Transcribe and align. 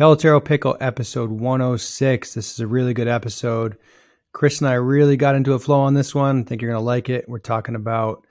Pelotero 0.00 0.42
Pickle 0.42 0.78
episode 0.80 1.28
106. 1.28 2.32
This 2.32 2.52
is 2.54 2.60
a 2.60 2.66
really 2.66 2.94
good 2.94 3.06
episode. 3.06 3.76
Chris 4.32 4.62
and 4.62 4.70
I 4.70 4.72
really 4.72 5.18
got 5.18 5.34
into 5.34 5.52
a 5.52 5.58
flow 5.58 5.80
on 5.80 5.92
this 5.92 6.14
one. 6.14 6.40
I 6.40 6.42
think 6.44 6.62
you're 6.62 6.70
going 6.70 6.80
to 6.80 6.86
like 6.86 7.10
it. 7.10 7.28
We're 7.28 7.38
talking 7.38 7.74
about 7.74 8.26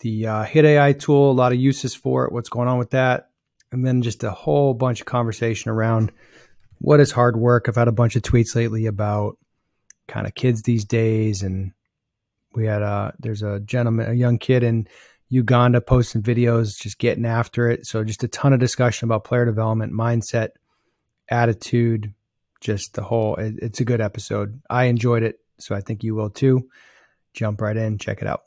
the 0.00 0.26
uh, 0.26 0.42
Hit 0.42 0.64
AI 0.64 0.92
tool, 0.92 1.30
a 1.30 1.32
lot 1.32 1.52
of 1.52 1.60
uses 1.60 1.94
for 1.94 2.24
it, 2.24 2.32
what's 2.32 2.48
going 2.48 2.66
on 2.66 2.78
with 2.78 2.90
that, 2.90 3.30
and 3.70 3.86
then 3.86 4.02
just 4.02 4.24
a 4.24 4.32
whole 4.32 4.74
bunch 4.74 5.02
of 5.02 5.06
conversation 5.06 5.70
around 5.70 6.10
what 6.78 6.98
is 6.98 7.12
hard 7.12 7.36
work. 7.36 7.68
I've 7.68 7.76
had 7.76 7.86
a 7.86 7.92
bunch 7.92 8.16
of 8.16 8.22
tweets 8.22 8.56
lately 8.56 8.86
about 8.86 9.38
kind 10.08 10.26
of 10.26 10.34
kids 10.34 10.62
these 10.62 10.84
days, 10.84 11.44
and 11.44 11.70
we 12.56 12.66
had 12.66 12.82
a 12.82 13.14
there's 13.20 13.44
a 13.44 13.60
gentleman, 13.60 14.10
a 14.10 14.14
young 14.14 14.38
kid 14.38 14.64
in 14.64 14.88
Uganda 15.28 15.80
posting 15.80 16.24
videos, 16.24 16.76
just 16.76 16.98
getting 16.98 17.24
after 17.24 17.70
it. 17.70 17.86
So 17.86 18.02
just 18.02 18.24
a 18.24 18.28
ton 18.28 18.52
of 18.52 18.58
discussion 18.58 19.06
about 19.06 19.22
player 19.22 19.44
development, 19.44 19.92
mindset, 19.92 20.48
attitude, 21.28 22.14
just 22.60 22.94
the 22.94 23.02
whole. 23.02 23.36
It, 23.36 23.54
it's 23.60 23.80
a 23.80 23.84
good 23.84 24.00
episode. 24.00 24.60
I 24.68 24.84
enjoyed 24.84 25.22
it, 25.22 25.38
so 25.58 25.74
I 25.74 25.80
think 25.80 26.02
you 26.02 26.14
will 26.14 26.30
too. 26.30 26.68
Jump 27.32 27.60
right 27.60 27.76
in, 27.76 27.98
check 27.98 28.22
it 28.22 28.28
out. 28.28 28.42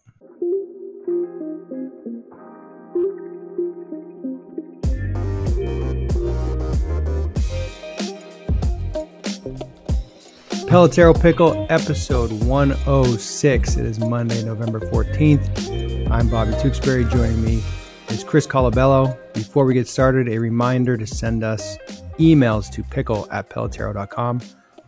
Pelotero 10.68 11.20
Pickle, 11.20 11.66
episode 11.70 12.30
106. 12.44 13.78
It 13.78 13.86
is 13.86 14.00
Monday, 14.00 14.44
November 14.44 14.82
14th. 14.82 16.12
I'm 16.12 16.30
Bobby 16.30 16.54
Tewksbury. 16.62 17.06
Joining 17.06 17.42
me 17.42 17.64
is 18.10 18.22
Chris 18.26 18.46
Colabello. 18.46 19.18
Before 19.34 19.64
we 19.64 19.74
get 19.74 19.88
started, 19.88 20.28
a 20.28 20.38
reminder 20.38 20.98
to 20.98 21.08
send 21.08 21.42
us 21.42 21.78
emails 22.18 22.72
to 22.72 22.84
pickle 22.84 23.28
at 23.32 23.50
pelotero.com 23.50 24.42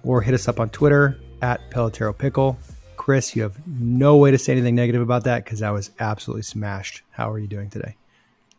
or 0.04 0.22
hit 0.22 0.34
us 0.34 0.48
up 0.48 0.60
on 0.60 0.70
Twitter 0.70 1.20
at 1.42 1.70
Pelotero 1.72 2.18
Pickle. 2.18 2.58
Chris, 2.98 3.36
you 3.36 3.44
have 3.44 3.56
no 3.68 4.18
way 4.18 4.32
to 4.32 4.38
say 4.38 4.52
anything 4.52 4.76
negative 4.76 5.02
about 5.02 5.24
that 5.24 5.44
because 5.44 5.62
I 5.62 5.72
was 5.72 5.92
absolutely 6.00 6.44
smashed. 6.44 7.02
How 7.12 7.32
are 7.32 7.40
you 7.40 7.48
doing 7.48 7.70
today? 7.70 7.96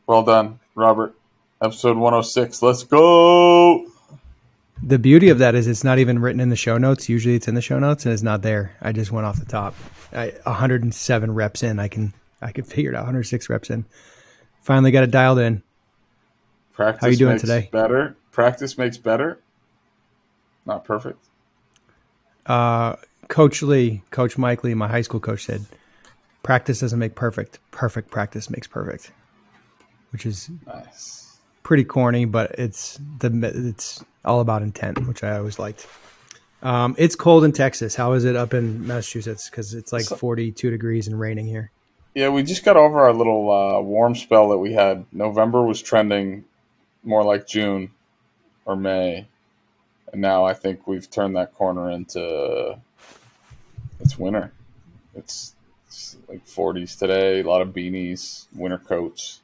Well 0.06 0.22
done, 0.22 0.58
Robert. 0.74 1.14
Episode 1.62 1.96
106. 1.96 2.62
Let's 2.62 2.84
go. 2.84 3.86
The 4.82 4.98
beauty 4.98 5.28
of 5.28 5.38
that 5.38 5.54
is 5.54 5.66
it's 5.66 5.84
not 5.84 5.98
even 5.98 6.18
written 6.18 6.40
in 6.40 6.48
the 6.48 6.56
show 6.56 6.78
notes. 6.78 7.08
Usually 7.08 7.34
it's 7.34 7.48
in 7.48 7.54
the 7.54 7.60
show 7.60 7.78
notes 7.78 8.06
and 8.06 8.14
it's 8.14 8.22
not 8.22 8.40
there. 8.40 8.74
I 8.80 8.92
just 8.92 9.12
went 9.12 9.26
off 9.26 9.38
the 9.38 9.44
top. 9.44 9.74
I, 10.12 10.32
107 10.44 11.34
reps 11.34 11.62
in. 11.62 11.78
I 11.78 11.88
can 11.88 12.14
I 12.40 12.52
can 12.52 12.64
figure 12.64 12.90
it 12.90 12.96
out. 12.96 13.00
106 13.00 13.50
reps 13.50 13.68
in. 13.68 13.84
Finally 14.62 14.90
got 14.90 15.04
it 15.04 15.10
dialed 15.10 15.38
in. 15.38 15.62
Practice 16.72 17.00
How 17.02 17.08
are 17.08 17.10
you 17.10 17.18
doing 17.18 17.38
today? 17.38 17.68
Better. 17.70 18.16
Practice 18.32 18.78
makes 18.78 18.96
better. 18.98 19.38
Not 20.66 20.84
perfect. 20.84 21.18
Uh, 22.46 22.96
coach 23.28 23.62
Lee, 23.62 24.02
Coach 24.10 24.38
Mike 24.38 24.64
Lee, 24.64 24.74
my 24.74 24.88
high 24.88 25.02
school 25.02 25.20
coach 25.20 25.44
said, 25.44 25.64
"Practice 26.42 26.80
doesn't 26.80 26.98
make 26.98 27.14
perfect. 27.14 27.58
Perfect 27.70 28.10
practice 28.10 28.50
makes 28.50 28.66
perfect," 28.66 29.12
which 30.12 30.26
is 30.26 30.50
Nice. 30.66 31.38
pretty 31.62 31.84
corny, 31.84 32.24
but 32.24 32.52
it's 32.58 32.98
the 33.18 33.30
it's 33.68 34.04
all 34.24 34.40
about 34.40 34.62
intent, 34.62 35.06
which 35.06 35.22
I 35.24 35.36
always 35.38 35.58
liked. 35.58 35.86
Um, 36.62 36.94
it's 36.98 37.16
cold 37.16 37.44
in 37.44 37.52
Texas. 37.52 37.94
How 37.94 38.12
is 38.12 38.24
it 38.24 38.36
up 38.36 38.52
in 38.52 38.86
Massachusetts? 38.86 39.48
Because 39.48 39.72
it's 39.74 39.92
like 39.92 40.02
So- 40.04 40.16
42 40.16 40.70
degrees 40.70 41.06
and 41.08 41.18
raining 41.18 41.46
here. 41.46 41.70
Yeah, 42.14 42.28
we 42.28 42.42
just 42.42 42.64
got 42.64 42.76
over 42.76 43.00
our 43.00 43.12
little 43.14 43.50
uh, 43.50 43.80
warm 43.80 44.14
spell 44.16 44.48
that 44.50 44.58
we 44.58 44.72
had. 44.74 45.06
November 45.12 45.62
was 45.64 45.80
trending 45.80 46.44
more 47.04 47.22
like 47.24 47.46
June 47.46 47.92
or 48.64 48.76
May, 48.76 49.26
and 50.12 50.20
now 50.20 50.44
I 50.44 50.54
think 50.54 50.86
we've 50.86 51.08
turned 51.10 51.36
that 51.36 51.54
corner 51.54 51.90
into 51.90 52.78
it's 54.00 54.18
winter. 54.18 54.52
It's, 55.14 55.54
it's 55.86 56.16
like 56.28 56.46
40s 56.46 56.98
today. 56.98 57.40
A 57.40 57.44
lot 57.44 57.62
of 57.62 57.68
beanies, 57.68 58.46
winter 58.54 58.78
coats. 58.78 59.40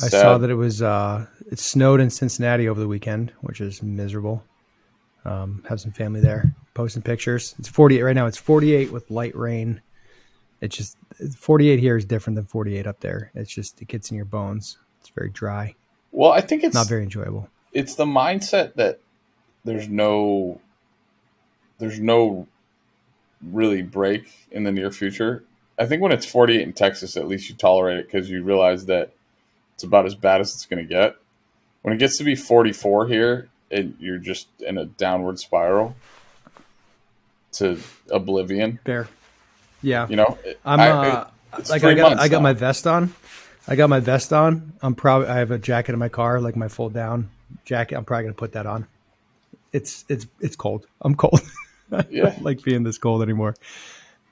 I 0.00 0.08
Sad. 0.08 0.20
saw 0.20 0.38
that 0.38 0.50
it 0.50 0.54
was 0.54 0.82
uh, 0.82 1.26
it 1.50 1.58
snowed 1.58 2.00
in 2.00 2.10
Cincinnati 2.10 2.68
over 2.68 2.80
the 2.80 2.88
weekend, 2.88 3.32
which 3.40 3.60
is 3.60 3.82
miserable. 3.82 4.42
Um, 5.24 5.64
have 5.68 5.80
some 5.80 5.92
family 5.92 6.20
there, 6.20 6.54
posting 6.74 7.02
pictures. 7.02 7.54
It's 7.58 7.68
48 7.68 8.02
right 8.02 8.16
now. 8.16 8.26
It's 8.26 8.38
48 8.38 8.90
with 8.90 9.10
light 9.10 9.36
rain. 9.36 9.80
It's 10.60 10.76
just 10.76 10.96
48 11.36 11.78
here 11.78 11.96
is 11.96 12.04
different 12.04 12.36
than 12.36 12.46
48 12.46 12.86
up 12.86 13.00
there. 13.00 13.30
It's 13.34 13.52
just 13.52 13.80
it 13.80 13.88
gets 13.88 14.10
in 14.10 14.16
your 14.16 14.26
bones. 14.26 14.78
It's 15.00 15.10
very 15.10 15.30
dry, 15.30 15.74
Well, 16.12 16.30
I 16.30 16.40
think 16.40 16.62
it's 16.62 16.74
not 16.74 16.88
very 16.88 17.02
enjoyable. 17.02 17.48
It's 17.72 17.94
the 17.94 18.04
mindset 18.04 18.74
that 18.74 19.00
there's 19.64 19.88
no 19.88 20.60
there's 21.78 22.00
no 22.00 22.46
really 23.42 23.82
break 23.82 24.30
in 24.50 24.64
the 24.64 24.72
near 24.72 24.90
future. 24.90 25.44
I 25.78 25.86
think 25.86 26.02
when 26.02 26.12
it's 26.12 26.26
48 26.26 26.60
in 26.60 26.72
Texas, 26.72 27.16
at 27.16 27.26
least 27.26 27.48
you 27.48 27.56
tolerate 27.56 27.98
it 27.98 28.06
because 28.06 28.30
you 28.30 28.42
realize 28.44 28.86
that 28.86 29.12
it's 29.74 29.82
about 29.82 30.06
as 30.06 30.14
bad 30.14 30.40
as 30.40 30.54
it's 30.54 30.66
going 30.66 30.86
to 30.86 30.88
get. 30.88 31.16
When 31.80 31.92
it 31.94 31.98
gets 31.98 32.18
to 32.18 32.24
be 32.24 32.36
44 32.36 33.08
here, 33.08 33.48
and 33.70 33.96
you're 33.98 34.18
just 34.18 34.48
in 34.60 34.78
a 34.78 34.84
downward 34.84 35.38
spiral 35.40 35.96
to 37.52 37.80
oblivion. 38.10 38.78
Fair. 38.84 39.08
Yeah. 39.82 40.06
You 40.08 40.16
know, 40.16 40.38
I'm 40.64 40.78
I- 40.78 40.90
uh, 40.90 41.30
like 41.68 41.82
I 41.82 41.94
got 41.94 42.18
I 42.18 42.28
got 42.28 42.38
now. 42.38 42.42
my 42.42 42.52
vest 42.52 42.86
on. 42.86 43.12
I 43.66 43.74
got 43.76 43.88
my 43.90 44.00
vest 44.00 44.32
on. 44.32 44.72
I'm 44.82 44.94
probably 44.94 45.28
I 45.28 45.38
have 45.38 45.50
a 45.50 45.58
jacket 45.58 45.92
in 45.92 45.98
my 45.98 46.08
car, 46.08 46.40
like 46.40 46.54
my 46.54 46.68
fold 46.68 46.92
down 46.92 47.28
jacket. 47.64 47.96
I'm 47.96 48.04
probably 48.04 48.24
gonna 48.24 48.34
put 48.34 48.52
that 48.52 48.66
on. 48.66 48.86
It's 49.72 50.04
it's 50.08 50.26
it's 50.40 50.56
cold. 50.56 50.86
I'm 51.00 51.14
cold. 51.14 51.40
I 51.92 52.04
Yeah. 52.10 52.24
don't 52.24 52.42
like 52.42 52.62
being 52.62 52.82
this 52.82 52.98
cold 52.98 53.22
anymore. 53.22 53.54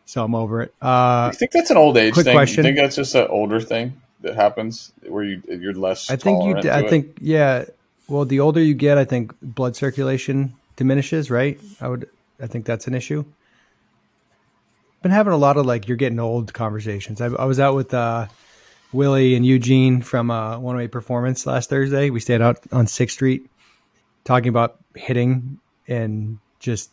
So 0.06 0.24
I'm 0.24 0.34
over 0.34 0.62
it. 0.62 0.74
Uh, 0.82 1.30
I 1.30 1.32
think 1.34 1.52
that's 1.52 1.70
an 1.70 1.76
old 1.76 1.96
age 1.96 2.14
quick 2.14 2.24
thing. 2.24 2.34
question. 2.34 2.64
You 2.64 2.68
think 2.72 2.78
that's 2.78 2.96
just 2.96 3.14
an 3.14 3.26
older 3.28 3.60
thing 3.60 4.00
that 4.22 4.34
happens 4.34 4.92
where 5.06 5.24
you 5.24 5.42
you're 5.48 5.72
less. 5.74 6.10
I 6.10 6.16
think 6.16 6.44
you. 6.44 6.70
I 6.70 6.80
it? 6.80 6.90
think 6.90 7.18
yeah. 7.20 7.64
Well, 8.08 8.24
the 8.24 8.40
older 8.40 8.60
you 8.60 8.74
get, 8.74 8.98
I 8.98 9.04
think 9.04 9.32
blood 9.40 9.76
circulation 9.76 10.54
diminishes. 10.76 11.30
Right. 11.30 11.60
I 11.80 11.88
would. 11.88 12.08
I 12.40 12.46
think 12.48 12.64
that's 12.66 12.86
an 12.88 12.94
issue. 12.94 13.24
Been 15.02 15.12
having 15.12 15.32
a 15.32 15.36
lot 15.38 15.56
of 15.56 15.64
like 15.64 15.88
you're 15.88 15.96
getting 15.96 16.18
old 16.18 16.52
conversations. 16.52 17.20
I, 17.20 17.26
I 17.26 17.44
was 17.44 17.58
out 17.60 17.74
with 17.74 17.94
uh, 17.94 18.26
Willie 18.92 19.34
and 19.34 19.46
Eugene 19.46 20.02
from 20.02 20.30
uh, 20.30 20.58
108 20.58 20.88
Performance 20.88 21.46
last 21.46 21.70
Thursday. 21.70 22.10
We 22.10 22.20
stayed 22.20 22.42
out 22.42 22.58
on 22.72 22.86
Sixth 22.86 23.14
Street, 23.14 23.48
talking 24.24 24.48
about 24.48 24.78
hitting 24.94 25.58
and 25.86 26.38
just 26.58 26.90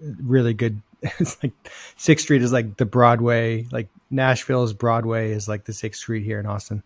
really 0.00 0.54
good. 0.54 0.82
It's 1.18 1.40
like 1.42 1.52
Sixth 1.96 2.24
Street 2.24 2.42
is 2.42 2.52
like 2.52 2.78
the 2.78 2.86
Broadway, 2.86 3.66
like 3.70 3.88
Nashville's 4.10 4.72
Broadway 4.72 5.30
is 5.30 5.46
like 5.46 5.64
the 5.64 5.72
Sixth 5.72 6.00
Street 6.00 6.24
here 6.24 6.40
in 6.40 6.46
Austin, 6.46 6.82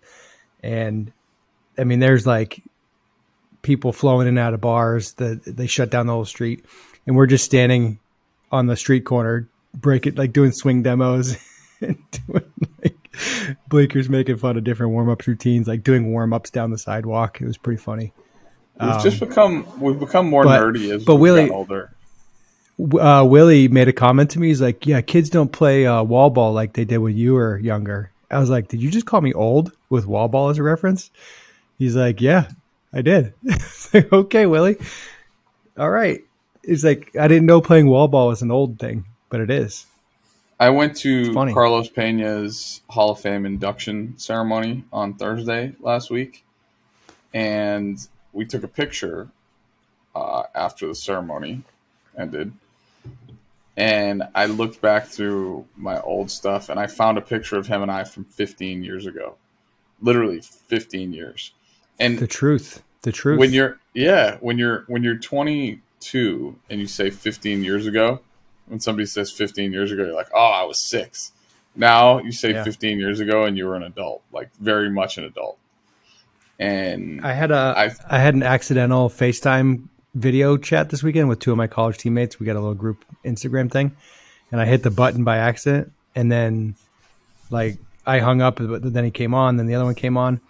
and 0.63 1.13
I 1.79 1.85
mean, 1.85 2.01
there's 2.01 2.27
like 2.27 2.63
people 3.63 3.93
flowing 3.93 4.27
in 4.27 4.37
and 4.37 4.39
out 4.39 4.53
of 4.53 4.61
bars. 4.61 5.15
that 5.15 5.45
they 5.45 5.67
shut 5.67 5.91
down 5.91 6.07
the 6.07 6.13
whole 6.13 6.25
street, 6.25 6.67
and 7.07 7.17
we're 7.17 7.27
just 7.27 7.45
standing 7.45 7.99
on 8.53 8.67
the 8.67 8.77
street 8.77 9.05
corner, 9.07 9.49
breaking 9.75 10.17
like 10.17 10.33
doing 10.33 10.53
swing 10.53 10.83
demos 10.83 11.37
and 11.81 11.97
doing 12.11 12.53
Bleakers 13.69 14.09
making 14.09 14.37
fun 14.37 14.57
of 14.57 14.65
different 14.65 14.93
warm 14.93 15.09
up 15.09 15.27
routines, 15.27 15.67
like 15.69 15.83
doing 15.83 16.13
warm 16.13 16.33
ups 16.33 16.51
down 16.51 16.71
the 16.71 16.79
sidewalk. 16.79 17.41
It 17.41 17.47
was 17.47 17.57
pretty 17.59 17.81
funny. 17.81 18.13
We've 18.81 18.91
Um, 18.91 19.03
just 19.03 19.21
become 19.21 19.67
we've 19.81 19.99
become 19.99 20.29
more 20.29 20.45
but- 20.45 20.61
nerdy 20.61 20.93
as 20.95 21.05
but 21.05 21.17
we've 21.17 21.35
Willie- 21.35 21.51
older. 21.51 21.91
uh, 22.99 23.27
Willie 23.29 23.69
made 23.69 23.89
a 23.89 23.93
comment 23.93 24.31
to 24.31 24.39
me. 24.41 24.49
He's 24.49 24.63
like, 24.63 24.87
"Yeah, 24.87 25.01
kids 25.03 25.29
don't 25.31 25.53
play 25.53 25.87
uh, 25.87 26.03
wall 26.03 26.31
ball 26.31 26.53
like 26.53 26.73
they 26.73 26.85
did 26.85 26.99
when 26.99 27.17
you 27.17 27.35
were 27.35 27.59
younger." 27.59 28.11
I 28.31 28.39
was 28.39 28.49
like, 28.49 28.69
"Did 28.69 28.81
you 28.83 28.91
just 28.91 29.07
call 29.07 29.21
me 29.21 29.33
old 29.35 29.73
with 29.91 30.07
wall 30.07 30.29
ball 30.29 30.49
as 30.49 30.59
a 30.59 30.63
reference?" 30.63 31.11
He's 31.79 31.95
like, 31.97 32.21
"Yeah, 32.21 32.49
I 32.93 33.03
did." 33.03 33.35
Like, 33.93 34.13
okay, 34.13 34.47
Willie. 34.47 34.77
All 35.77 35.91
right. 35.91 36.21
He's 36.65 36.85
like, 36.85 37.11
"I 37.19 37.27
didn't 37.27 37.47
know 37.47 37.61
playing 37.61 37.89
wall 37.89 38.07
ball 38.09 38.29
was 38.29 38.41
an 38.41 38.51
old 38.53 38.79
thing, 38.79 39.05
but 39.31 39.41
it 39.41 39.51
is." 39.51 39.85
I 40.61 40.69
went 40.69 40.95
to 40.99 41.33
funny. 41.33 41.55
Carlos 41.55 41.89
Pena's 41.89 42.83
Hall 42.91 43.11
of 43.11 43.21
Fame 43.21 43.47
induction 43.47 44.13
ceremony 44.19 44.85
on 44.93 45.15
Thursday 45.15 45.73
last 45.81 46.11
week, 46.11 46.45
and 47.33 48.07
we 48.35 48.45
took 48.45 48.63
a 48.63 48.69
picture 48.69 49.29
uh, 50.15 50.43
after 50.55 50.87
the 50.87 50.95
ceremony 50.95 51.63
ended. 52.17 52.53
And 53.75 54.25
I 54.35 54.45
looked 54.45 54.83
back 54.83 55.07
through 55.07 55.67
my 55.77 55.99
old 56.03 56.31
stuff, 56.31 56.69
and 56.69 56.79
I 56.79 56.87
found 56.87 57.17
a 57.17 57.23
picture 57.23 57.57
of 57.57 57.67
him 57.67 57.81
and 57.81 57.91
I 57.91 58.05
from 58.05 58.25
15 58.25 58.85
years 58.85 59.07
ago, 59.07 59.37
literally 60.03 60.43
15 60.43 61.15
years. 61.15 61.53
And 61.99 62.19
The 62.19 62.27
truth. 62.27 62.83
The 63.03 63.13
truth. 63.13 63.39
when 63.39 63.55
you're 63.55 63.79
yeah 63.95 64.37
when 64.41 64.59
you're 64.59 64.85
when 64.87 65.03
you're 65.03 65.17
22 65.17 66.57
and 66.69 66.81
you 66.81 66.87
say 66.87 67.09
15 67.09 67.65
years 67.65 67.87
ago 67.87 68.21
when 68.71 68.81
somebody 68.81 69.05
says 69.07 69.31
15 69.31 69.73
years 69.73 69.93
ago 69.93 70.05
you're 70.05 70.15
like 70.15 70.31
oh 70.35 70.53
i 70.63 70.65
was 70.65 70.79
six 70.89 71.33
now 71.77 72.19
you 72.19 72.33
say 72.33 72.53
Yeah. 72.53 72.65
15 72.65 72.99
years 72.99 73.21
ago 73.21 73.45
and 73.45 73.57
you 73.59 73.67
were 73.67 73.77
an 73.77 73.83
adult 73.83 74.23
like 74.33 74.51
very 74.57 74.89
much 74.91 75.19
an 75.19 75.25
adult 75.25 75.59
And 76.59 77.21
I 77.25 77.33
had 77.33 77.51
a 77.51 77.75
I, 77.77 77.91
I 78.09 78.19
had 78.19 78.35
an 78.35 78.43
accidental 78.43 79.09
FaceTime 79.09 79.89
video 80.15 80.57
chat 80.59 80.91
this 80.91 81.03
weekend 81.03 81.29
with 81.29 81.39
two 81.39 81.53
of 81.53 81.57
my 81.57 81.67
college 81.67 81.97
teammates. 81.99 82.39
We 82.39 82.45
got 82.47 82.57
a 82.57 82.61
little 82.61 82.75
group 82.75 83.05
Instagram 83.25 83.71
thing, 83.71 83.97
and 84.53 84.61
I 84.61 84.67
hit 84.67 84.83
the 84.83 84.91
button 84.91 85.25
by 85.25 85.39
accident, 85.39 85.93
and 86.15 86.31
then 86.31 86.75
like 87.51 87.79
I 88.07 88.19
hung 88.19 88.43
up, 88.43 88.57
but 88.57 88.93
then 88.93 89.05
he 89.05 89.11
came 89.11 89.33
on, 89.35 89.57
then 89.57 89.67
the 89.67 89.75
other 89.77 89.85
one 89.87 89.95
came 89.95 90.17
on. 90.19 90.41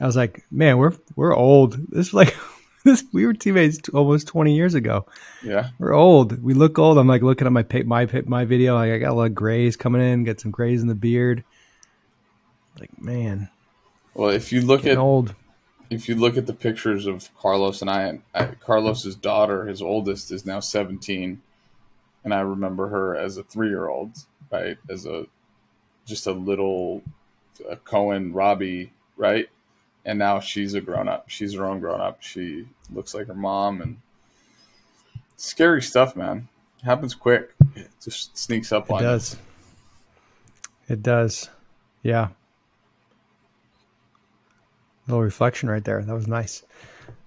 I 0.00 0.06
was 0.06 0.16
like, 0.16 0.44
man, 0.50 0.76
we're 0.78 0.92
we're 1.16 1.34
old. 1.34 1.78
This 1.90 2.08
is 2.08 2.14
like. 2.14 2.34
We 3.12 3.26
were 3.26 3.32
teammates 3.32 3.88
almost 3.90 4.26
twenty 4.26 4.54
years 4.54 4.74
ago. 4.74 5.06
Yeah, 5.42 5.70
we're 5.78 5.94
old. 5.94 6.42
We 6.42 6.54
look 6.54 6.78
old. 6.78 6.98
I'm 6.98 7.08
like 7.08 7.22
looking 7.22 7.46
at 7.46 7.52
my 7.52 7.64
my 7.84 8.08
my 8.26 8.44
video. 8.44 8.74
Like 8.74 8.92
I 8.92 8.98
got 8.98 9.10
a 9.10 9.14
lot 9.14 9.24
of 9.24 9.34
grays 9.34 9.76
coming 9.76 10.02
in. 10.02 10.24
Get 10.24 10.40
some 10.40 10.50
grays 10.50 10.82
in 10.82 10.88
the 10.88 10.94
beard. 10.94 11.44
Like 12.78 13.00
man. 13.00 13.48
Well, 14.14 14.30
if 14.30 14.52
you 14.52 14.60
look 14.60 14.86
at 14.86 14.98
old, 14.98 15.34
if 15.90 16.08
you 16.08 16.14
look 16.14 16.36
at 16.36 16.46
the 16.46 16.52
pictures 16.52 17.06
of 17.06 17.28
Carlos 17.36 17.80
and 17.80 17.90
I, 17.90 18.20
I 18.34 18.38
uh, 18.38 18.52
Carlos's 18.60 19.16
daughter, 19.16 19.66
his 19.66 19.82
oldest, 19.82 20.30
is 20.30 20.46
now 20.46 20.60
17, 20.60 21.40
and 22.24 22.34
I 22.34 22.40
remember 22.40 22.88
her 22.88 23.16
as 23.16 23.36
a 23.36 23.42
three 23.42 23.68
year 23.68 23.88
old, 23.88 24.12
right? 24.50 24.76
As 24.88 25.06
a 25.06 25.26
just 26.06 26.26
a 26.26 26.32
little 26.32 27.02
a 27.68 27.76
Cohen 27.76 28.32
Robbie, 28.32 28.92
right? 29.16 29.48
And 30.04 30.18
now 30.18 30.40
she's 30.40 30.74
a 30.74 30.80
grown 30.80 31.08
up. 31.08 31.28
She's 31.28 31.54
her 31.54 31.64
own 31.64 31.80
grown 31.80 32.00
up. 32.00 32.22
She 32.22 32.66
looks 32.92 33.14
like 33.14 33.26
her 33.26 33.34
mom, 33.34 33.80
and 33.80 33.98
scary 35.36 35.82
stuff, 35.82 36.14
man. 36.14 36.48
It 36.78 36.84
happens 36.84 37.14
quick. 37.14 37.54
It 37.74 37.88
just 38.02 38.36
sneaks 38.36 38.70
up 38.72 38.90
it 38.90 38.92
on 38.92 39.02
does. 39.02 39.34
You. 40.88 40.94
It 40.94 41.02
does. 41.02 41.48
Yeah 42.02 42.28
little 45.06 45.22
reflection 45.22 45.68
right 45.68 45.84
there. 45.84 46.02
That 46.02 46.14
was 46.14 46.26
nice. 46.26 46.62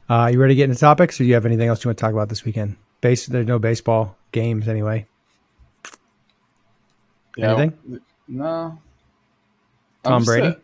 Uh, 0.10 0.30
you 0.32 0.40
ready 0.40 0.54
to 0.54 0.56
get 0.56 0.70
into 0.70 0.80
topics, 0.80 1.20
or 1.20 1.24
do 1.24 1.28
you 1.28 1.34
have 1.34 1.46
anything 1.46 1.68
else 1.68 1.84
you 1.84 1.90
want 1.90 1.98
to 1.98 2.02
talk 2.02 2.14
about 2.14 2.30
this 2.30 2.46
weekend? 2.46 2.78
Base, 3.02 3.26
there's 3.28 3.48
no 3.48 3.60
baseball 3.60 4.18
games 4.32 4.68
anyway. 4.68 5.06
Yeah, 7.36 7.56
anything? 7.56 8.02
No. 8.28 8.80
Tom 10.04 10.24
Brady. 10.24 10.56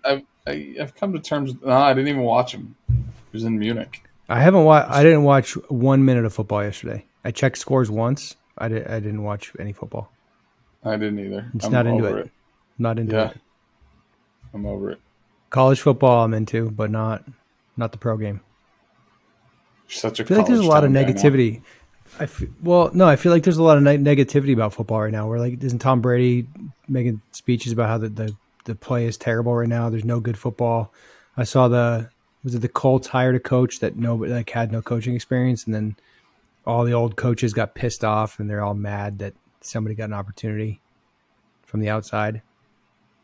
I, 0.45 0.75
have 0.77 0.95
come 0.95 1.13
to 1.13 1.19
terms. 1.19 1.53
No, 1.61 1.71
I 1.71 1.93
didn't 1.93 2.09
even 2.09 2.23
watch 2.23 2.53
him. 2.53 2.75
He 2.87 3.03
was 3.31 3.43
in 3.43 3.57
Munich. 3.57 4.03
I 4.29 4.39
haven't 4.39 4.63
watched. 4.63 4.91
I 4.91 5.03
didn't 5.03 5.23
watch 5.23 5.53
one 5.69 6.05
minute 6.05 6.25
of 6.25 6.33
football 6.33 6.63
yesterday. 6.63 7.05
I 7.23 7.31
checked 7.31 7.57
scores 7.57 7.89
once. 7.89 8.35
I 8.57 8.67
did. 8.67 8.87
I 8.87 8.99
didn't 8.99 9.23
watch 9.23 9.51
any 9.59 9.73
football. 9.73 10.11
I 10.83 10.97
didn't 10.97 11.19
either. 11.19 11.49
It's 11.55 11.65
I'm 11.65 11.71
not 11.71 11.87
into 11.87 12.05
it. 12.05 12.25
it. 12.25 12.31
Not 12.77 12.99
into 12.99 13.15
yeah. 13.15 13.29
it. 13.29 13.37
I'm 14.53 14.65
over 14.65 14.91
it. 14.91 14.99
College 15.49 15.79
football 15.79 16.23
I'm 16.23 16.33
into, 16.33 16.69
but 16.69 16.91
not 16.91 17.23
not 17.77 17.91
the 17.91 17.97
pro 17.97 18.17
game. 18.17 18.41
Such 19.87 20.19
a 20.19 20.23
I 20.23 20.25
feel 20.25 20.37
like 20.37 20.47
there's 20.47 20.59
a 20.59 20.63
lot 20.63 20.83
of 20.83 20.91
negativity. 20.91 21.61
I 22.19 22.25
feel, 22.25 22.49
well, 22.61 22.91
no, 22.93 23.07
I 23.07 23.15
feel 23.15 23.31
like 23.31 23.43
there's 23.43 23.57
a 23.57 23.63
lot 23.63 23.77
of 23.77 23.83
ne- 23.83 23.97
negativity 23.97 24.53
about 24.53 24.73
football 24.73 25.01
right 25.01 25.11
now. 25.11 25.27
Where 25.27 25.39
like, 25.39 25.63
isn't 25.63 25.79
Tom 25.79 26.01
Brady 26.01 26.47
making 26.87 27.21
speeches 27.31 27.71
about 27.71 27.89
how 27.89 27.97
the, 27.97 28.09
the 28.09 28.35
the 28.65 28.75
play 28.75 29.06
is 29.06 29.18
terrible 29.18 29.56
right 29.56 29.68
now? 29.68 29.89
There's 29.89 30.06
no 30.06 30.19
good 30.19 30.38
football. 30.38 30.94
I 31.38 31.44
saw 31.44 31.68
the 31.68 32.10
was 32.44 32.56
it 32.56 32.60
the 32.60 32.68
Colts 32.68 33.07
hired 33.07 33.36
a 33.36 33.39
coach 33.39 33.80
that 33.80 33.95
nobody 33.95 34.33
like 34.33 34.50
had 34.50 34.71
no 34.71 34.81
coaching 34.81 35.15
experience, 35.15 35.65
and 35.65 35.74
then 35.74 35.95
all 36.65 36.83
the 36.86 36.94
old 36.94 37.15
coaches 37.15 37.54
got 37.54 37.75
pissed 37.75 38.04
off 38.04 38.39
and 38.39 38.50
they're 38.50 38.63
all 38.63 38.74
mad 38.74 39.19
that 39.19 39.33
somebody 39.62 39.95
got 39.95 40.06
an 40.06 40.13
opportunity 40.13 40.80
from 41.63 41.80
the 41.81 41.89
outside. 41.89 42.42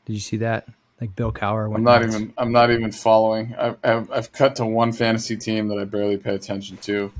Did 0.05 0.13
you 0.13 0.19
see 0.19 0.37
that? 0.37 0.67
like 0.99 1.15
Bill 1.15 1.31
Cowher. 1.31 1.73
I'm 1.73 1.83
not 1.83 2.01
nuts. 2.01 2.15
even. 2.15 2.33
I'm 2.37 2.51
not 2.51 2.71
even 2.71 2.91
following. 2.91 3.55
I've, 3.57 3.77
I've, 3.83 4.11
I've 4.11 4.31
cut 4.31 4.55
to 4.57 4.65
one 4.65 4.91
fantasy 4.91 5.37
team 5.37 5.67
that 5.69 5.79
I 5.79 5.85
barely 5.85 6.17
pay 6.17 6.35
attention 6.35 6.77
to. 6.77 7.11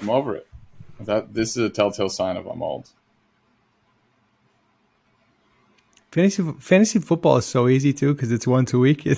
I'm 0.00 0.10
over 0.10 0.36
it. 0.36 0.46
That 1.00 1.34
this 1.34 1.50
is 1.50 1.58
a 1.58 1.70
telltale 1.70 2.08
sign 2.08 2.36
of 2.36 2.46
I'm 2.46 2.62
old. 2.62 2.88
Fantasy 6.10 6.42
fantasy 6.58 6.98
football 7.00 7.36
is 7.36 7.44
so 7.44 7.68
easy 7.68 7.92
too 7.92 8.14
because 8.14 8.32
it's 8.32 8.46
once 8.46 8.72
a 8.72 8.78
week. 8.78 9.04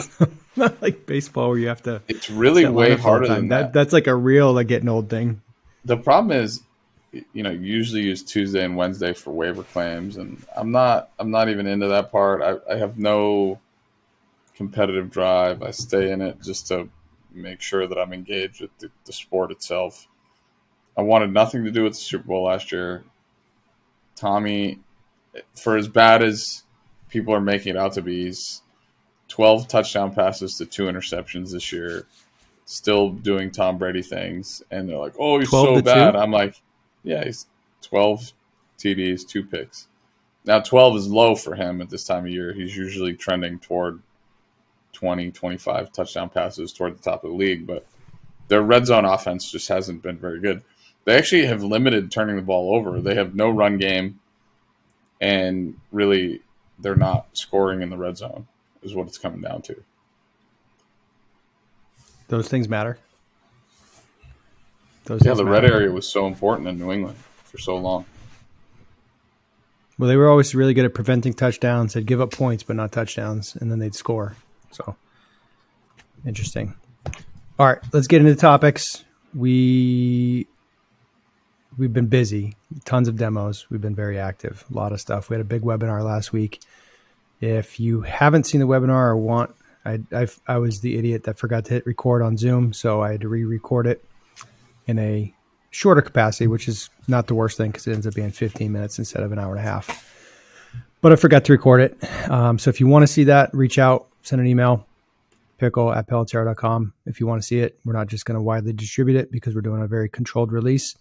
It's 0.53 0.57
not 0.57 0.83
like 0.83 1.07
baseball 1.07 1.51
where 1.51 1.59
you 1.59 1.69
have 1.69 1.83
to. 1.85 2.03
It's 2.09 2.29
really 2.29 2.67
way 2.67 2.97
harder 2.97 3.29
than 3.29 3.49
that. 3.49 3.61
that. 3.61 3.73
That's 3.73 3.93
like 3.93 4.09
a 4.09 4.15
real 4.15 4.53
like 4.53 4.67
getting 4.67 4.89
old 4.89 5.09
thing. 5.09 5.41
The 5.85 5.97
problem 5.97 6.37
is 6.37 6.63
you 7.33 7.45
know 7.45 7.51
usually 7.51 8.03
use 8.03 8.25
Tuesday 8.25 8.65
and 8.65 8.77
Wednesday 8.77 9.13
for 9.13 9.31
waiver 9.31 9.63
claims, 9.63 10.17
and 10.17 10.45
I'm 10.57 10.73
not 10.73 11.11
I'm 11.21 11.31
not 11.31 11.49
even 11.49 11.69
into 11.69 11.87
that 11.89 12.11
part. 12.11 12.43
I, 12.43 12.75
I 12.75 12.77
have 12.79 12.99
no 12.99 13.61
competitive 14.57 15.11
drive. 15.11 15.63
I 15.63 15.71
stay 15.71 16.11
in 16.11 16.21
it 16.21 16.43
just 16.43 16.67
to 16.69 16.89
make 17.33 17.61
sure 17.61 17.87
that 17.87 17.97
I'm 17.97 18.13
engaged 18.13 18.61
with 18.61 18.77
the, 18.79 18.91
the 19.05 19.13
sport 19.13 19.53
itself. 19.53 20.09
I 20.97 21.03
wanted 21.03 21.33
nothing 21.33 21.65
to 21.65 21.71
do 21.71 21.85
with 21.85 21.95
the 21.95 22.01
Super 22.01 22.25
Bowl 22.25 22.45
last 22.45 22.73
year. 22.73 23.05
Tommy, 24.17 24.81
for 25.55 25.77
as 25.77 25.89
bad 25.89 26.23
as 26.23 26.65
people 27.11 27.35
are 27.35 27.41
making 27.41 27.77
it 27.77 27.77
out 27.77 27.95
to 27.95 28.03
be, 28.03 28.25
he's 28.25 28.63
12 29.29 29.69
touchdown 29.69 30.15
passes 30.15 30.57
to 30.59 30.67
two 30.67 30.85
interceptions 30.85 31.53
this 31.53 31.73
year, 31.73 32.07
still 32.65 33.11
doing 33.11 33.51
Tom 33.51 33.79
Brady 33.79 34.03
things. 34.03 34.63
And 34.71 34.89
they're 34.89 34.99
like, 34.99 35.15
oh, 35.19 35.39
he's 35.39 35.51
so 35.51 35.81
bad. 35.83 36.17
i 36.17 36.23
I'm 36.23 36.31
like, 36.31 36.61
yeah, 37.03 37.25
he's 37.25 37.47
12 37.83 38.33
TDs, 38.79 39.27
two 39.27 39.45
picks. 39.45 39.89
Now, 40.45 40.61
12 40.61 40.97
is 40.97 41.09
low 41.09 41.35
for 41.35 41.55
him 41.55 41.81
at 41.83 41.91
this 41.91 42.05
time 42.05 42.25
of 42.25 42.33
year. 42.33 42.53
He's 42.53 42.77
usually 42.77 43.15
trending 43.15 43.59
toward 43.59 44.01
20, 44.93 45.31
25 45.31 45.93
touchdown 45.93 46.31
passes 46.31 46.73
toward 46.73 46.99
the 46.99 47.03
top 47.03 47.25
of 47.25 47.31
the 47.31 47.37
league, 47.37 47.67
but 47.67 47.87
their 48.49 48.63
red 48.63 48.87
zone 48.87 49.05
offense 49.05 49.51
just 49.51 49.69
hasn't 49.69 50.03
been 50.03 50.19
very 50.19 50.41
good. 50.41 50.63
They 51.05 51.17
actually 51.17 51.47
have 51.47 51.63
limited 51.63 52.11
turning 52.11 52.37
the 52.37 52.43
ball 52.43 52.75
over. 52.75 53.01
They 53.01 53.15
have 53.15 53.35
no 53.35 53.51
run 53.51 53.79
game, 53.79 54.21
and 55.21 55.79
really, 55.93 56.41
they're 56.81 56.97
not 56.97 57.27
scoring 57.33 57.83
in 57.83 57.91
the 57.91 57.97
red 57.97 58.17
zone, 58.17 58.47
is 58.83 58.95
what 58.95 59.07
it's 59.07 59.19
coming 59.19 59.41
down 59.41 59.63
to. 59.63 59.83
Those 62.29 62.49
things 62.49 62.69
matter. 62.69 62.99
Those 65.05 65.25
yeah, 65.25 65.35
the 65.35 65.45
matter. 65.45 65.63
red 65.63 65.65
area 65.65 65.91
was 65.91 66.09
so 66.09 66.27
important 66.27 66.69
in 66.69 66.79
New 66.79 66.93
England 66.93 67.19
for 67.45 67.59
so 67.59 67.77
long. 67.77 68.05
Well, 69.99 70.09
they 70.09 70.17
were 70.17 70.29
always 70.29 70.55
really 70.55 70.73
good 70.73 70.85
at 70.85 70.95
preventing 70.95 71.35
touchdowns. 71.35 71.93
They'd 71.93 72.07
give 72.07 72.21
up 72.21 72.31
points, 72.31 72.63
but 72.63 72.77
not 72.77 72.93
touchdowns, 72.93 73.57
and 73.57 73.71
then 73.71 73.81
they'd 73.81 73.95
score. 73.95 74.35
So 74.71 74.97
interesting. 76.25 76.75
All 77.59 77.67
right, 77.67 77.79
let's 77.93 78.07
get 78.07 78.21
into 78.21 78.33
the 78.33 78.41
topics. 78.41 79.05
We 79.35 80.47
we've 81.79 81.93
been 81.93 82.07
busy, 82.07 82.57
tons 82.85 83.09
of 83.09 83.17
demos. 83.17 83.67
We've 83.71 83.81
been 83.81 83.95
very 83.95 84.19
active, 84.19 84.65
a 84.71 84.75
lot 84.75 84.93
of 84.93 85.01
stuff. 85.01 85.31
We 85.31 85.35
had 85.35 85.41
a 85.41 85.45
big 85.49 85.63
webinar 85.63 86.05
last 86.05 86.33
week. 86.33 86.61
If 87.41 87.81
you 87.81 88.03
haven't 88.03 88.45
seen 88.45 88.61
the 88.61 88.67
webinar 88.67 89.09
or 89.09 89.17
want, 89.17 89.55
I 89.85 90.01
I, 90.13 90.27
I 90.47 90.59
was 90.59 90.81
the 90.81 90.99
idiot 90.99 91.25
that 91.25 91.39
forgot 91.39 91.65
to 91.67 91.75
hit 91.75 91.87
record 91.87 92.23
on 92.23 92.37
Zoom, 92.37 92.73
so 92.73 93.03
I 93.03 93.13
had 93.13 93.23
to 93.23 93.29
re-record 93.29 93.87
it 93.87 94.05
in 94.87 94.99
a 94.99 95.35
shorter 95.71 96.03
capacity, 96.03 96.47
which 96.47 96.69
is 96.69 96.91
not 97.09 97.29
the 97.29 97.35
worst 97.35 97.57
thing 97.57 97.71
because 97.71 97.87
it 97.87 97.93
ends 97.93 98.07
up 98.07 98.15
being 98.15 98.31
15 98.31 98.71
minutes 98.71 98.99
instead 98.99 99.23
of 99.23 99.33
an 99.33 99.39
hour 99.39 99.53
and 99.53 99.61
a 99.61 99.63
half. 99.63 100.07
But 101.01 101.13
I 101.13 101.17
forgot 101.17 101.45
to 101.47 101.53
record 101.53 101.81
it. 101.81 102.31
Um, 102.31 102.59
so 102.59 102.69
if 102.69 102.81
you 102.81 102.87
want 102.87 103.05
to 103.05 103.07
see 103.07 103.25
that, 103.25 103.55
reach 103.55 103.79
out, 103.79 104.09
send 104.23 104.41
an 104.41 104.47
email, 104.47 104.87
pickle 105.57 105.93
at 105.93 106.09
pelotero.com. 106.09 106.93
If 107.07 107.21
you 107.21 107.27
want 107.27 107.41
to 107.41 107.47
see 107.47 107.61
it, 107.61 107.79
we're 107.85 107.95
not 107.95 108.09
just 108.09 108.27
going 108.27 108.37
to 108.37 108.43
widely 108.43 108.73
distribute 108.73 109.17
it 109.17 109.33
because 109.33 109.55
we're 109.55 109.63
doing 109.63 109.83
a 109.83 109.87
very 109.87 110.09
controlled 110.09 110.53
release. 110.53 110.97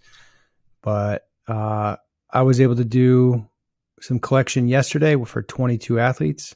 But 0.81 1.27
uh, 1.47 1.97
I 2.31 2.41
was 2.43 2.61
able 2.61 2.75
to 2.75 2.85
do 2.85 3.47
some 4.01 4.19
collection 4.19 4.67
yesterday 4.67 5.15
for 5.25 5.41
22 5.41 5.99
athletes. 5.99 6.55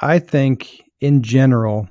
I 0.00 0.18
think 0.18 0.82
in 1.00 1.22
general, 1.22 1.88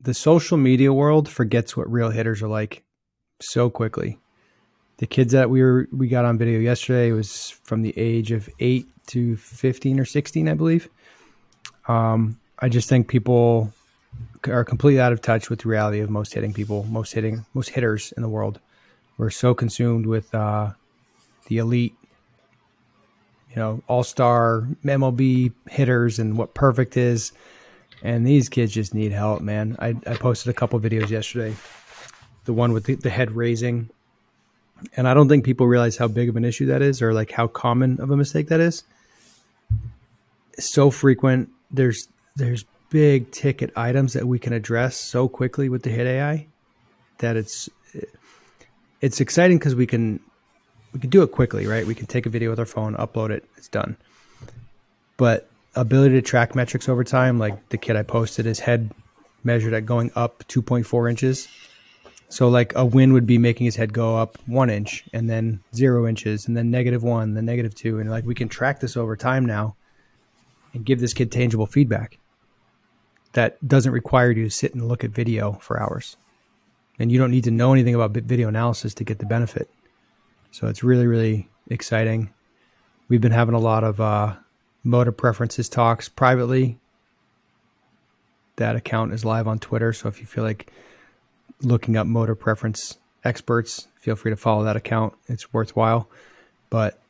the 0.00 0.14
social 0.14 0.56
media 0.56 0.92
world 0.92 1.28
forgets 1.28 1.76
what 1.76 1.90
real 1.90 2.10
hitters 2.10 2.42
are 2.42 2.48
like 2.48 2.84
so 3.40 3.70
quickly. 3.70 4.18
The 4.98 5.06
kids 5.06 5.32
that 5.32 5.48
we 5.48 5.62
were 5.62 5.86
we 5.92 6.08
got 6.08 6.24
on 6.24 6.38
video 6.38 6.58
yesterday 6.58 7.12
was 7.12 7.50
from 7.62 7.82
the 7.82 7.94
age 7.96 8.32
of 8.32 8.48
eight 8.58 8.88
to 9.08 9.36
fifteen 9.36 10.00
or 10.00 10.04
sixteen, 10.04 10.48
I 10.48 10.54
believe. 10.54 10.88
Um, 11.86 12.40
I 12.58 12.68
just 12.68 12.88
think 12.88 13.06
people 13.06 13.72
are 14.48 14.64
completely 14.64 15.00
out 15.00 15.12
of 15.12 15.20
touch 15.20 15.50
with 15.50 15.60
the 15.60 15.68
reality 15.68 16.00
of 16.00 16.10
most 16.10 16.34
hitting 16.34 16.52
people, 16.52 16.84
most 16.84 17.12
hitting, 17.12 17.44
most 17.54 17.70
hitters 17.70 18.12
in 18.16 18.22
the 18.22 18.28
world. 18.28 18.60
We're 19.18 19.30
so 19.30 19.52
consumed 19.52 20.06
with 20.06 20.34
uh, 20.34 20.70
the 21.48 21.58
elite, 21.58 21.94
you 23.50 23.56
know, 23.56 23.82
all 23.88 24.04
star 24.04 24.66
MLB 24.84 25.52
hitters 25.68 26.18
and 26.18 26.38
what 26.38 26.54
perfect 26.54 26.96
is. 26.96 27.32
And 28.02 28.26
these 28.26 28.48
kids 28.48 28.72
just 28.72 28.94
need 28.94 29.12
help, 29.12 29.42
man. 29.42 29.76
I, 29.80 29.88
I 30.06 30.14
posted 30.14 30.50
a 30.50 30.54
couple 30.54 30.78
videos 30.78 31.10
yesterday 31.10 31.54
the 32.48 32.52
one 32.54 32.72
with 32.72 32.84
the, 32.84 32.94
the 32.94 33.10
head 33.10 33.30
raising. 33.32 33.90
And 34.96 35.06
I 35.06 35.12
don't 35.12 35.28
think 35.28 35.44
people 35.44 35.66
realize 35.66 35.98
how 35.98 36.08
big 36.08 36.30
of 36.30 36.36
an 36.36 36.46
issue 36.46 36.66
that 36.66 36.80
is 36.80 37.02
or 37.02 37.12
like 37.12 37.30
how 37.30 37.46
common 37.46 38.00
of 38.00 38.10
a 38.10 38.16
mistake 38.16 38.48
that 38.48 38.58
is. 38.58 38.84
It's 40.54 40.72
so 40.72 40.90
frequent. 40.90 41.50
There's 41.70 42.08
there's 42.36 42.64
big 42.88 43.30
ticket 43.32 43.70
items 43.76 44.14
that 44.14 44.26
we 44.26 44.38
can 44.38 44.54
address 44.54 44.96
so 44.96 45.28
quickly 45.28 45.68
with 45.68 45.82
the 45.82 45.90
hit 45.90 46.06
AI 46.06 46.46
that 47.18 47.36
it's 47.36 47.68
it's 49.00 49.20
exciting 49.20 49.58
because 49.58 49.74
we 49.74 49.86
can 49.86 50.20
we 50.92 51.00
can 51.00 51.10
do 51.10 51.22
it 51.22 51.32
quickly, 51.32 51.66
right? 51.66 51.86
We 51.86 51.94
can 51.94 52.06
take 52.06 52.26
a 52.26 52.30
video 52.30 52.50
with 52.50 52.58
our 52.58 52.66
phone, 52.66 52.94
upload 52.96 53.30
it, 53.30 53.44
it's 53.56 53.68
done. 53.68 53.96
But 55.16 55.48
ability 55.74 56.14
to 56.14 56.22
track 56.22 56.54
metrics 56.54 56.88
over 56.88 57.04
time, 57.04 57.38
like 57.38 57.68
the 57.68 57.78
kid 57.78 57.96
I 57.96 58.02
posted, 58.02 58.46
his 58.46 58.60
head 58.60 58.90
measured 59.44 59.74
at 59.74 59.86
going 59.86 60.10
up 60.14 60.44
2.4 60.48 61.10
inches. 61.10 61.48
So 62.30 62.48
like 62.48 62.74
a 62.74 62.84
win 62.84 63.12
would 63.12 63.26
be 63.26 63.38
making 63.38 63.64
his 63.64 63.76
head 63.76 63.92
go 63.92 64.16
up 64.16 64.38
one 64.46 64.70
inch 64.70 65.04
and 65.12 65.30
then 65.30 65.60
zero 65.74 66.06
inches 66.06 66.46
and 66.46 66.56
then 66.56 66.70
negative 66.70 67.02
one, 67.02 67.34
then 67.34 67.46
negative 67.46 67.74
two. 67.74 67.98
And 67.98 68.10
like 68.10 68.24
we 68.24 68.34
can 68.34 68.48
track 68.48 68.80
this 68.80 68.96
over 68.96 69.16
time 69.16 69.46
now 69.46 69.76
and 70.74 70.84
give 70.84 71.00
this 71.00 71.14
kid 71.14 71.32
tangible 71.32 71.66
feedback 71.66 72.18
that 73.32 73.66
doesn't 73.66 73.92
require 73.92 74.30
you 74.30 74.44
to 74.44 74.50
sit 74.50 74.74
and 74.74 74.86
look 74.86 75.04
at 75.04 75.10
video 75.10 75.52
for 75.54 75.80
hours. 75.80 76.16
And 76.98 77.12
you 77.12 77.18
don't 77.18 77.30
need 77.30 77.44
to 77.44 77.50
know 77.50 77.72
anything 77.72 77.94
about 77.94 78.12
video 78.12 78.48
analysis 78.48 78.94
to 78.94 79.04
get 79.04 79.18
the 79.18 79.26
benefit. 79.26 79.70
So 80.50 80.66
it's 80.66 80.82
really, 80.82 81.06
really 81.06 81.48
exciting. 81.68 82.30
We've 83.08 83.20
been 83.20 83.32
having 83.32 83.54
a 83.54 83.60
lot 83.60 83.84
of 83.84 84.00
uh, 84.00 84.34
motor 84.82 85.12
preferences 85.12 85.68
talks 85.68 86.08
privately. 86.08 86.78
That 88.56 88.76
account 88.76 89.12
is 89.12 89.24
live 89.24 89.46
on 89.46 89.58
Twitter. 89.58 89.92
So 89.92 90.08
if 90.08 90.20
you 90.20 90.26
feel 90.26 90.44
like 90.44 90.72
looking 91.62 91.96
up 91.96 92.06
motor 92.06 92.34
preference 92.34 92.98
experts, 93.24 93.88
feel 93.96 94.16
free 94.16 94.30
to 94.30 94.36
follow 94.36 94.64
that 94.64 94.76
account. 94.76 95.14
It's 95.28 95.52
worthwhile. 95.52 96.08
But 96.70 97.00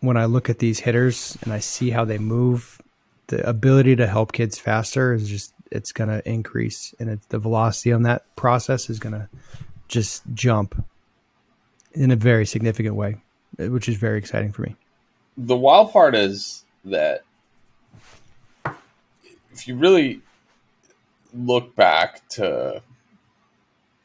when 0.00 0.16
I 0.16 0.24
look 0.24 0.50
at 0.50 0.58
these 0.58 0.80
hitters 0.80 1.36
and 1.42 1.52
I 1.52 1.58
see 1.58 1.90
how 1.90 2.04
they 2.04 2.18
move, 2.18 2.80
the 3.28 3.46
ability 3.48 3.96
to 3.96 4.06
help 4.06 4.32
kids 4.32 4.58
faster 4.58 5.14
is 5.14 5.28
just 5.28 5.53
it's 5.70 5.92
going 5.92 6.10
to 6.10 6.26
increase 6.28 6.94
and 6.98 7.20
the 7.28 7.38
velocity 7.38 7.92
on 7.92 8.02
that 8.02 8.34
process 8.36 8.90
is 8.90 8.98
going 8.98 9.14
to 9.14 9.28
just 9.88 10.22
jump 10.34 10.84
in 11.92 12.10
a 12.10 12.16
very 12.16 12.46
significant 12.46 12.96
way, 12.96 13.16
which 13.58 13.88
is 13.88 13.96
very 13.96 14.18
exciting 14.18 14.52
for 14.52 14.62
me. 14.62 14.76
The 15.36 15.56
wild 15.56 15.92
part 15.92 16.14
is 16.14 16.64
that 16.84 17.22
if 19.52 19.68
you 19.68 19.76
really 19.76 20.20
look 21.32 21.74
back 21.74 22.26
to 22.30 22.82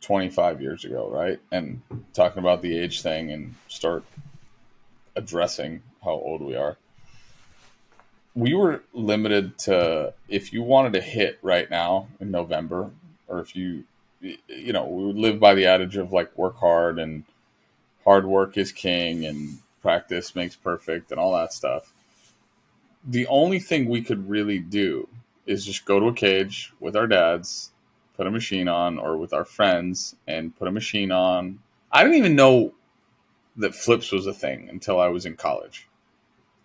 25 0.01 0.61
years 0.61 0.85
ago, 0.85 1.09
right? 1.09 1.39
And 1.51 1.81
talking 2.13 2.39
about 2.39 2.61
the 2.61 2.77
age 2.77 3.01
thing 3.01 3.31
and 3.31 3.55
start 3.67 4.03
addressing 5.15 5.81
how 6.03 6.11
old 6.11 6.41
we 6.41 6.55
are. 6.55 6.77
We 8.39 8.53
were 8.53 8.83
limited 8.93 9.57
to 9.59 10.13
if 10.29 10.53
you 10.53 10.63
wanted 10.63 10.93
to 10.93 11.01
hit 11.01 11.39
right 11.41 11.69
now 11.69 12.07
in 12.21 12.31
November, 12.31 12.89
or 13.27 13.41
if 13.41 13.53
you, 13.53 13.83
you 14.21 14.71
know, 14.71 14.85
we 14.87 15.07
would 15.07 15.17
live 15.17 15.41
by 15.41 15.55
the 15.55 15.65
adage 15.65 15.97
of 15.97 16.13
like 16.13 16.37
work 16.37 16.55
hard 16.55 16.99
and 16.99 17.25
hard 18.05 18.25
work 18.25 18.57
is 18.57 18.71
king 18.71 19.25
and 19.25 19.59
practice 19.81 20.35
makes 20.35 20.55
perfect 20.55 21.11
and 21.11 21.19
all 21.19 21.33
that 21.33 21.51
stuff. 21.51 21.91
The 23.05 23.27
only 23.27 23.59
thing 23.59 23.89
we 23.89 24.01
could 24.01 24.29
really 24.29 24.59
do 24.59 25.09
is 25.45 25.65
just 25.65 25.83
go 25.83 25.99
to 25.99 26.07
a 26.07 26.13
cage 26.13 26.71
with 26.79 26.95
our 26.95 27.07
dads, 27.07 27.71
put 28.15 28.25
a 28.25 28.31
machine 28.31 28.69
on, 28.69 28.99
or 28.99 29.17
with 29.17 29.33
our 29.33 29.43
friends 29.43 30.15
and 30.27 30.55
put 30.55 30.69
a 30.69 30.71
machine 30.71 31.11
on. 31.11 31.59
I 31.91 32.03
didn't 32.03 32.19
even 32.19 32.37
know 32.37 32.73
that 33.57 33.75
flips 33.75 34.13
was 34.13 34.27
a 34.27 34.33
thing 34.33 34.69
until 34.69 34.97
I 34.97 35.09
was 35.09 35.25
in 35.25 35.35
college. 35.35 35.88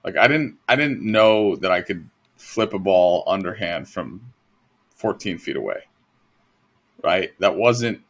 Like 0.05 0.17
I 0.17 0.29
didn't 0.29 0.59
I 0.69 0.77
didn't 0.77 1.01
know 1.03 1.57
that 1.57 1.73
I 1.73 1.81
could 1.81 2.09
flip 2.37 2.75
a 2.75 2.79
ball 2.79 3.25
underhand 3.27 3.89
from 3.89 4.21
14 4.97 5.39
feet 5.39 5.57
away. 5.57 5.85
Right? 7.03 7.33
That 7.41 7.57
wasn't 7.57 8.03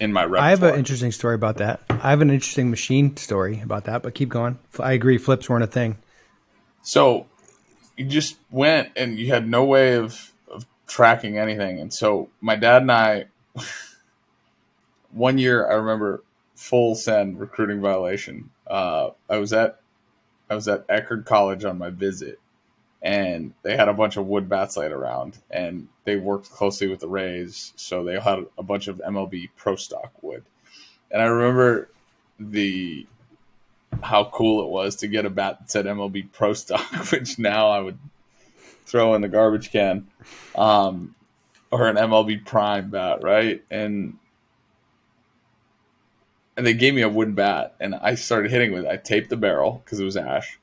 in 0.00 0.12
my 0.12 0.24
repertoire. 0.24 0.46
I 0.46 0.50
have 0.50 0.62
an 0.62 0.78
interesting 0.78 1.12
story 1.12 1.34
about 1.34 1.56
that. 1.56 1.82
I 1.90 2.10
have 2.10 2.20
an 2.20 2.30
interesting 2.30 2.70
machine 2.70 3.16
story 3.16 3.60
about 3.60 3.84
that, 3.84 4.02
but 4.02 4.14
keep 4.14 4.28
going. 4.28 4.58
I 4.78 4.92
agree, 4.92 5.18
flips 5.18 5.48
weren't 5.48 5.64
a 5.64 5.66
thing. 5.66 5.98
So 6.82 7.26
you 7.96 8.04
just 8.06 8.36
went 8.50 8.90
and 8.96 9.18
you 9.18 9.28
had 9.28 9.48
no 9.48 9.64
way 9.64 9.94
of, 9.94 10.32
of 10.48 10.66
tracking 10.86 11.38
anything. 11.38 11.80
And 11.80 11.92
so 11.92 12.30
my 12.40 12.56
dad 12.56 12.82
and 12.82 12.92
I, 12.92 13.26
one 15.12 15.38
year, 15.38 15.68
I 15.70 15.74
remember 15.74 16.22
full 16.54 16.94
send 16.94 17.38
recruiting 17.38 17.80
violation. 17.80 18.50
Uh, 18.66 19.10
I 19.28 19.38
was 19.38 19.52
at 19.52 19.81
I 20.52 20.54
was 20.54 20.68
at 20.68 20.86
Eckerd 20.86 21.24
College 21.24 21.64
on 21.64 21.78
my 21.78 21.88
visit, 21.88 22.38
and 23.00 23.54
they 23.62 23.74
had 23.74 23.88
a 23.88 23.94
bunch 23.94 24.18
of 24.18 24.26
wood 24.26 24.50
bats 24.50 24.76
laid 24.76 24.92
around, 24.92 25.38
and 25.50 25.88
they 26.04 26.16
worked 26.16 26.50
closely 26.50 26.88
with 26.88 27.00
the 27.00 27.08
Rays, 27.08 27.72
so 27.76 28.04
they 28.04 28.20
had 28.20 28.44
a 28.58 28.62
bunch 28.62 28.86
of 28.86 28.98
MLB 28.98 29.48
Pro 29.56 29.76
Stock 29.76 30.12
wood. 30.22 30.44
And 31.10 31.22
I 31.22 31.24
remember 31.24 31.88
the 32.38 33.06
how 34.02 34.24
cool 34.24 34.64
it 34.64 34.70
was 34.70 34.96
to 34.96 35.08
get 35.08 35.24
a 35.24 35.30
bat 35.30 35.58
that 35.60 35.70
said 35.70 35.86
MLB 35.86 36.30
Pro 36.32 36.52
Stock, 36.52 36.92
which 37.10 37.38
now 37.38 37.70
I 37.70 37.80
would 37.80 37.98
throw 38.84 39.14
in 39.14 39.22
the 39.22 39.28
garbage 39.28 39.70
can, 39.70 40.08
um, 40.54 41.14
or 41.70 41.88
an 41.88 41.96
MLB 41.96 42.44
Prime 42.44 42.90
bat, 42.90 43.22
right? 43.22 43.64
And 43.70 44.18
and 46.56 46.66
they 46.66 46.74
gave 46.74 46.94
me 46.94 47.02
a 47.02 47.08
wooden 47.08 47.34
bat, 47.34 47.74
and 47.80 47.94
I 47.94 48.14
started 48.14 48.50
hitting 48.50 48.72
with 48.72 48.84
it. 48.84 48.90
I 48.90 48.96
taped 48.96 49.30
the 49.30 49.36
barrel 49.36 49.82
because 49.84 50.00
it 50.00 50.04
was 50.04 50.16
ash, 50.16 50.58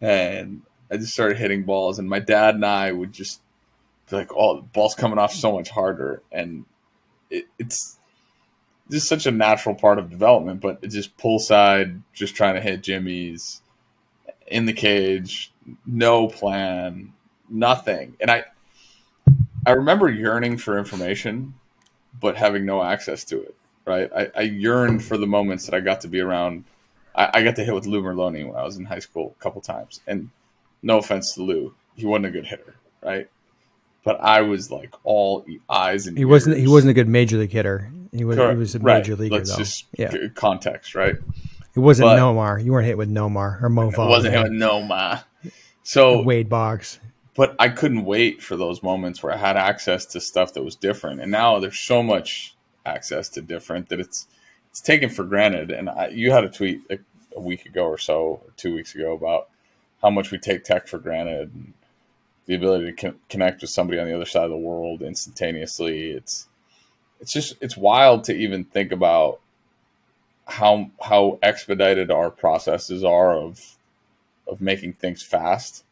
and 0.00 0.62
I 0.90 0.96
just 0.96 1.12
started 1.12 1.36
hitting 1.36 1.64
balls. 1.64 1.98
And 1.98 2.08
my 2.08 2.20
dad 2.20 2.54
and 2.54 2.64
I 2.64 2.92
would 2.92 3.12
just 3.12 3.40
be 4.08 4.16
like, 4.16 4.30
"Oh, 4.34 4.56
the 4.56 4.62
ball's 4.62 4.94
coming 4.94 5.18
off 5.18 5.32
so 5.32 5.52
much 5.52 5.68
harder," 5.68 6.22
and 6.32 6.64
it, 7.30 7.46
it's 7.58 7.98
just 8.90 9.08
such 9.08 9.26
a 9.26 9.30
natural 9.30 9.74
part 9.74 9.98
of 9.98 10.10
development. 10.10 10.60
But 10.60 10.82
just 10.88 11.16
pull 11.18 11.38
side, 11.38 12.02
just 12.14 12.34
trying 12.34 12.54
to 12.54 12.60
hit 12.60 12.82
jimmies 12.82 13.60
in 14.46 14.64
the 14.64 14.72
cage, 14.72 15.52
no 15.84 16.28
plan, 16.28 17.12
nothing. 17.50 18.16
And 18.20 18.30
I, 18.30 18.44
I 19.66 19.72
remember 19.72 20.08
yearning 20.08 20.56
for 20.56 20.78
information, 20.78 21.52
but 22.18 22.36
having 22.36 22.64
no 22.64 22.82
access 22.82 23.24
to 23.24 23.42
it 23.42 23.54
right? 23.88 24.10
I, 24.14 24.30
I 24.36 24.42
yearned 24.42 25.02
for 25.04 25.16
the 25.16 25.26
moments 25.26 25.66
that 25.66 25.74
I 25.74 25.80
got 25.80 26.02
to 26.02 26.08
be 26.08 26.20
around. 26.20 26.64
I, 27.14 27.30
I 27.34 27.42
got 27.42 27.56
to 27.56 27.64
hit 27.64 27.74
with 27.74 27.86
Lou 27.86 28.02
Merloni 28.02 28.46
when 28.46 28.56
I 28.56 28.62
was 28.62 28.76
in 28.76 28.84
high 28.84 28.98
school 28.98 29.34
a 29.38 29.42
couple 29.42 29.60
times, 29.60 30.00
and 30.06 30.30
no 30.82 30.98
offense 30.98 31.34
to 31.34 31.42
Lou, 31.42 31.74
he 31.96 32.06
wasn't 32.06 32.26
a 32.26 32.30
good 32.30 32.46
hitter, 32.46 32.76
right? 33.02 33.28
But 34.04 34.20
I 34.20 34.42
was 34.42 34.70
like 34.70 34.94
all 35.04 35.44
eyes 35.68 36.06
and 36.06 36.16
he 36.16 36.22
ears. 36.22 36.30
wasn't 36.30 36.56
he 36.58 36.68
wasn't 36.68 36.90
a 36.90 36.94
good 36.94 37.08
major 37.08 37.36
league 37.36 37.50
hitter. 37.50 37.90
He 38.12 38.24
was 38.24 38.36
Correct. 38.36 38.52
he 38.52 38.58
was 38.58 38.74
a 38.74 38.78
major 38.78 39.12
right. 39.12 39.20
leaguer 39.20 39.34
Let's 39.36 39.50
though. 39.50 39.58
Just 39.58 39.86
yeah. 39.98 40.12
context, 40.34 40.94
right? 40.94 41.16
It 41.74 41.80
wasn't 41.80 42.08
but 42.08 42.18
Nomar. 42.18 42.64
You 42.64 42.72
weren't 42.72 42.86
hit 42.86 42.96
with 42.96 43.10
Nomar 43.10 43.62
or 43.62 43.68
Mo. 43.68 43.90
It 43.90 43.98
wasn't 43.98 44.34
hit 44.34 44.42
with 44.44 44.52
Nomar. 44.52 45.24
So 45.82 46.22
Wade 46.22 46.48
Boggs. 46.48 47.00
But 47.34 47.54
I 47.60 47.68
couldn't 47.68 48.04
wait 48.04 48.42
for 48.42 48.56
those 48.56 48.82
moments 48.82 49.22
where 49.22 49.32
I 49.32 49.36
had 49.36 49.56
access 49.56 50.06
to 50.06 50.20
stuff 50.20 50.54
that 50.54 50.64
was 50.64 50.74
different. 50.74 51.20
And 51.20 51.30
now 51.30 51.60
there's 51.60 51.78
so 51.78 52.02
much 52.02 52.56
access 52.88 53.28
to 53.30 53.42
different 53.42 53.88
that 53.88 54.00
it's 54.00 54.26
it's 54.70 54.80
taken 54.80 55.10
for 55.10 55.24
granted. 55.24 55.70
And 55.70 55.88
I, 55.88 56.08
you 56.08 56.30
had 56.30 56.44
a 56.44 56.48
tweet 56.48 56.80
a, 56.90 56.98
a, 57.36 57.40
week 57.40 57.66
ago 57.66 57.84
or 57.86 57.98
so, 57.98 58.42
or 58.44 58.52
two 58.56 58.74
weeks 58.74 58.94
ago, 58.94 59.12
about 59.14 59.48
how 60.02 60.10
much 60.10 60.30
we 60.30 60.38
take 60.38 60.64
tech 60.64 60.88
for 60.88 60.98
granted 60.98 61.52
and 61.54 61.72
the 62.46 62.54
ability 62.54 62.86
to 62.86 62.92
con- 62.92 63.18
connect 63.28 63.60
with 63.60 63.70
somebody 63.70 63.98
on 63.98 64.06
the 64.06 64.14
other 64.14 64.26
side 64.26 64.44
of 64.44 64.50
the 64.50 64.56
world 64.56 65.02
instantaneously. 65.02 66.10
It's 66.10 66.48
it's 67.20 67.32
just 67.32 67.56
it's 67.60 67.76
wild 67.76 68.24
to 68.24 68.34
even 68.34 68.64
think 68.64 68.92
about 68.92 69.40
how 70.46 70.90
how 71.00 71.38
expedited 71.42 72.10
our 72.10 72.30
processes 72.30 73.04
are 73.04 73.36
of 73.36 73.60
of 74.46 74.60
making 74.60 74.94
things 74.94 75.22
fast 75.22 75.84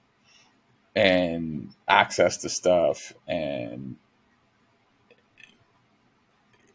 and 0.94 1.70
access 1.86 2.38
to 2.38 2.48
stuff 2.48 3.12
and 3.28 3.96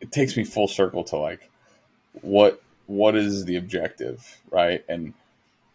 it 0.02 0.12
takes 0.12 0.36
me 0.36 0.44
full 0.44 0.68
circle 0.68 1.04
to 1.06 1.18
like 1.18 1.50
what 2.14 2.62
what 2.88 3.16
is 3.16 3.46
the 3.46 3.56
objective, 3.56 4.42
right? 4.50 4.84
And 4.90 5.14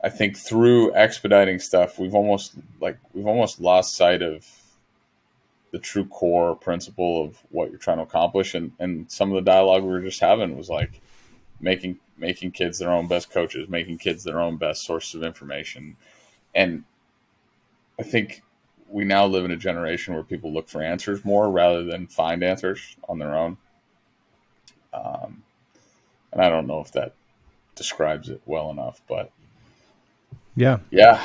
I 0.04 0.10
think 0.10 0.36
through 0.36 0.94
expediting 0.94 1.58
stuff, 1.58 1.98
we've 1.98 2.14
almost 2.14 2.54
like 2.80 2.98
we've 3.14 3.26
almost 3.26 3.60
lost 3.60 3.94
sight 3.94 4.22
of 4.22 4.46
the 5.72 5.78
true 5.78 6.04
core 6.06 6.54
principle 6.54 7.24
of 7.24 7.38
what 7.50 7.70
you're 7.70 7.78
trying 7.78 7.96
to 7.98 8.02
accomplish. 8.02 8.54
And 8.54 8.72
and 8.78 9.10
some 9.10 9.30
of 9.30 9.36
the 9.36 9.50
dialogue 9.50 9.82
we 9.82 9.88
were 9.88 10.02
just 10.02 10.20
having 10.20 10.56
was 10.56 10.68
like 10.68 11.00
making 11.60 11.98
making 12.18 12.50
kids 12.50 12.78
their 12.78 12.90
own 12.90 13.08
best 13.08 13.30
coaches, 13.30 13.68
making 13.68 13.98
kids 13.98 14.24
their 14.24 14.40
own 14.40 14.56
best 14.56 14.84
source 14.84 15.14
of 15.14 15.22
information. 15.22 15.96
And 16.54 16.84
I 17.98 18.02
think 18.02 18.42
we 18.88 19.04
now 19.04 19.26
live 19.26 19.44
in 19.44 19.50
a 19.50 19.56
generation 19.56 20.14
where 20.14 20.22
people 20.22 20.52
look 20.52 20.68
for 20.68 20.82
answers 20.82 21.24
more 21.24 21.50
rather 21.50 21.82
than 21.84 22.06
find 22.06 22.42
answers 22.42 22.96
on 23.08 23.18
their 23.18 23.34
own. 23.34 23.56
Um, 24.96 25.42
and 26.32 26.40
I 26.40 26.48
don't 26.48 26.66
know 26.66 26.80
if 26.80 26.92
that 26.92 27.14
describes 27.74 28.30
it 28.30 28.40
well 28.46 28.70
enough, 28.70 29.00
but 29.08 29.30
yeah, 30.56 30.78
yeah, 30.90 31.22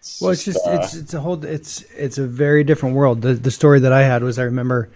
It's 0.00 0.20
well, 0.20 0.30
it's 0.30 0.44
just 0.44 0.66
uh, 0.66 0.80
it's 0.80 0.94
it's 0.94 1.14
a 1.14 1.20
whole 1.20 1.44
it's 1.44 1.82
it's 1.94 2.16
a 2.16 2.26
very 2.26 2.64
different 2.64 2.96
world. 2.96 3.20
The 3.20 3.34
the 3.34 3.50
story 3.50 3.80
that 3.80 3.92
I 3.92 4.02
had 4.02 4.22
was 4.22 4.38
I 4.38 4.44
remember 4.44 4.88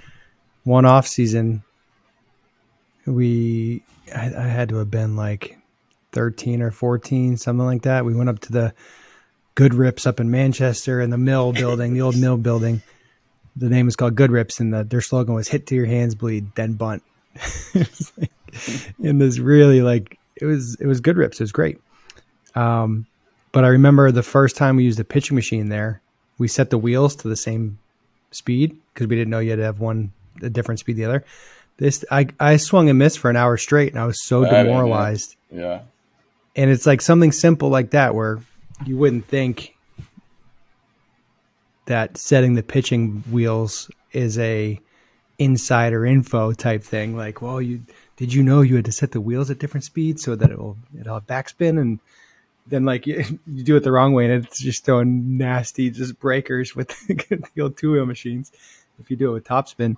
one 0.65 0.87
off 0.87 1.07
season. 1.07 1.63
We 3.05 3.83
I, 4.15 4.35
I 4.35 4.47
had 4.49 4.71
to 4.71 4.77
have 4.77 4.91
been 4.91 5.15
like 5.15 5.59
thirteen 6.13 6.63
or 6.63 6.71
fourteen, 6.71 7.37
something 7.37 7.67
like 7.67 7.83
that. 7.83 8.07
We 8.07 8.15
went 8.15 8.31
up 8.31 8.39
to 8.41 8.53
the 8.53 8.75
Good 9.55 9.75
Rips 9.75 10.07
up 10.07 10.21
in 10.21 10.31
Manchester 10.31 11.03
in 11.03 11.11
the 11.11 11.19
mill 11.19 11.53
building, 11.53 11.93
the 11.93 12.01
old 12.01 12.17
mill 12.17 12.39
building. 12.39 12.81
The 13.57 13.69
name 13.69 13.87
is 13.87 13.97
called 13.97 14.15
Good 14.15 14.33
Rips, 14.33 14.59
and 14.59 14.73
the, 14.73 14.85
their 14.85 15.03
slogan 15.03 15.35
was 15.35 15.49
"Hit 15.49 15.67
to 15.67 15.75
your 15.75 15.87
hands 15.87 16.15
bleed, 16.15 16.55
then 16.55 16.73
bunt." 16.73 17.03
like, 18.17 18.31
in 19.01 19.19
this 19.19 19.39
really 19.39 19.83
like 19.83 20.19
it 20.37 20.45
was 20.45 20.77
it 20.81 20.87
was 20.87 21.01
Good 21.01 21.17
Rips. 21.17 21.41
It 21.41 21.45
was 21.45 21.53
great. 21.53 21.81
Um, 22.55 23.07
but 23.53 23.65
I 23.65 23.69
remember 23.69 24.11
the 24.11 24.23
first 24.23 24.57
time 24.57 24.77
we 24.77 24.85
used 24.85 24.99
the 24.99 25.05
pitching 25.05 25.35
machine 25.35 25.69
there, 25.69 26.01
we 26.39 26.49
set 26.49 26.71
the 26.71 26.79
wheels 26.79 27.17
to 27.17 27.29
the 27.29 27.37
same 27.37 27.79
speed 28.31 28.77
because 28.93 29.07
we 29.07 29.17
didn't 29.17 29.31
know 29.31 29.39
you 29.39 29.51
had 29.51 29.57
to 29.57 29.65
have 29.65 29.81
one 29.81 30.13
a 30.43 30.51
different 30.51 30.81
speed 30.81 30.97
the 30.97 31.05
other. 31.05 31.25
This 31.77 32.05
I 32.11 32.29
I 32.39 32.57
swung 32.57 32.89
and 32.89 32.99
missed 32.99 33.19
for 33.19 33.31
an 33.31 33.37
hour 33.37 33.57
straight, 33.57 33.93
and 33.93 34.01
I 34.01 34.07
was 34.07 34.25
so 34.25 34.45
demoralized. 34.45 35.37
Yeah, 35.51 35.81
and 36.57 36.71
it's 36.71 36.87
like 36.87 37.01
something 37.01 37.33
simple 37.33 37.69
like 37.69 37.91
that 37.91 38.15
where 38.15 38.41
you 38.87 38.97
wouldn't 38.97 39.27
think 39.27 39.75
that 41.87 42.17
setting 42.17 42.55
the 42.55 42.63
pitching 42.63 43.23
wheels 43.31 43.91
is 44.13 44.39
a 44.39 44.81
insider 45.39 46.05
info 46.05 46.53
type 46.53 46.83
thing. 46.83 47.17
Like, 47.17 47.43
well, 47.43 47.61
you 47.61 47.83
did 48.17 48.33
you 48.33 48.43
know 48.43 48.61
you 48.61 48.77
had 48.77 48.85
to 48.85 48.93
set 48.93 49.13
the 49.13 49.21
wheels 49.21 49.51
at 49.51 49.59
different 49.59 49.85
speeds 49.85 50.23
so 50.23 50.37
that 50.37 50.51
it 50.51 50.59
will 50.59 50.77
it'll 50.99 51.15
have 51.15 51.27
backspin 51.27 51.81
and 51.81 52.01
then 52.67 52.85
like 52.85 53.07
you, 53.07 53.39
you, 53.47 53.63
do 53.63 53.77
it 53.77 53.81
the 53.81 53.93
wrong 53.93 54.13
way 54.13 54.31
and 54.31 54.45
it's 54.45 54.61
just 54.61 54.85
throwing 54.85 55.37
nasty 55.37 55.91
just 55.91 56.19
breakers 56.21 56.75
with 56.75 56.89
the 57.09 57.61
old 57.61 57.77
two 57.77 57.93
wheel 57.93 58.07
machines 58.07 58.53
if 58.99 59.11
you 59.11 59.17
do 59.17 59.31
it 59.31 59.35
with 59.35 59.45
topspin. 59.45 59.97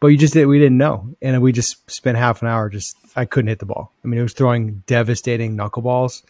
But 0.00 0.08
you 0.08 0.18
just 0.18 0.34
did 0.34 0.46
we 0.46 0.58
didn't 0.58 0.76
know. 0.76 1.08
And 1.22 1.40
we 1.40 1.52
just 1.52 1.90
spent 1.90 2.18
half 2.18 2.42
an 2.42 2.48
hour 2.48 2.68
just 2.68 2.96
I 3.16 3.24
couldn't 3.24 3.48
hit 3.48 3.58
the 3.58 3.66
ball. 3.66 3.92
I 4.04 4.08
mean 4.08 4.20
it 4.20 4.22
was 4.22 4.34
throwing 4.34 4.82
devastating 4.86 5.56
knuckleballs 5.56 6.22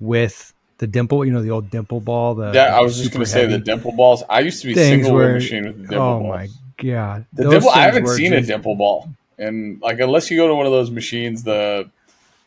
with 0.00 0.54
the 0.78 0.86
dimple, 0.86 1.24
you 1.24 1.32
know, 1.32 1.42
the 1.42 1.50
old 1.50 1.70
dimple 1.70 2.00
ball. 2.00 2.36
The, 2.36 2.52
yeah, 2.54 2.76
I 2.76 2.80
was 2.80 2.98
just 2.98 3.10
going 3.10 3.24
to 3.24 3.30
say 3.30 3.46
the 3.46 3.58
dimple 3.58 3.92
balls. 3.92 4.22
I 4.30 4.40
used 4.40 4.62
to 4.62 4.68
be 4.68 4.74
single 4.74 5.12
where, 5.12 5.34
machine 5.34 5.66
with 5.66 5.76
the 5.76 5.82
dimple 5.82 5.98
oh 5.98 6.20
balls. 6.20 6.28
my 6.28 6.48
god, 6.78 7.26
the 7.32 7.50
dimple! 7.50 7.70
I 7.70 7.82
haven't 7.82 8.06
seen 8.08 8.32
just, 8.32 8.44
a 8.44 8.46
dimple 8.46 8.74
ball, 8.74 9.10
and 9.38 9.80
like 9.80 10.00
unless 10.00 10.30
you 10.30 10.36
go 10.36 10.48
to 10.48 10.54
one 10.54 10.66
of 10.66 10.72
those 10.72 10.90
machines, 10.90 11.44
the 11.44 11.90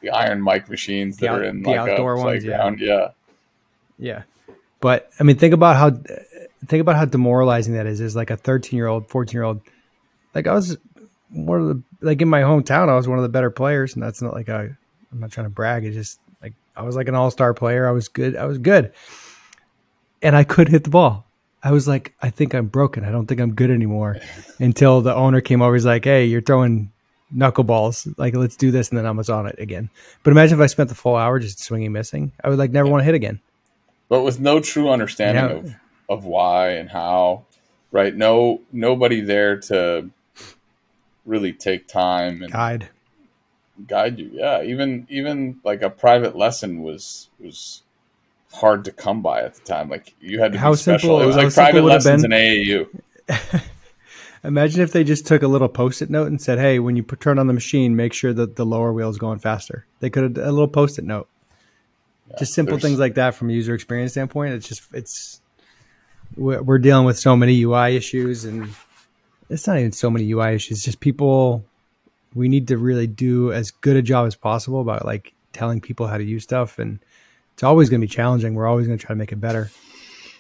the 0.02 0.10
Iron 0.10 0.42
Mike 0.42 0.70
machines 0.70 1.18
that 1.18 1.30
out, 1.30 1.40
are 1.40 1.44
in 1.44 1.64
like 1.64 1.78
outdoor 1.78 2.16
a 2.16 2.22
playground. 2.22 2.64
Ones, 2.64 2.82
yeah. 2.82 3.10
yeah, 3.98 4.24
yeah. 4.48 4.54
But 4.80 5.10
I 5.20 5.24
mean, 5.24 5.38
think 5.38 5.54
about 5.54 5.76
how 5.76 5.92
think 6.66 6.82
about 6.82 6.96
how 6.96 7.06
demoralizing 7.06 7.76
that 7.76 7.86
is. 7.86 8.02
Is 8.02 8.16
like 8.16 8.32
a 8.32 8.38
thirteen 8.38 8.78
year 8.78 8.88
old, 8.88 9.08
fourteen 9.10 9.38
year 9.38 9.44
old. 9.44 9.62
Like 10.34 10.48
I 10.48 10.54
was 10.54 10.78
one 11.30 11.62
of 11.62 11.68
the 11.68 11.84
like 12.02 12.22
in 12.22 12.28
my 12.28 12.42
hometown, 12.42 12.90
I 12.90 12.96
was 12.96 13.08
one 13.08 13.20
of 13.20 13.24
the 13.24 13.30
better 13.30 13.52
players, 13.52 13.94
and 13.94 14.04
that's 14.04 14.22
not 14.22 14.34
like 14.34 14.50
I. 14.50 14.70
I'm 15.12 15.20
not 15.20 15.32
trying 15.32 15.46
to 15.46 15.50
brag. 15.50 15.84
It's 15.84 15.96
just 15.96 16.20
like 16.42 16.54
I 16.76 16.84
was 16.84 16.96
like 16.96 17.10
an 17.10 17.16
all 17.16 17.32
star 17.32 17.54
player. 17.54 17.88
I 17.88 17.92
was 17.92 18.08
good. 18.08 18.36
I 18.38 18.46
was 18.46 18.58
good, 18.58 18.94
and 20.22 20.36
I 20.36 20.46
could 20.46 20.70
hit 20.70 20.86
the 20.86 20.90
ball. 20.90 21.26
I 21.64 21.72
was 21.72 21.88
like, 21.88 22.16
I 22.22 22.30
think 22.30 22.54
I'm 22.54 22.68
broken. 22.68 23.04
I 23.04 23.12
don't 23.12 23.28
think 23.28 23.40
I'm 23.40 23.54
good 23.54 23.70
anymore. 23.70 24.18
Until 24.60 25.02
the 25.02 25.14
owner 25.14 25.42
came 25.42 25.62
over, 25.62 25.76
he's 25.76 25.86
like, 25.86 26.06
Hey, 26.06 26.26
you're 26.26 26.42
throwing 26.42 26.92
knuckleballs. 27.36 28.14
Like, 28.18 28.36
let's 28.36 28.56
do 28.56 28.72
this. 28.72 28.90
And 28.90 28.98
then 28.98 29.06
I 29.06 29.12
was 29.12 29.30
on 29.30 29.48
it 29.48 29.60
again. 29.60 29.90
But 30.24 30.32
imagine 30.32 30.60
if 30.60 30.64
I 30.64 30.68
spent 30.68 30.90
the 30.90 30.96
full 30.96 31.16
hour 31.16 31.40
just 31.40 31.60
swinging, 31.60 31.92
missing. 31.92 32.32
I 32.44 32.50
would 32.50 32.58
like 32.58 32.72
never 32.72 32.90
want 32.90 33.02
to 33.02 33.06
hit 33.06 33.16
again. 33.16 33.40
But 34.10 34.24
with 34.24 34.40
no 34.40 34.60
true 34.60 34.90
understanding 34.90 35.58
of, 35.58 35.76
of 36.10 36.26
why 36.26 36.72
and 36.72 36.90
how, 36.90 37.46
right? 37.92 38.14
No, 38.14 38.62
nobody 38.72 39.22
there 39.22 39.58
to 39.62 40.10
really 41.26 41.54
take 41.54 41.88
time 41.88 42.42
and 42.42 42.52
guide, 42.52 42.90
guide 43.88 44.20
you. 44.20 44.32
Yeah. 44.34 44.64
Even, 44.64 45.08
even 45.10 45.62
like 45.64 45.82
a 45.82 45.90
private 45.90 46.36
lesson 46.36 46.82
was, 46.82 47.30
was 47.40 47.84
hard 48.54 48.86
to 48.86 48.92
come 48.92 49.22
by 49.22 49.42
at 49.42 49.56
the 49.56 49.62
time. 49.62 49.90
Like 49.90 50.14
you 50.20 50.40
had 50.40 50.54
to 50.54 50.60
how 50.60 50.72
be 50.72 50.78
special. 50.78 51.00
Simple, 51.00 51.22
it 51.22 51.26
was 51.26 51.36
like 51.36 51.54
private 51.54 51.84
lessons 51.84 52.24
in 52.24 52.32
AAU. 52.32 52.88
Imagine 54.44 54.82
if 54.82 54.92
they 54.92 55.04
just 55.04 55.28
took 55.28 55.44
a 55.44 55.48
little 55.48 55.70
post-it 55.70 56.10
note 56.10 56.28
and 56.28 56.42
said, 56.42 56.58
"Hey, 56.58 56.80
when 56.80 56.96
you 56.96 57.04
turn 57.04 57.38
on 57.38 57.48
the 57.48 57.54
machine, 57.54 57.96
make 57.96 58.14
sure 58.14 58.34
that 58.34 58.56
the 58.56 58.66
lower 58.66 58.92
wheel 58.92 59.10
is 59.10 59.18
going 59.18 59.40
faster." 59.40 59.86
They 60.00 60.10
could 60.10 60.24
have 60.24 60.46
a 60.46 60.52
little 60.52 60.68
post-it 60.68 61.06
note. 61.06 61.28
Yeah, 62.30 62.38
just 62.40 62.54
simple 62.54 62.80
things 62.80 63.00
like 63.00 63.16
that 63.16 63.36
from 63.36 63.50
a 63.50 63.54
user 63.54 63.76
experience 63.76 64.14
standpoint. 64.14 64.54
It's 64.54 64.68
just 64.68 64.84
it's 64.94 65.42
we're 66.36 66.80
dealing 66.80 67.06
with 67.06 67.20
so 67.20 67.36
many 67.36 67.62
UI 67.62 67.96
issues, 67.96 68.46
and 68.46 68.70
it's 69.50 69.68
not 69.68 69.78
even 69.78 69.92
so 69.92 70.10
many 70.10 70.30
UI 70.32 70.56
issues. 70.56 70.82
Just 70.82 71.00
people. 71.00 71.66
We 72.34 72.48
need 72.48 72.70
to 72.70 72.78
really 72.78 73.08
do 73.08 73.52
as 73.52 73.72
good 73.72 73.98
a 73.98 74.02
job 74.02 74.26
as 74.26 74.36
possible 74.36 74.80
about 74.80 75.06
like 75.06 75.34
telling 75.52 75.82
people 75.82 76.08
how 76.08 76.18
to 76.18 76.24
use 76.24 76.44
stuff, 76.44 76.80
and 76.80 77.00
it's 77.62 77.66
always 77.68 77.92
going 77.92 78.02
to 78.02 78.08
be 78.08 78.12
challenging. 78.12 78.56
We're 78.56 78.66
always 78.66 78.88
going 78.88 78.98
to 78.98 79.06
try 79.06 79.14
to 79.14 79.20
make 79.20 79.32
it 79.32 79.40
better. 79.40 79.70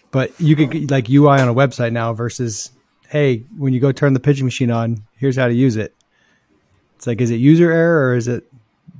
But 0.09 0.31
you 0.41 0.55
could 0.55 0.89
like 0.89 1.07
UI 1.07 1.39
on 1.39 1.47
a 1.47 1.53
website 1.53 1.91
now 1.91 2.13
versus 2.13 2.71
hey, 3.09 3.43
when 3.55 3.73
you 3.73 3.79
go 3.79 3.91
turn 3.91 4.15
the 4.15 4.19
pitching 4.19 4.45
machine 4.45 4.71
on, 4.71 5.03
here's 5.17 5.35
how 5.35 5.47
to 5.47 5.53
use 5.53 5.75
it. 5.75 5.93
It's 6.95 7.05
like, 7.05 7.21
is 7.21 7.29
it 7.29 7.35
user 7.35 7.71
error 7.71 8.09
or 8.09 8.15
is 8.15 8.27
it 8.27 8.51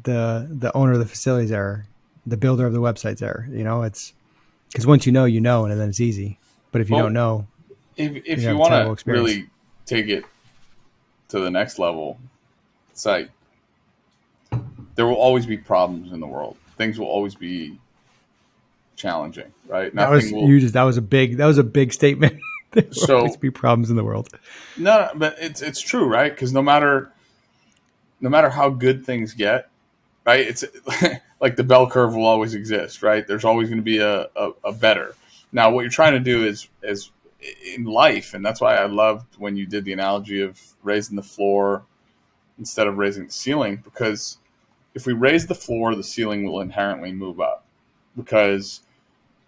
the 0.03 0.47
the 0.51 0.71
owner 0.77 0.91
of 0.91 0.99
the 0.99 1.07
facility's 1.07 1.51
error, 1.51 1.87
the 2.27 2.37
builder 2.37 2.67
of 2.67 2.73
the 2.73 2.79
website's 2.79 3.23
error? 3.23 3.47
You 3.49 3.63
know, 3.63 3.81
it's 3.81 4.13
because 4.69 4.85
once 4.85 5.07
you 5.07 5.11
know, 5.11 5.25
you 5.25 5.41
know, 5.41 5.65
and 5.65 5.81
then 5.81 5.89
it's 5.89 5.99
easy. 5.99 6.37
But 6.71 6.81
if 6.81 6.91
you 6.91 6.97
well, 6.97 7.05
don't 7.05 7.13
know, 7.13 7.47
if 7.97 8.21
if 8.23 8.43
you, 8.43 8.49
you 8.49 8.57
want 8.57 8.99
to 8.99 9.11
really 9.11 9.49
take 9.87 10.09
it 10.09 10.25
to 11.29 11.39
the 11.39 11.49
next 11.49 11.79
level, 11.79 12.19
it's 12.91 13.03
like 13.03 13.31
there 14.93 15.07
will 15.07 15.15
always 15.15 15.47
be 15.47 15.57
problems 15.57 16.11
in 16.11 16.19
the 16.19 16.27
world. 16.27 16.55
Things 16.77 16.99
will 16.99 17.07
always 17.07 17.33
be 17.33 17.79
challenging, 19.01 19.51
right? 19.67 19.93
Nothing 19.93 19.95
that 19.95 20.09
was 20.09 20.31
will, 20.31 20.47
you 20.47 20.59
just 20.59 20.73
that 20.73 20.83
was 20.83 20.97
a 20.97 21.01
big 21.01 21.37
that 21.37 21.45
was 21.45 21.57
a 21.57 21.63
big 21.63 21.91
statement. 21.91 22.39
there 22.71 22.91
so, 22.91 23.17
always 23.17 23.37
be 23.37 23.49
problems 23.49 23.89
in 23.89 23.95
the 23.95 24.03
world. 24.03 24.29
No, 24.77 25.09
but 25.15 25.37
it's 25.39 25.61
it's 25.61 25.81
true, 25.81 26.07
right? 26.07 26.31
Because 26.31 26.53
no 26.53 26.61
matter 26.61 27.11
no 28.21 28.29
matter 28.29 28.49
how 28.49 28.69
good 28.69 29.05
things 29.05 29.33
get, 29.33 29.69
right? 30.25 30.41
It's 30.41 30.63
like 31.41 31.55
the 31.55 31.63
bell 31.63 31.89
curve 31.89 32.15
will 32.15 32.25
always 32.25 32.53
exist, 32.53 33.01
right? 33.01 33.25
There's 33.25 33.45
always 33.45 33.69
going 33.69 33.79
to 33.79 33.83
be 33.83 33.97
a, 33.97 34.27
a, 34.35 34.51
a 34.65 34.71
better. 34.71 35.15
Now, 35.51 35.71
what 35.71 35.81
you're 35.81 35.89
trying 35.89 36.13
to 36.13 36.19
do 36.19 36.45
is 36.45 36.67
is 36.83 37.09
in 37.75 37.85
life, 37.85 38.35
and 38.35 38.45
that's 38.45 38.61
why 38.61 38.75
I 38.75 38.85
loved 38.85 39.25
when 39.37 39.57
you 39.57 39.65
did 39.65 39.83
the 39.83 39.93
analogy 39.93 40.41
of 40.41 40.61
raising 40.83 41.15
the 41.15 41.23
floor 41.23 41.83
instead 42.59 42.85
of 42.85 42.97
raising 42.97 43.25
the 43.25 43.31
ceiling, 43.31 43.77
because 43.83 44.37
if 44.93 45.05
we 45.05 45.13
raise 45.13 45.47
the 45.47 45.55
floor, 45.55 45.95
the 45.95 46.03
ceiling 46.03 46.43
will 46.43 46.61
inherently 46.61 47.11
move 47.11 47.39
up. 47.39 47.65
Because 48.15 48.81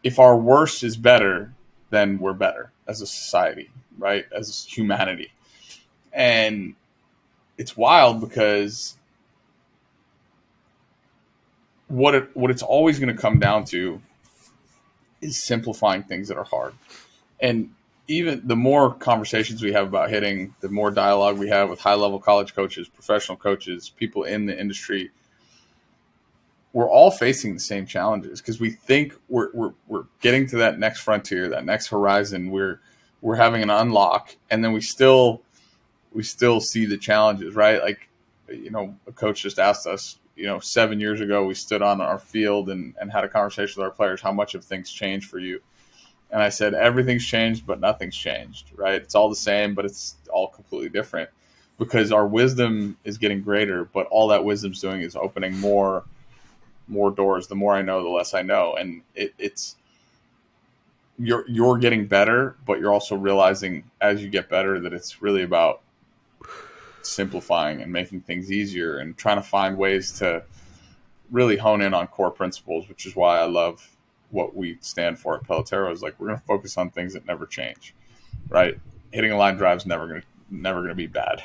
if 0.03 0.19
our 0.19 0.37
worst 0.37 0.83
is 0.83 0.97
better, 0.97 1.53
then 1.89 2.19
we're 2.19 2.33
better 2.33 2.71
as 2.87 3.01
a 3.01 3.07
society, 3.07 3.69
right? 3.97 4.25
As 4.35 4.65
humanity. 4.65 5.31
And 6.11 6.75
it's 7.57 7.77
wild 7.77 8.19
because 8.21 8.97
what 11.87 12.15
it 12.15 12.29
what 12.35 12.51
it's 12.51 12.63
always 12.63 12.99
going 12.99 13.15
to 13.15 13.21
come 13.21 13.39
down 13.39 13.65
to 13.65 14.01
is 15.21 15.43
simplifying 15.43 16.03
things 16.03 16.27
that 16.27 16.37
are 16.37 16.43
hard. 16.43 16.73
And 17.39 17.73
even 18.07 18.41
the 18.45 18.55
more 18.55 18.93
conversations 18.93 19.61
we 19.61 19.71
have 19.71 19.87
about 19.87 20.09
hitting, 20.09 20.55
the 20.59 20.69
more 20.69 20.91
dialogue 20.91 21.37
we 21.37 21.49
have 21.49 21.69
with 21.69 21.79
high 21.79 21.93
level 21.93 22.19
college 22.19 22.53
coaches, 22.53 22.89
professional 22.89 23.37
coaches, 23.37 23.89
people 23.89 24.23
in 24.23 24.45
the 24.45 24.59
industry, 24.59 25.11
we're 26.73 26.89
all 26.89 27.11
facing 27.11 27.53
the 27.53 27.59
same 27.59 27.85
challenges 27.85 28.41
because 28.41 28.59
we 28.59 28.71
think 28.71 29.13
we're, 29.29 29.49
we're, 29.53 29.73
we're 29.87 30.05
getting 30.21 30.47
to 30.47 30.57
that 30.57 30.79
next 30.79 31.01
frontier, 31.01 31.47
that 31.49 31.65
next 31.65 31.87
horizon. 31.87 32.49
We're, 32.49 32.81
we're 33.21 33.35
having 33.35 33.61
an 33.61 33.69
unlock 33.69 34.35
and 34.49 34.63
then 34.63 34.73
we 34.73 34.81
still, 34.81 35.43
we 36.11 36.23
still 36.23 36.59
see 36.59 36.85
the 36.85 36.97
challenges, 36.97 37.55
right? 37.55 37.81
Like, 37.81 38.09
you 38.49 38.71
know, 38.71 38.95
a 39.07 39.11
coach 39.11 39.43
just 39.43 39.59
asked 39.59 39.87
us, 39.87 40.17
you 40.35 40.47
know, 40.47 40.59
seven 40.59 40.99
years 40.99 41.21
ago, 41.21 41.45
we 41.45 41.53
stood 41.53 41.83
on 41.83 42.01
our 42.01 42.17
field 42.17 42.69
and, 42.69 42.95
and 42.99 43.11
had 43.11 43.23
a 43.23 43.29
conversation 43.29 43.81
with 43.81 43.87
our 43.87 43.95
players. 43.95 44.19
How 44.19 44.31
much 44.31 44.53
have 44.53 44.65
things 44.65 44.91
changed 44.91 45.29
for 45.29 45.37
you? 45.37 45.61
And 46.31 46.41
I 46.41 46.49
said, 46.49 46.73
everything's 46.73 47.25
changed, 47.25 47.67
but 47.67 47.79
nothing's 47.79 48.17
changed, 48.17 48.71
right? 48.75 48.95
It's 48.95 49.13
all 49.13 49.29
the 49.29 49.35
same, 49.35 49.75
but 49.75 49.85
it's 49.85 50.15
all 50.31 50.47
completely 50.47 50.89
different 50.89 51.29
because 51.77 52.11
our 52.11 52.25
wisdom 52.25 52.97
is 53.03 53.19
getting 53.19 53.41
greater, 53.41 53.85
but 53.85 54.07
all 54.07 54.27
that 54.29 54.43
wisdom's 54.43 54.81
doing 54.81 55.01
is 55.01 55.15
opening 55.15 55.59
more 55.59 56.03
more 56.87 57.11
doors. 57.11 57.47
The 57.47 57.55
more 57.55 57.75
I 57.75 57.81
know, 57.81 58.03
the 58.03 58.09
less 58.09 58.33
I 58.33 58.41
know, 58.41 58.75
and 58.75 59.01
it, 59.15 59.33
it's 59.37 59.75
you're 61.17 61.45
you're 61.47 61.77
getting 61.77 62.07
better, 62.07 62.55
but 62.65 62.79
you're 62.79 62.93
also 62.93 63.15
realizing 63.15 63.89
as 64.01 64.23
you 64.23 64.29
get 64.29 64.49
better 64.49 64.79
that 64.79 64.93
it's 64.93 65.21
really 65.21 65.43
about 65.43 65.81
simplifying 67.01 67.81
and 67.81 67.91
making 67.91 68.21
things 68.21 68.51
easier 68.51 68.97
and 68.97 69.17
trying 69.17 69.37
to 69.37 69.43
find 69.43 69.77
ways 69.77 70.11
to 70.19 70.43
really 71.31 71.57
hone 71.57 71.81
in 71.81 71.93
on 71.93 72.07
core 72.07 72.31
principles, 72.31 72.87
which 72.87 73.05
is 73.05 73.15
why 73.15 73.39
I 73.39 73.45
love 73.45 73.89
what 74.31 74.55
we 74.55 74.77
stand 74.81 75.19
for 75.19 75.35
at 75.35 75.43
Pelotero 75.43 75.91
is 75.91 76.01
like 76.01 76.19
we're 76.19 76.27
going 76.27 76.39
to 76.39 76.45
focus 76.45 76.77
on 76.77 76.89
things 76.89 77.13
that 77.13 77.25
never 77.25 77.45
change, 77.45 77.93
right? 78.49 78.79
Hitting 79.11 79.31
a 79.31 79.37
line 79.37 79.57
drive 79.57 79.77
is 79.77 79.85
never 79.85 80.07
going 80.07 80.21
to 80.21 80.27
never 80.49 80.79
going 80.79 80.89
to 80.89 80.95
be 80.95 81.07
bad. 81.07 81.43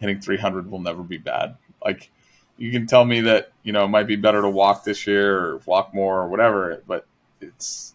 Hitting 0.00 0.20
300 0.20 0.70
will 0.70 0.80
never 0.80 1.02
be 1.02 1.18
bad. 1.18 1.56
Like 1.84 2.10
you 2.56 2.70
can 2.70 2.86
tell 2.86 3.04
me 3.04 3.22
that 3.22 3.52
you 3.62 3.72
know 3.72 3.84
it 3.84 3.88
might 3.88 4.06
be 4.06 4.16
better 4.16 4.42
to 4.42 4.48
walk 4.48 4.84
this 4.84 5.06
year 5.06 5.38
or 5.38 5.60
walk 5.66 5.94
more 5.94 6.20
or 6.20 6.28
whatever, 6.28 6.82
but 6.86 7.06
it's 7.40 7.94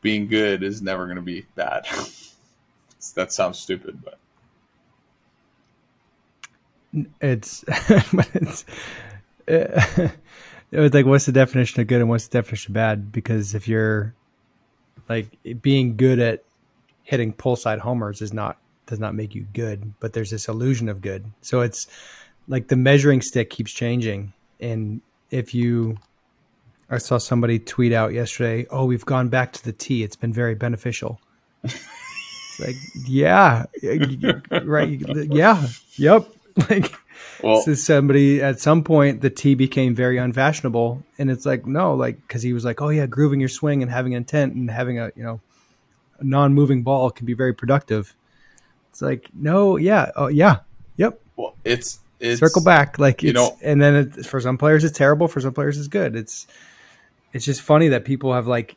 being 0.00 0.26
good 0.26 0.62
is 0.62 0.82
never 0.82 1.06
going 1.06 1.16
to 1.16 1.22
be 1.22 1.46
bad. 1.54 1.86
that 3.14 3.32
sounds 3.32 3.58
stupid, 3.58 4.02
but 4.04 4.18
it's 7.20 7.64
it's, 8.34 8.64
it 9.46 10.10
was 10.72 10.94
like 10.94 11.06
what's 11.06 11.26
the 11.26 11.32
definition 11.32 11.80
of 11.80 11.86
good 11.86 12.00
and 12.00 12.08
what's 12.08 12.26
the 12.28 12.38
definition 12.38 12.72
of 12.72 12.74
bad? 12.74 13.12
Because 13.12 13.54
if 13.54 13.68
you're 13.68 14.14
like 15.08 15.38
being 15.60 15.96
good 15.96 16.18
at 16.18 16.42
hitting 17.04 17.32
pull 17.32 17.56
side 17.56 17.78
homers 17.78 18.20
is 18.20 18.32
not 18.32 18.58
does 18.86 18.98
not 18.98 19.14
make 19.14 19.34
you 19.34 19.46
good, 19.52 19.94
but 20.00 20.12
there's 20.12 20.30
this 20.30 20.48
illusion 20.48 20.88
of 20.88 21.00
good. 21.00 21.24
So 21.40 21.60
it's 21.60 21.86
like 22.48 22.68
the 22.68 22.76
measuring 22.76 23.20
stick 23.20 23.50
keeps 23.50 23.72
changing. 23.72 24.32
And 24.60 25.00
if 25.30 25.54
you 25.54 25.98
I 26.88 26.98
saw 26.98 27.18
somebody 27.18 27.58
tweet 27.58 27.92
out 27.92 28.12
yesterday, 28.12 28.66
"Oh, 28.70 28.84
we've 28.84 29.04
gone 29.04 29.28
back 29.28 29.52
to 29.54 29.64
the 29.64 29.72
t 29.72 30.02
It's 30.02 30.16
been 30.16 30.32
very 30.32 30.54
beneficial." 30.54 31.20
it's 31.64 32.60
like, 32.60 32.76
yeah, 33.06 33.64
right, 34.64 35.02
yeah, 35.32 35.66
yep. 35.96 36.28
Like 36.70 36.90
well, 37.42 37.60
so 37.60 37.74
somebody 37.74 38.40
at 38.40 38.60
some 38.60 38.82
point 38.82 39.20
the 39.20 39.28
tee 39.28 39.54
became 39.54 39.94
very 39.94 40.16
unfashionable, 40.16 41.02
and 41.18 41.30
it's 41.30 41.44
like 41.44 41.66
no, 41.66 41.94
like 41.94 42.16
because 42.22 42.42
he 42.42 42.54
was 42.54 42.64
like, 42.64 42.80
oh 42.80 42.88
yeah, 42.88 43.04
grooving 43.04 43.40
your 43.40 43.50
swing 43.50 43.82
and 43.82 43.90
having 43.90 44.12
intent 44.12 44.54
and 44.54 44.70
having 44.70 44.98
a 44.98 45.12
you 45.16 45.22
know 45.22 45.40
a 46.18 46.24
non-moving 46.24 46.82
ball 46.82 47.10
can 47.10 47.26
be 47.26 47.34
very 47.34 47.52
productive. 47.52 48.14
It's 48.88 49.02
like 49.02 49.28
no, 49.34 49.76
yeah, 49.76 50.12
oh 50.16 50.28
yeah, 50.28 50.60
yep. 50.96 51.20
Well, 51.36 51.54
it's, 51.62 51.98
it's 52.20 52.40
circle 52.40 52.62
back 52.62 52.98
like 52.98 53.22
you 53.22 53.32
know, 53.32 53.56
and 53.62 53.80
then 53.80 53.94
it, 53.94 54.26
for 54.26 54.40
some 54.40 54.58
players 54.58 54.84
it's 54.84 54.96
terrible, 54.96 55.28
for 55.28 55.40
some 55.40 55.52
players 55.52 55.78
it's 55.78 55.88
good. 55.88 56.16
It's 56.16 56.46
it's 57.32 57.44
just 57.44 57.60
funny 57.60 57.88
that 57.88 58.04
people 58.04 58.32
have 58.32 58.46
like 58.46 58.76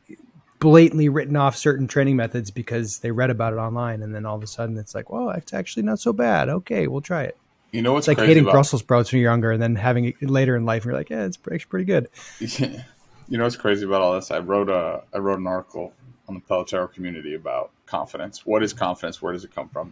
blatantly 0.59 1.07
written 1.09 1.35
off 1.35 1.55
certain 1.55 1.87
training 1.87 2.17
methods 2.17 2.51
because 2.51 2.99
they 2.99 3.11
read 3.11 3.29
about 3.29 3.53
it 3.53 3.57
online, 3.57 4.01
and 4.01 4.13
then 4.13 4.25
all 4.25 4.35
of 4.35 4.43
a 4.43 4.47
sudden 4.47 4.77
it's 4.77 4.93
like, 4.93 5.09
well, 5.09 5.29
it's 5.31 5.53
actually 5.53 5.83
not 5.83 5.99
so 5.99 6.13
bad. 6.13 6.49
Okay, 6.49 6.87
we'll 6.87 7.01
try 7.01 7.23
it. 7.23 7.37
You 7.71 7.81
know 7.81 7.93
what's 7.93 8.07
it's 8.07 8.17
like 8.17 8.27
hating 8.27 8.43
about- 8.43 8.53
Brussels 8.53 8.81
sprouts 8.81 9.11
when 9.11 9.21
you're 9.21 9.31
younger, 9.31 9.51
and 9.51 9.61
then 9.61 9.75
having 9.75 10.05
it 10.05 10.21
later 10.21 10.55
in 10.55 10.65
life, 10.65 10.83
and 10.83 10.91
you're 10.91 10.99
like, 10.99 11.09
yeah, 11.09 11.25
it's 11.25 11.37
actually 11.37 11.69
pretty 11.69 11.85
good. 11.85 12.09
you 12.39 13.37
know 13.37 13.43
what's 13.43 13.55
crazy 13.55 13.85
about 13.85 14.01
all 14.01 14.13
this? 14.13 14.31
I 14.31 14.39
wrote 14.39 14.69
a 14.69 15.03
I 15.13 15.19
wrote 15.19 15.39
an 15.39 15.47
article 15.47 15.93
on 16.27 16.35
the 16.35 16.41
Pelotero 16.41 16.91
community 16.91 17.35
about 17.35 17.71
confidence. 17.85 18.45
What 18.45 18.63
is 18.63 18.73
confidence? 18.73 19.21
Where 19.21 19.33
does 19.33 19.43
it 19.43 19.53
come 19.53 19.69
from? 19.69 19.91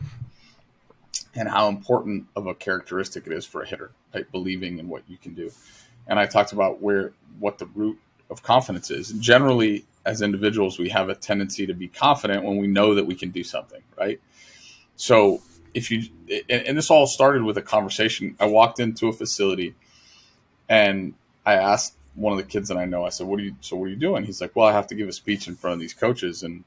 And 1.37 1.47
how 1.47 1.69
important 1.69 2.25
of 2.35 2.47
a 2.47 2.55
characteristic 2.55 3.27
it 3.27 3.33
is 3.33 3.45
for 3.45 3.61
a 3.61 3.67
hitter, 3.67 3.91
like 4.13 4.31
believing 4.31 4.79
in 4.79 4.89
what 4.89 5.03
you 5.07 5.17
can 5.17 5.33
do. 5.35 5.51
And 6.07 6.19
I 6.19 6.25
talked 6.25 6.51
about 6.51 6.81
where 6.81 7.13
what 7.39 7.59
the 7.59 7.67
root 7.67 7.99
of 8.29 8.43
confidence 8.43 8.91
is. 8.91 9.11
Generally, 9.13 9.85
as 10.05 10.21
individuals, 10.21 10.79
we 10.79 10.89
have 10.89 11.09
a 11.09 11.15
tendency 11.15 11.67
to 11.67 11.73
be 11.73 11.87
confident 11.87 12.43
when 12.43 12.57
we 12.57 12.67
know 12.67 12.95
that 12.95 13.05
we 13.05 13.15
can 13.15 13.29
do 13.29 13.43
something, 13.43 13.81
right? 13.97 14.19
So 14.95 15.41
if 15.73 15.91
you 15.91 16.03
and, 16.49 16.63
and 16.63 16.77
this 16.77 16.89
all 16.89 17.05
started 17.07 17.43
with 17.43 17.57
a 17.57 17.61
conversation. 17.61 18.35
I 18.39 18.47
walked 18.47 18.79
into 18.79 19.07
a 19.07 19.13
facility 19.13 19.75
and 20.67 21.13
I 21.45 21.53
asked 21.53 21.93
one 22.15 22.33
of 22.33 22.37
the 22.37 22.45
kids 22.45 22.69
that 22.69 22.77
I 22.77 22.85
know, 22.85 23.05
I 23.05 23.09
said, 23.09 23.27
What 23.27 23.39
are 23.39 23.43
you 23.43 23.55
so 23.61 23.75
what 23.77 23.85
are 23.85 23.89
you 23.89 23.95
doing? 23.95 24.23
He's 24.23 24.41
like, 24.41 24.55
Well, 24.55 24.65
I 24.65 24.71
have 24.71 24.87
to 24.87 24.95
give 24.95 25.07
a 25.07 25.13
speech 25.13 25.47
in 25.47 25.55
front 25.55 25.75
of 25.75 25.79
these 25.79 25.93
coaches 25.93 26.43
and 26.43 26.63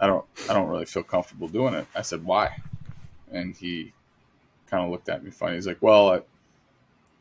I 0.00 0.06
don't 0.06 0.24
I 0.48 0.54
don't 0.54 0.68
really 0.68 0.86
feel 0.86 1.02
comfortable 1.02 1.48
doing 1.48 1.74
it. 1.74 1.86
I 1.94 2.02
said, 2.02 2.24
Why? 2.24 2.56
And 3.34 3.56
he 3.56 3.92
kind 4.66 4.84
of 4.84 4.90
looked 4.90 5.08
at 5.08 5.22
me 5.22 5.30
funny. 5.30 5.56
He's 5.56 5.66
like, 5.66 5.82
Well, 5.82 6.22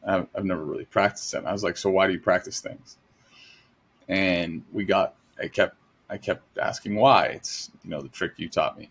I, 0.06 0.26
I've 0.36 0.46
never 0.46 0.64
really 0.64 0.86
practiced 0.86 1.34
it. 1.34 1.38
And 1.38 1.48
I 1.48 1.52
was 1.52 1.64
like, 1.64 1.78
So 1.78 1.90
why 1.90 2.08
do 2.08 2.14
you 2.14 2.20
practice 2.20 2.62
things? 2.62 2.98
And 4.08 4.64
we 4.72 4.86
got 4.86 5.16
I 5.40 5.48
kept 5.48 5.76
I 6.10 6.18
kept 6.18 6.58
asking 6.58 6.96
why. 6.96 7.28
It's 7.28 7.72
you 7.84 7.90
know 7.90 8.02
the 8.02 8.10
trick 8.10 8.34
you 8.38 8.50
taught 8.50 8.78
me 8.78 8.90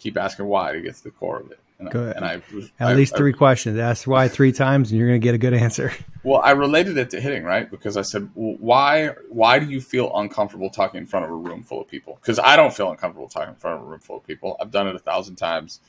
keep 0.00 0.16
asking 0.16 0.46
why 0.46 0.72
to 0.72 0.80
get 0.80 0.96
to 0.96 1.04
the 1.04 1.10
core 1.10 1.38
of 1.38 1.52
it. 1.52 1.60
And, 1.78 1.90
Good. 1.90 2.16
and 2.16 2.24
I 2.26 2.34
at 2.34 2.42
I, 2.80 2.94
least 2.94 3.16
three 3.16 3.32
I, 3.32 3.36
questions. 3.36 3.78
Ask 3.78 4.06
why 4.06 4.28
three 4.28 4.52
times, 4.52 4.90
and 4.90 4.98
you're 4.98 5.08
going 5.08 5.20
to 5.20 5.24
get 5.24 5.34
a 5.34 5.38
good 5.38 5.54
answer. 5.54 5.92
Well, 6.22 6.42
I 6.44 6.50
related 6.50 6.98
it 6.98 7.08
to 7.10 7.20
hitting 7.20 7.44
right 7.44 7.70
because 7.70 7.96
I 7.96 8.02
said, 8.02 8.28
well, 8.34 8.54
why 8.60 9.14
why 9.30 9.58
do 9.58 9.64
you 9.64 9.80
feel 9.80 10.14
uncomfortable 10.14 10.68
talking 10.68 11.00
in 11.00 11.06
front 11.06 11.24
of 11.24 11.30
a 11.30 11.34
room 11.34 11.62
full 11.62 11.80
of 11.80 11.88
people? 11.88 12.18
Because 12.20 12.38
I 12.38 12.56
don't 12.56 12.74
feel 12.74 12.90
uncomfortable 12.90 13.26
talking 13.26 13.54
in 13.54 13.54
front 13.54 13.80
of 13.80 13.86
a 13.86 13.88
room 13.88 14.00
full 14.00 14.18
of 14.18 14.26
people. 14.26 14.54
I've 14.60 14.70
done 14.70 14.86
it 14.86 14.94
a 14.94 14.98
thousand 14.98 15.36
times. 15.36 15.80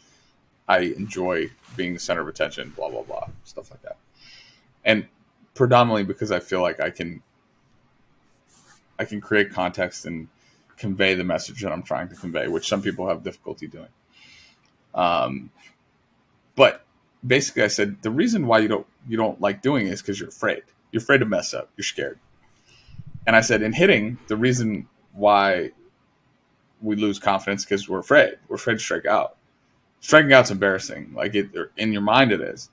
I 0.71 0.93
enjoy 0.95 1.49
being 1.75 1.93
the 1.93 1.99
center 1.99 2.21
of 2.21 2.29
attention. 2.29 2.69
Blah 2.77 2.89
blah 2.89 3.03
blah, 3.03 3.27
stuff 3.43 3.69
like 3.71 3.81
that. 3.81 3.97
And 4.85 5.05
predominantly 5.53 6.03
because 6.05 6.31
I 6.31 6.39
feel 6.39 6.61
like 6.61 6.79
I 6.79 6.89
can 6.89 7.21
I 8.97 9.03
can 9.03 9.19
create 9.19 9.51
context 9.51 10.05
and 10.05 10.29
convey 10.77 11.13
the 11.13 11.25
message 11.25 11.61
that 11.61 11.73
I'm 11.73 11.83
trying 11.83 12.07
to 12.07 12.15
convey, 12.15 12.47
which 12.47 12.69
some 12.69 12.81
people 12.81 13.09
have 13.09 13.21
difficulty 13.21 13.67
doing. 13.67 13.89
Um, 14.95 15.49
but 16.55 16.85
basically, 17.27 17.63
I 17.63 17.67
said 17.67 18.01
the 18.01 18.11
reason 18.11 18.47
why 18.47 18.59
you 18.59 18.69
don't 18.69 18.87
you 19.09 19.17
don't 19.17 19.41
like 19.41 19.61
doing 19.61 19.87
it 19.87 19.91
is 19.91 20.01
because 20.01 20.21
you're 20.21 20.29
afraid. 20.29 20.63
You're 20.93 21.01
afraid 21.01 21.17
to 21.17 21.25
mess 21.25 21.53
up. 21.53 21.69
You're 21.75 21.83
scared. 21.83 22.17
And 23.27 23.35
I 23.35 23.41
said 23.41 23.61
in 23.61 23.73
hitting, 23.73 24.17
the 24.27 24.37
reason 24.37 24.87
why 25.11 25.71
we 26.81 26.95
lose 26.95 27.19
confidence 27.19 27.65
because 27.65 27.89
we're 27.89 27.99
afraid. 27.99 28.35
We're 28.47 28.55
afraid 28.55 28.75
to 28.75 28.79
strike 28.79 29.05
out. 29.05 29.35
Striking 30.01 30.33
out's 30.33 30.51
embarrassing. 30.51 31.13
Like 31.15 31.35
it 31.35 31.49
in 31.77 31.93
your 31.93 32.01
mind, 32.01 32.31
it 32.31 32.41
is. 32.41 32.69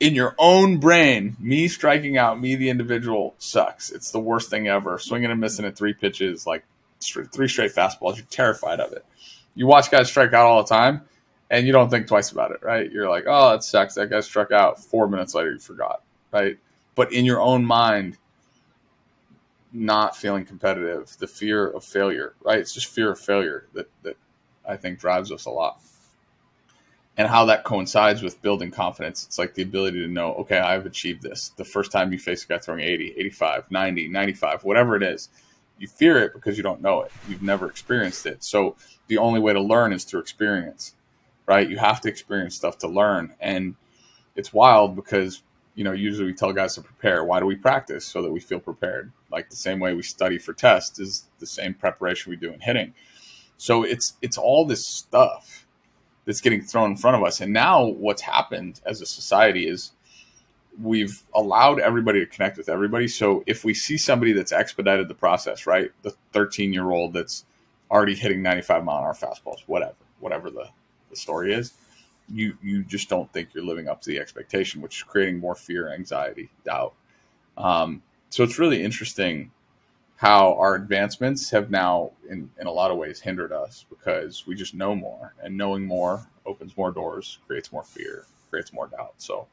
In 0.00 0.14
your 0.14 0.34
own 0.38 0.78
brain, 0.80 1.36
me 1.38 1.68
striking 1.68 2.18
out, 2.18 2.40
me 2.40 2.56
the 2.56 2.68
individual 2.68 3.34
sucks. 3.38 3.92
It's 3.92 4.10
the 4.10 4.18
worst 4.20 4.50
thing 4.50 4.66
ever. 4.66 4.98
Swinging 4.98 5.30
and 5.30 5.40
missing 5.40 5.64
at 5.64 5.76
three 5.76 5.94
pitches, 5.94 6.46
like 6.46 6.64
three 7.00 7.48
straight 7.48 7.72
fastballs. 7.72 8.16
You're 8.16 8.26
terrified 8.26 8.80
of 8.80 8.92
it 8.92 9.04
you 9.54 9.66
watch 9.66 9.90
guys 9.90 10.08
strike 10.08 10.32
out 10.32 10.46
all 10.46 10.62
the 10.62 10.68
time 10.68 11.02
and 11.50 11.66
you 11.66 11.72
don't 11.72 11.90
think 11.90 12.06
twice 12.06 12.32
about 12.32 12.50
it, 12.50 12.62
right? 12.62 12.90
You're 12.90 13.08
like, 13.08 13.24
oh, 13.26 13.52
that 13.52 13.62
sucks. 13.62 13.94
That 13.94 14.10
guy 14.10 14.20
struck 14.20 14.50
out. 14.50 14.82
Four 14.82 15.08
minutes 15.08 15.34
later, 15.34 15.52
you 15.52 15.58
forgot, 15.58 16.02
right? 16.32 16.58
But 16.94 17.12
in 17.12 17.24
your 17.24 17.40
own 17.40 17.64
mind, 17.64 18.18
not 19.72 20.16
feeling 20.16 20.44
competitive, 20.44 21.16
the 21.18 21.26
fear 21.26 21.68
of 21.68 21.84
failure, 21.84 22.34
right? 22.42 22.58
It's 22.58 22.72
just 22.72 22.86
fear 22.86 23.10
of 23.12 23.20
failure 23.20 23.66
that, 23.74 23.90
that 24.02 24.16
I 24.68 24.76
think 24.76 24.98
drives 24.98 25.30
us 25.30 25.46
a 25.46 25.50
lot. 25.50 25.80
And 27.16 27.28
how 27.28 27.44
that 27.44 27.62
coincides 27.62 28.22
with 28.22 28.42
building 28.42 28.72
confidence. 28.72 29.24
It's 29.24 29.38
like 29.38 29.54
the 29.54 29.62
ability 29.62 30.00
to 30.00 30.08
know, 30.08 30.34
okay, 30.34 30.58
I've 30.58 30.84
achieved 30.84 31.22
this. 31.22 31.52
The 31.56 31.64
first 31.64 31.92
time 31.92 32.12
you 32.12 32.18
face 32.18 32.44
a 32.44 32.48
guy 32.48 32.58
throwing 32.58 32.80
80, 32.80 33.14
85, 33.16 33.70
90, 33.70 34.08
95, 34.08 34.64
whatever 34.64 34.96
it 34.96 35.02
is, 35.02 35.28
you 35.78 35.86
fear 35.86 36.18
it 36.18 36.32
because 36.34 36.56
you 36.56 36.62
don't 36.62 36.80
know 36.80 37.02
it. 37.02 37.12
You've 37.28 37.42
never 37.42 37.68
experienced 37.68 38.26
it. 38.26 38.42
So 38.42 38.76
the 39.06 39.18
only 39.18 39.40
way 39.40 39.52
to 39.52 39.60
learn 39.60 39.92
is 39.92 40.04
through 40.04 40.20
experience, 40.20 40.94
right? 41.46 41.68
You 41.68 41.78
have 41.78 42.00
to 42.02 42.08
experience 42.08 42.56
stuff 42.56 42.78
to 42.78 42.88
learn. 42.88 43.34
And 43.40 43.76
it's 44.34 44.52
wild 44.52 44.96
because, 44.96 45.42
you 45.74 45.84
know, 45.84 45.92
usually 45.92 46.26
we 46.26 46.34
tell 46.34 46.52
guys 46.52 46.74
to 46.74 46.82
prepare. 46.82 47.24
Why 47.24 47.38
do 47.38 47.46
we 47.46 47.56
practice? 47.56 48.04
So 48.04 48.22
that 48.22 48.32
we 48.32 48.40
feel 48.40 48.60
prepared. 48.60 49.12
Like 49.30 49.50
the 49.50 49.56
same 49.56 49.78
way 49.78 49.94
we 49.94 50.02
study 50.02 50.38
for 50.38 50.52
tests 50.52 50.98
is 50.98 51.28
the 51.38 51.46
same 51.46 51.74
preparation 51.74 52.30
we 52.30 52.36
do 52.36 52.52
in 52.52 52.60
hitting. 52.60 52.94
So 53.56 53.82
it's 53.82 54.14
it's 54.20 54.38
all 54.38 54.66
this 54.66 54.86
stuff 54.86 55.66
that's 56.24 56.40
getting 56.40 56.62
thrown 56.62 56.92
in 56.92 56.96
front 56.96 57.16
of 57.16 57.22
us. 57.22 57.40
And 57.40 57.52
now 57.52 57.84
what's 57.84 58.22
happened 58.22 58.80
as 58.86 59.00
a 59.00 59.06
society 59.06 59.66
is 59.68 59.92
we've 60.80 61.22
allowed 61.34 61.78
everybody 61.78 62.20
to 62.20 62.26
connect 62.26 62.56
with 62.56 62.68
everybody. 62.68 63.08
So 63.08 63.44
if 63.46 63.64
we 63.64 63.74
see 63.74 63.96
somebody 63.96 64.32
that's 64.32 64.52
expedited 64.52 65.08
the 65.08 65.14
process, 65.14 65.66
right? 65.66 65.90
The 66.02 66.14
13 66.32 66.72
year 66.72 66.90
old 66.90 67.12
that's 67.12 67.44
already 67.90 68.14
hitting 68.14 68.42
95 68.42 68.84
mile 68.84 68.98
an 68.98 69.04
hour 69.04 69.14
fastballs, 69.14 69.60
whatever, 69.66 69.94
whatever 70.20 70.50
the, 70.50 70.68
the 71.10 71.16
story 71.16 71.52
is, 71.52 71.74
you 72.28 72.56
you 72.62 72.82
just 72.84 73.10
don't 73.10 73.30
think 73.32 73.50
you're 73.54 73.64
living 73.64 73.86
up 73.86 74.00
to 74.00 74.10
the 74.10 74.18
expectation, 74.18 74.80
which 74.80 74.96
is 74.96 75.02
creating 75.02 75.38
more 75.38 75.54
fear, 75.54 75.92
anxiety, 75.92 76.48
doubt. 76.64 76.94
Um, 77.58 78.02
so 78.30 78.42
it's 78.42 78.58
really 78.58 78.82
interesting 78.82 79.52
how 80.24 80.54
our 80.54 80.74
advancements 80.74 81.50
have 81.50 81.70
now, 81.70 82.10
in, 82.30 82.48
in 82.58 82.66
a 82.66 82.70
lot 82.70 82.90
of 82.90 82.96
ways, 82.96 83.20
hindered 83.20 83.52
us 83.52 83.84
because 83.90 84.46
we 84.46 84.54
just 84.54 84.72
know 84.74 84.94
more, 84.94 85.34
and 85.42 85.54
knowing 85.54 85.84
more 85.84 86.26
opens 86.46 86.74
more 86.78 86.90
doors, 86.90 87.40
creates 87.46 87.70
more 87.70 87.82
fear, 87.82 88.24
creates 88.48 88.72
more 88.72 88.86
doubt. 88.86 89.12
So 89.18 89.46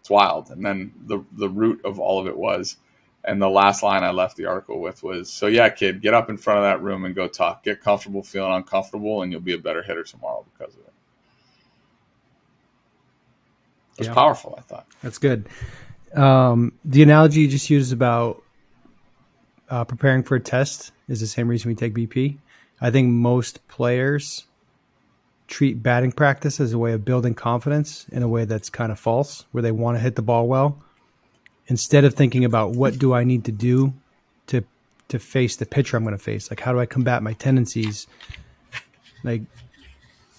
it's 0.00 0.10
wild. 0.10 0.50
And 0.50 0.66
then 0.66 0.92
the 1.06 1.24
the 1.34 1.48
root 1.48 1.80
of 1.84 2.00
all 2.00 2.18
of 2.18 2.26
it 2.26 2.36
was, 2.36 2.78
and 3.22 3.40
the 3.40 3.48
last 3.48 3.84
line 3.84 4.02
I 4.02 4.10
left 4.10 4.36
the 4.36 4.46
article 4.46 4.80
with 4.80 5.04
was, 5.04 5.32
"So 5.32 5.46
yeah, 5.46 5.68
kid, 5.68 6.02
get 6.02 6.14
up 6.14 6.28
in 6.28 6.36
front 6.36 6.58
of 6.58 6.64
that 6.64 6.82
room 6.82 7.04
and 7.04 7.14
go 7.14 7.28
talk. 7.28 7.62
Get 7.62 7.80
comfortable 7.80 8.24
feeling 8.24 8.54
uncomfortable, 8.54 9.22
and 9.22 9.30
you'll 9.30 9.40
be 9.40 9.54
a 9.54 9.58
better 9.58 9.84
hitter 9.84 10.02
tomorrow 10.02 10.44
because 10.52 10.74
of 10.74 10.80
it." 10.80 10.92
It 13.92 13.98
was 14.00 14.08
yeah. 14.08 14.14
powerful. 14.14 14.56
I 14.58 14.62
thought 14.62 14.86
that's 15.00 15.18
good. 15.18 15.48
Um, 16.12 16.72
the 16.84 17.04
analogy 17.04 17.42
you 17.42 17.48
just 17.48 17.70
used 17.70 17.92
about 17.92 18.42
uh, 19.70 19.84
preparing 19.84 20.22
for 20.22 20.36
a 20.36 20.40
test 20.40 20.92
is 21.08 21.20
the 21.20 21.26
same 21.26 21.48
reason 21.48 21.68
we 21.68 21.74
take 21.74 21.94
BP. 21.94 22.38
I 22.80 22.90
think 22.90 23.08
most 23.08 23.66
players 23.68 24.44
treat 25.46 25.82
batting 25.82 26.12
practice 26.12 26.60
as 26.60 26.72
a 26.72 26.78
way 26.78 26.92
of 26.92 27.04
building 27.04 27.34
confidence 27.34 28.06
in 28.10 28.22
a 28.22 28.28
way 28.28 28.44
that's 28.44 28.70
kind 28.70 28.92
of 28.92 28.98
false, 28.98 29.46
where 29.50 29.62
they 29.62 29.72
want 29.72 29.96
to 29.96 30.00
hit 30.00 30.14
the 30.14 30.22
ball 30.22 30.46
well, 30.46 30.78
instead 31.66 32.04
of 32.04 32.14
thinking 32.14 32.44
about 32.44 32.72
what 32.72 32.98
do 32.98 33.14
I 33.14 33.24
need 33.24 33.44
to 33.46 33.52
do 33.52 33.94
to 34.48 34.62
to 35.08 35.18
face 35.18 35.56
the 35.56 35.66
pitcher 35.66 35.96
I'm 35.96 36.04
going 36.04 36.16
to 36.16 36.22
face. 36.22 36.50
Like 36.50 36.60
how 36.60 36.72
do 36.72 36.80
I 36.80 36.86
combat 36.86 37.22
my 37.22 37.32
tendencies? 37.32 38.06
Like 39.24 39.42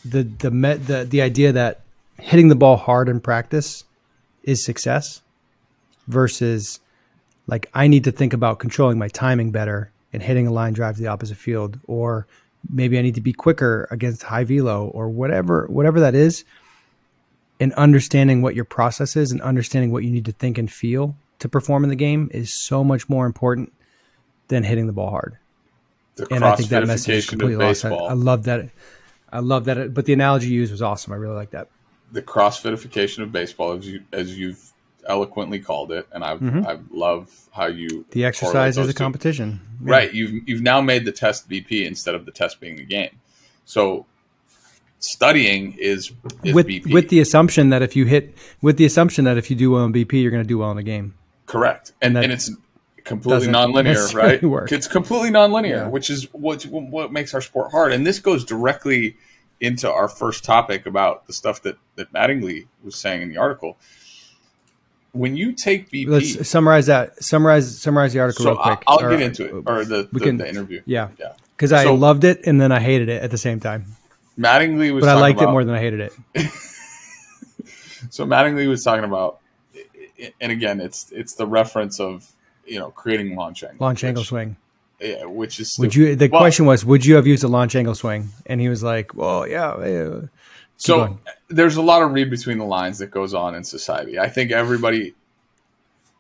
the 0.05 0.23
the 0.23 0.51
met 0.51 0.87
the 0.87 1.03
the 1.03 1.21
idea 1.21 1.51
that 1.51 1.81
hitting 2.19 2.47
the 2.49 2.55
ball 2.55 2.77
hard 2.77 3.09
in 3.09 3.19
practice 3.19 3.83
is 4.43 4.63
success 4.63 5.21
versus 6.07 6.79
like 7.49 7.69
I 7.73 7.87
need 7.87 8.03
to 8.05 8.11
think 8.11 8.33
about 8.33 8.59
controlling 8.59 8.97
my 8.97 9.07
timing 9.07 9.51
better 9.51 9.91
and 10.13 10.21
hitting 10.21 10.47
a 10.47 10.51
line 10.51 10.73
drive 10.73 10.95
to 10.95 11.01
the 11.01 11.07
opposite 11.07 11.37
field 11.37 11.79
or 11.87 12.27
maybe 12.69 12.97
I 12.97 13.01
need 13.01 13.15
to 13.15 13.21
be 13.21 13.33
quicker 13.33 13.87
against 13.91 14.23
high 14.23 14.43
velo 14.43 14.87
or 14.87 15.09
whatever 15.09 15.65
whatever 15.67 15.99
that 16.01 16.15
is 16.15 16.43
and 17.59 17.73
understanding 17.73 18.41
what 18.41 18.55
your 18.55 18.65
process 18.65 19.15
is 19.15 19.31
and 19.31 19.41
understanding 19.41 19.91
what 19.91 20.03
you 20.03 20.11
need 20.11 20.25
to 20.25 20.31
think 20.31 20.57
and 20.57 20.71
feel 20.71 21.15
to 21.39 21.49
perform 21.49 21.83
in 21.83 21.89
the 21.89 21.95
game 21.95 22.29
is 22.33 22.53
so 22.53 22.83
much 22.83 23.09
more 23.09 23.25
important 23.25 23.73
than 24.47 24.63
hitting 24.63 24.87
the 24.87 24.93
ball 24.93 25.09
hard. 25.09 25.37
The 26.15 26.33
and 26.33 26.43
I 26.43 26.55
think 26.55 26.69
that 26.69 26.85
message 26.85 27.15
is 27.15 27.29
completely 27.29 27.55
of 27.55 27.61
lost. 27.61 27.85
I. 27.85 27.89
I 27.89 28.13
love 28.13 28.43
that. 28.43 28.69
I 29.31 29.39
love 29.39 29.65
that. 29.65 29.93
But 29.93 30.05
the 30.05 30.13
analogy 30.13 30.49
you 30.49 30.59
used 30.59 30.71
was 30.71 30.81
awesome. 30.81 31.13
I 31.13 31.15
really 31.15 31.35
like 31.35 31.51
that. 31.51 31.69
the 32.11 32.21
crossfitification 32.21 33.23
of 33.23 33.31
baseball, 33.31 33.73
as 33.73 33.87
you 33.87 34.03
as 34.11 34.37
you've 34.37 34.68
eloquently 35.07 35.59
called 35.59 35.91
it, 35.91 36.07
and 36.11 36.23
I've 36.23 36.39
Mhm. 36.39 36.65
I 36.65 36.77
love 36.91 37.29
how 37.51 37.67
you 37.67 38.05
The 38.11 38.25
exercise 38.25 38.77
is 38.77 38.89
a 38.89 38.93
competition. 38.93 39.59
Yeah. 39.83 39.91
Right. 39.91 40.13
You've 40.13 40.47
you've 40.47 40.61
now 40.61 40.81
made 40.81 41.05
the 41.05 41.11
test 41.11 41.49
BP 41.49 41.85
instead 41.85 42.15
of 42.15 42.25
the 42.25 42.31
test 42.31 42.59
being 42.59 42.75
the 42.77 42.85
game. 42.85 43.11
So 43.65 44.05
studying 44.99 45.73
is, 45.79 46.11
is 46.43 46.53
with 46.53 46.67
BP. 46.67 46.91
with 46.93 47.09
the 47.09 47.19
assumption 47.19 47.69
that 47.69 47.81
if 47.81 47.95
you 47.95 48.05
hit 48.05 48.35
with 48.61 48.77
the 48.77 48.85
assumption 48.85 49.25
that 49.25 49.37
if 49.37 49.49
you 49.49 49.55
do 49.55 49.71
well 49.71 49.85
in 49.85 49.93
BP, 49.93 50.21
you're 50.21 50.31
going 50.31 50.43
to 50.43 50.47
do 50.47 50.57
well 50.57 50.71
in 50.71 50.77
the 50.77 50.83
game. 50.83 51.13
correct, 51.45 51.93
and 52.01 52.15
and 52.15 52.25
and, 52.25 52.33
it's 52.33 52.51
completely 53.05 53.47
nonlinear, 53.47 54.13
right? 54.13 54.43
work. 54.57 54.71
It's 54.71 54.87
completely 54.87 55.29
nonlinear, 55.31 55.69
Yeah. 55.69 55.87
which 55.87 56.09
is 56.09 56.27
what 56.33 56.63
what 56.63 57.11
makes 57.11 57.33
our 57.33 57.41
sport 57.41 57.71
hard. 57.71 57.91
And 57.93 58.05
this 58.05 58.19
goes 58.19 58.43
directly 58.45 59.15
into 59.61 59.91
our 59.91 60.07
first 60.07 60.43
topic 60.43 60.85
about 60.85 61.25
the 61.27 61.33
stuff 61.33 61.61
that 61.63 61.77
that 61.95 62.11
Mattingly 62.13 62.67
was 62.83 62.95
saying 62.95 63.21
in 63.21 63.29
the 63.29 63.37
article. 63.37 63.77
When 65.11 65.35
you 65.35 65.53
take 65.53 65.89
BP, 65.89 66.07
Let's 66.07 66.47
summarize 66.47 66.85
that. 66.85 67.23
Summarize 67.23 67.81
summarize 67.81 68.13
the 68.13 68.19
article 68.19 68.43
so 68.43 68.51
real 68.51 68.61
quick. 68.61 68.83
I'll, 68.87 68.99
get 68.99 69.21
into 69.21 69.45
it, 69.45 69.53
uh, 69.53 69.71
or 69.71 69.83
the, 69.85 70.07
we 70.11 70.19
the, 70.19 70.25
can- 70.25 70.37
the 70.37 70.47
interview. 70.47 70.81
Yeah, 70.85 71.09
Yeah. 71.19 71.33
because 71.55 71.73
I 71.73 71.83
So- 71.85 71.95
loved 71.95 72.23
it 72.23 72.41
and 72.45 72.61
then 72.61 72.71
I 72.71 72.79
hated 72.79 73.09
it 73.09 73.23
at 73.23 73.31
the 73.31 73.37
same 73.37 73.59
time. 73.59 73.85
Mattingly 74.37 74.93
was 74.93 75.01
But 75.03 75.09
I 75.09 75.19
liked 75.19 75.39
about, 75.41 75.49
it 75.49 75.51
more 75.51 75.65
than 75.65 75.73
I 75.75 75.79
hated 75.79 75.99
it. 76.01 76.13
So 78.11 78.25
Mattingly 78.25 78.67
was 78.67 78.83
talking 78.83 79.03
about, 79.03 79.39
and 80.39 80.51
again, 80.51 80.79
it's 80.79 81.11
it's 81.11 81.33
the 81.35 81.45
reference 81.45 81.99
of 81.99 82.25
you 82.65 82.79
know 82.79 82.91
creating 82.91 83.35
launch 83.35 83.63
angle, 83.63 83.77
Launch 83.85 84.03
angle 84.03 84.21
which, 84.21 84.29
swing. 84.29 84.55
yeah, 85.01 85.25
which 85.25 85.59
is 85.59 85.77
Would 85.77 85.93
you? 85.95 86.15
The 86.15 86.29
Well, 86.29 86.39
question 86.39 86.65
was, 86.65 86.85
would 86.85 87.05
you 87.05 87.15
have 87.15 87.27
used 87.27 87.43
a 87.43 87.47
launch 87.49 87.75
angle 87.75 87.95
swing? 87.95 88.29
And 88.45 88.61
he 88.61 88.69
was 88.69 88.81
like, 88.83 89.13
"Well, 89.15 89.45
yeah." 89.47 89.85
yeah. 89.85 90.19
So 90.79 91.19
there's 91.49 91.75
a 91.75 91.81
lot 91.81 92.01
of 92.01 92.11
read 92.13 92.29
between 92.29 92.57
the 92.57 92.65
lines 92.65 92.99
that 92.99 93.11
goes 93.11 93.33
on 93.33 93.53
in 93.53 93.63
society. 93.65 94.17
I 94.17 94.29
think 94.29 94.51
everybody, 94.51 95.13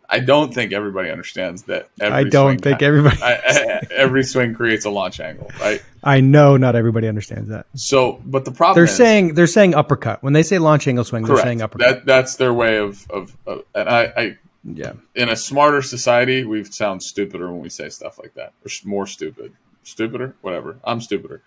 I 0.09 0.19
don't 0.19 0.53
think 0.53 0.73
everybody 0.73 1.09
understands 1.09 1.63
that. 1.63 1.89
Every 1.99 2.17
I 2.17 2.23
don't 2.25 2.57
swing 2.57 2.59
think 2.59 2.81
ha- 2.81 2.85
everybody. 2.85 3.21
I, 3.21 3.33
I- 3.35 3.81
every 3.91 4.23
swing 4.23 4.53
creates 4.53 4.83
a 4.83 4.89
launch 4.89 5.21
angle, 5.21 5.49
right? 5.61 5.81
I 6.03 6.19
know 6.19 6.57
not 6.57 6.75
everybody 6.75 7.07
understands 7.07 7.47
that. 7.49 7.67
So, 7.73 8.21
but 8.25 8.43
the 8.43 8.51
problem 8.51 8.75
They're 8.75 8.91
is, 8.91 8.95
saying 8.95 9.35
they're 9.35 9.47
saying 9.47 9.75
uppercut 9.75 10.21
when 10.21 10.33
they 10.33 10.43
say 10.43 10.59
launch 10.59 10.87
angle 10.87 11.05
swing. 11.05 11.23
They're 11.23 11.35
correct. 11.35 11.47
saying 11.47 11.61
uppercut. 11.61 11.87
That 11.87 12.05
that's 12.05 12.35
their 12.35 12.53
way 12.53 12.77
of 12.77 13.09
of, 13.09 13.35
of 13.47 13.63
and 13.73 13.87
I, 13.87 14.03
I 14.17 14.37
yeah, 14.65 14.93
in 15.15 15.29
a 15.29 15.37
smarter 15.37 15.81
society, 15.81 16.43
we 16.43 16.65
sound 16.65 17.01
stupider 17.01 17.49
when 17.49 17.61
we 17.61 17.69
say 17.69 17.87
stuff 17.87 18.19
like 18.19 18.33
that, 18.33 18.51
or 18.65 18.69
more 18.83 19.07
stupid, 19.07 19.53
stupider, 19.83 20.35
whatever. 20.41 20.77
I'm 20.83 20.99
stupider. 20.99 21.41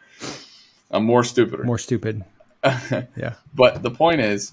I'm 0.90 1.04
more 1.04 1.24
stupider. 1.24 1.64
more 1.64 1.78
stupid. 1.78 2.24
Yeah, 3.16 3.34
but 3.54 3.82
the 3.82 3.90
point 3.90 4.20
is, 4.20 4.52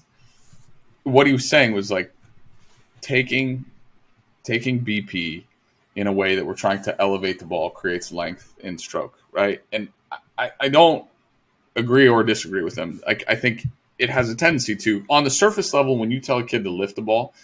what 1.04 1.26
he 1.26 1.32
was 1.32 1.48
saying 1.48 1.72
was 1.72 1.90
like 1.90 2.12
taking 3.00 3.64
taking 4.42 4.80
BP 4.80 5.44
in 5.96 6.06
a 6.06 6.12
way 6.12 6.36
that 6.36 6.44
we're 6.44 6.54
trying 6.54 6.82
to 6.82 7.00
elevate 7.00 7.38
the 7.38 7.44
ball 7.44 7.70
creates 7.70 8.12
length 8.12 8.54
in 8.60 8.78
stroke, 8.78 9.18
right? 9.32 9.62
And 9.72 9.88
I, 10.38 10.50
I 10.58 10.68
don't 10.68 11.06
agree 11.76 12.08
or 12.08 12.22
disagree 12.22 12.62
with 12.62 12.76
him. 12.76 13.00
Like 13.06 13.24
I 13.28 13.34
think 13.34 13.66
it 13.98 14.08
has 14.10 14.30
a 14.30 14.34
tendency 14.34 14.74
to, 14.76 15.04
on 15.10 15.24
the 15.24 15.30
surface 15.30 15.74
level, 15.74 15.98
when 15.98 16.10
you 16.10 16.20
tell 16.20 16.38
a 16.38 16.44
kid 16.44 16.64
to 16.64 16.70
lift 16.70 16.96
the 16.96 17.02
ball, 17.02 17.34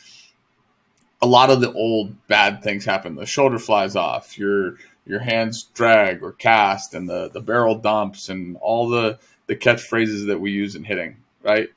a 1.20 1.26
lot 1.26 1.50
of 1.50 1.60
the 1.60 1.72
old 1.72 2.26
bad 2.28 2.62
things 2.62 2.84
happen. 2.84 3.14
The 3.14 3.26
shoulder 3.26 3.58
flies 3.58 3.96
off, 3.96 4.38
your 4.38 4.76
your 5.06 5.20
hands 5.20 5.64
drag 5.74 6.22
or 6.22 6.32
cast, 6.32 6.94
and 6.94 7.08
the 7.08 7.30
the 7.30 7.40
barrel 7.40 7.76
dumps, 7.76 8.28
and 8.28 8.56
all 8.60 8.88
the 8.88 9.18
the 9.46 9.56
catchphrases 9.56 10.26
that 10.26 10.40
we 10.40 10.50
use 10.50 10.74
in 10.74 10.84
hitting, 10.84 11.16
right? 11.42 11.68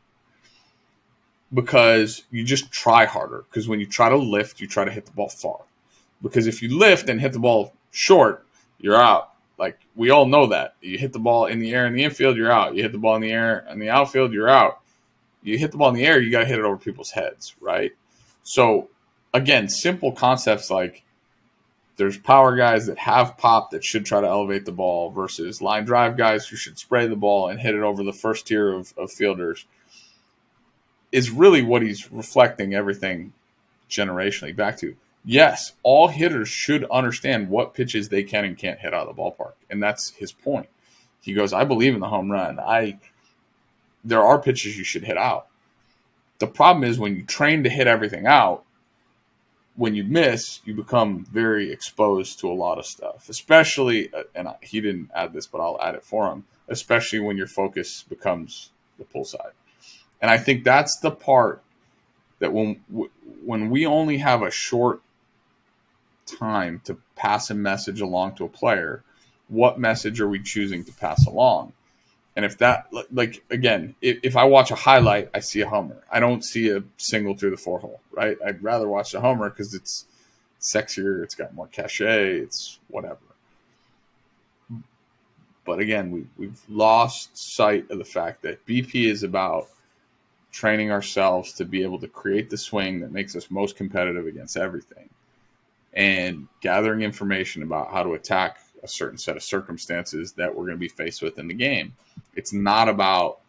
Because 1.53 2.23
you 2.31 2.43
just 2.43 2.71
try 2.71 3.05
harder. 3.05 3.45
Because 3.49 3.67
when 3.67 3.79
you 3.79 3.85
try 3.85 4.09
to 4.09 4.17
lift, 4.17 4.59
you 4.59 4.67
try 4.67 4.85
to 4.85 4.91
hit 4.91 5.05
the 5.05 5.11
ball 5.11 5.29
far. 5.29 5.59
Because 6.21 6.47
if 6.47 6.61
you 6.61 6.77
lift 6.77 7.09
and 7.09 7.21
hit 7.21 7.33
the 7.33 7.39
ball 7.39 7.73
short, 7.91 8.45
you're 8.79 8.99
out. 8.99 9.33
Like 9.57 9.79
we 9.95 10.09
all 10.09 10.25
know 10.25 10.47
that. 10.47 10.75
You 10.81 10.97
hit 10.97 11.13
the 11.13 11.19
ball 11.19 11.45
in 11.45 11.59
the 11.59 11.73
air 11.73 11.85
in 11.85 11.93
the 11.93 12.03
infield, 12.03 12.37
you're 12.37 12.51
out. 12.51 12.75
You 12.75 12.83
hit 12.83 12.91
the 12.91 12.97
ball 12.97 13.15
in 13.15 13.21
the 13.21 13.31
air 13.31 13.65
in 13.69 13.79
the 13.79 13.89
outfield, 13.89 14.33
you're 14.33 14.49
out. 14.49 14.79
You 15.43 15.57
hit 15.57 15.71
the 15.71 15.77
ball 15.77 15.89
in 15.89 15.95
the 15.95 16.05
air, 16.05 16.19
you 16.19 16.31
got 16.31 16.39
to 16.39 16.45
hit 16.45 16.59
it 16.59 16.65
over 16.65 16.77
people's 16.77 17.11
heads, 17.11 17.55
right? 17.61 17.91
So 18.43 18.89
again, 19.33 19.69
simple 19.69 20.11
concepts 20.11 20.69
like 20.69 21.03
there's 21.99 22.17
power 22.17 22.55
guys 22.55 22.85
that 22.85 22.97
have 22.97 23.37
pop 23.37 23.71
that 23.71 23.83
should 23.83 24.05
try 24.05 24.21
to 24.21 24.27
elevate 24.27 24.63
the 24.63 24.71
ball 24.71 25.11
versus 25.11 25.61
line 25.61 25.83
drive 25.83 26.15
guys 26.15 26.47
who 26.47 26.55
should 26.55 26.79
spray 26.79 27.05
the 27.07 27.15
ball 27.17 27.49
and 27.49 27.59
hit 27.59 27.75
it 27.75 27.81
over 27.81 28.03
the 28.03 28.13
first 28.13 28.47
tier 28.47 28.71
of, 28.71 28.93
of 28.97 29.11
fielders 29.11 29.65
is 31.11 31.29
really 31.29 31.61
what 31.61 31.81
he's 31.81 32.09
reflecting 32.09 32.73
everything 32.73 33.33
generationally 33.89 34.55
back 34.55 34.77
to. 34.77 34.95
Yes, 35.25 35.73
all 35.83 36.07
hitters 36.07 36.47
should 36.47 36.85
understand 36.85 37.49
what 37.49 37.73
pitches 37.73 38.07
they 38.07 38.23
can 38.23 38.45
and 38.45 38.57
can't 38.57 38.79
hit 38.79 38.93
out 38.93 39.09
of 39.09 39.13
the 39.13 39.21
ballpark. 39.21 39.55
And 39.69 39.83
that's 39.83 40.11
his 40.11 40.31
point. 40.31 40.69
He 41.19 41.33
goes, 41.33 41.51
I 41.51 41.65
believe 41.65 41.95
in 41.95 41.99
the 41.99 42.07
home 42.07 42.31
run. 42.31 42.61
I 42.61 42.97
there 44.05 44.23
are 44.23 44.41
pitches 44.41 44.77
you 44.77 44.85
should 44.85 45.03
hit 45.03 45.17
out. 45.17 45.47
The 46.37 46.47
problem 46.47 46.85
is 46.85 46.97
when 46.97 47.17
you 47.17 47.23
train 47.23 47.63
to 47.63 47.69
hit 47.69 47.87
everything 47.87 48.25
out, 48.25 48.63
when 49.75 49.95
you 49.95 50.03
miss, 50.03 50.59
you 50.65 50.73
become 50.73 51.25
very 51.25 51.71
exposed 51.71 52.39
to 52.39 52.51
a 52.51 52.53
lot 52.53 52.77
of 52.77 52.85
stuff, 52.85 53.29
especially, 53.29 54.13
uh, 54.13 54.23
and 54.35 54.49
he 54.61 54.81
didn't 54.81 55.09
add 55.15 55.33
this, 55.33 55.47
but 55.47 55.61
I'll 55.61 55.79
add 55.81 55.95
it 55.95 56.03
for 56.03 56.31
him, 56.31 56.45
especially 56.67 57.19
when 57.19 57.37
your 57.37 57.47
focus 57.47 58.03
becomes 58.07 58.71
the 58.97 59.05
pull 59.05 59.25
side. 59.25 59.53
And 60.21 60.29
I 60.29 60.37
think 60.37 60.63
that's 60.63 60.99
the 60.99 61.11
part 61.11 61.63
that 62.39 62.51
when 62.53 62.81
when 63.45 63.69
we 63.69 63.85
only 63.85 64.17
have 64.17 64.41
a 64.41 64.51
short 64.51 65.01
time 66.25 66.81
to 66.85 66.97
pass 67.15 67.49
a 67.49 67.55
message 67.55 68.01
along 68.01 68.35
to 68.35 68.45
a 68.45 68.49
player, 68.49 69.03
what 69.47 69.79
message 69.79 70.19
are 70.21 70.27
we 70.29 70.41
choosing 70.41 70.83
to 70.85 70.91
pass 70.91 71.25
along? 71.25 71.73
And 72.35 72.45
if 72.45 72.57
that, 72.59 72.87
like, 73.11 73.43
again, 73.49 73.95
if, 74.01 74.19
if 74.23 74.37
I 74.37 74.45
watch 74.45 74.71
a 74.71 74.75
highlight, 74.75 75.29
I 75.33 75.39
see 75.39 75.61
a 75.61 75.67
homer. 75.67 76.03
I 76.11 76.19
don't 76.19 76.43
see 76.43 76.69
a 76.69 76.83
single 76.97 77.35
through 77.35 77.49
the 77.51 77.57
four 77.57 77.79
hole, 77.79 77.99
right? 78.11 78.37
I'd 78.45 78.63
rather 78.63 78.87
watch 78.87 79.11
the 79.11 79.19
homer 79.19 79.49
because 79.49 79.73
it's 79.73 80.05
sexier, 80.61 81.23
it's 81.23 81.35
got 81.35 81.53
more 81.53 81.67
cachet, 81.67 82.37
it's 82.37 82.79
whatever. 82.87 83.17
But 85.65 85.79
again, 85.79 86.11
we, 86.11 86.25
we've 86.37 86.61
lost 86.69 87.37
sight 87.37 87.89
of 87.91 87.97
the 87.97 88.05
fact 88.05 88.41
that 88.43 88.65
BP 88.65 89.05
is 89.05 89.23
about 89.23 89.67
training 90.51 90.91
ourselves 90.91 91.53
to 91.53 91.65
be 91.65 91.83
able 91.83 91.99
to 91.99 92.07
create 92.07 92.49
the 92.49 92.57
swing 92.57 92.99
that 93.01 93.11
makes 93.11 93.35
us 93.35 93.51
most 93.51 93.75
competitive 93.75 94.25
against 94.25 94.57
everything 94.57 95.09
and 95.93 96.47
gathering 96.61 97.01
information 97.01 97.63
about 97.63 97.91
how 97.91 98.03
to 98.03 98.13
attack 98.13 98.59
a 98.83 98.87
certain 98.87 99.17
set 99.17 99.35
of 99.35 99.43
circumstances 99.43 100.33
that 100.33 100.53
we're 100.53 100.65
going 100.65 100.77
to 100.77 100.77
be 100.77 100.87
faced 100.87 101.21
with 101.21 101.39
in 101.39 101.47
the 101.47 101.53
game. 101.53 101.93
It's 102.35 102.53
not 102.53 102.89
about 102.89 103.39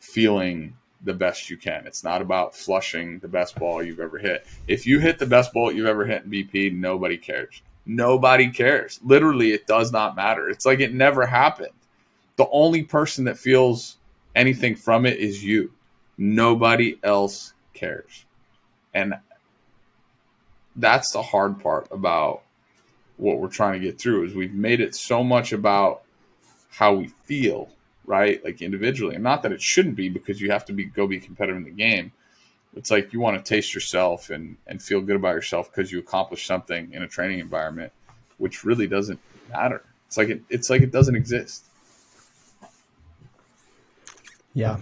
feeling 0.00 0.74
the 1.04 1.14
best 1.14 1.48
you 1.48 1.56
can. 1.56 1.86
It's 1.86 2.02
not 2.02 2.22
about 2.22 2.54
flushing 2.54 3.18
the 3.20 3.28
best 3.28 3.56
ball 3.58 3.82
you've 3.82 4.00
ever 4.00 4.18
hit. 4.18 4.46
If 4.66 4.86
you 4.86 4.98
hit 4.98 5.18
the 5.18 5.26
best 5.26 5.52
ball 5.52 5.70
you've 5.70 5.86
ever 5.86 6.04
hit 6.04 6.24
in 6.24 6.30
BP, 6.30 6.74
nobody 6.74 7.16
cares. 7.16 7.62
Nobody 7.86 8.50
cares. 8.50 9.00
Literally, 9.04 9.52
it 9.52 9.66
does 9.66 9.92
not 9.92 10.16
matter. 10.16 10.48
It's 10.48 10.66
like 10.66 10.80
it 10.80 10.92
never 10.92 11.26
happened. 11.26 11.72
The 12.36 12.48
only 12.50 12.82
person 12.82 13.24
that 13.24 13.38
feels 13.38 13.96
anything 14.34 14.76
from 14.76 15.06
it 15.06 15.18
is 15.18 15.42
you. 15.44 15.72
Nobody 16.16 16.98
else 17.02 17.54
cares. 17.74 18.24
And 18.94 19.14
that's 20.76 21.12
the 21.12 21.22
hard 21.22 21.60
part 21.60 21.88
about 21.90 22.42
what 23.18 23.38
we're 23.38 23.48
trying 23.48 23.74
to 23.74 23.86
get 23.86 23.98
through 23.98 24.24
is 24.24 24.34
we've 24.34 24.54
made 24.54 24.80
it 24.80 24.94
so 24.94 25.22
much 25.22 25.52
about 25.52 26.02
how 26.70 26.94
we 26.94 27.08
feel, 27.24 27.68
right? 28.06 28.42
Like 28.44 28.62
individually. 28.62 29.14
And 29.14 29.24
not 29.24 29.42
that 29.42 29.52
it 29.52 29.60
shouldn't 29.60 29.96
be 29.96 30.08
because 30.08 30.40
you 30.40 30.50
have 30.50 30.64
to 30.66 30.72
be 30.72 30.84
go 30.84 31.06
be 31.06 31.20
competitive 31.20 31.56
in 31.56 31.64
the 31.64 31.70
game. 31.70 32.12
It's 32.76 32.90
like 32.90 33.12
you 33.12 33.20
want 33.20 33.36
to 33.36 33.42
taste 33.42 33.74
yourself 33.74 34.30
and, 34.30 34.56
and 34.66 34.80
feel 34.80 35.00
good 35.00 35.16
about 35.16 35.34
yourself 35.34 35.70
because 35.70 35.90
you 35.90 35.98
accomplished 35.98 36.46
something 36.46 36.92
in 36.92 37.02
a 37.02 37.08
training 37.08 37.40
environment, 37.40 37.92
which 38.36 38.64
really 38.64 38.86
doesn't 38.86 39.18
matter. 39.50 39.82
It's 40.06 40.16
like 40.16 40.28
it, 40.28 40.42
it's 40.48 40.70
like 40.70 40.82
it 40.82 40.92
doesn't 40.92 41.16
exist. 41.16 41.64
Yeah. 44.54 44.78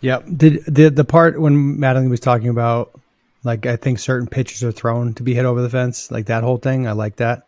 Yeah. 0.00 0.20
Did 0.36 0.64
the 0.66 0.90
the 0.90 1.04
part 1.04 1.40
when 1.40 1.78
Mattingly 1.78 2.10
was 2.10 2.20
talking 2.20 2.48
about 2.48 2.98
like 3.44 3.66
I 3.66 3.76
think 3.76 3.98
certain 3.98 4.28
pitches 4.28 4.62
are 4.62 4.72
thrown 4.72 5.14
to 5.14 5.22
be 5.22 5.34
hit 5.34 5.44
over 5.44 5.62
the 5.62 5.70
fence, 5.70 6.10
like 6.10 6.26
that 6.26 6.44
whole 6.44 6.58
thing. 6.58 6.86
I 6.86 6.92
like 6.92 7.16
that. 7.16 7.46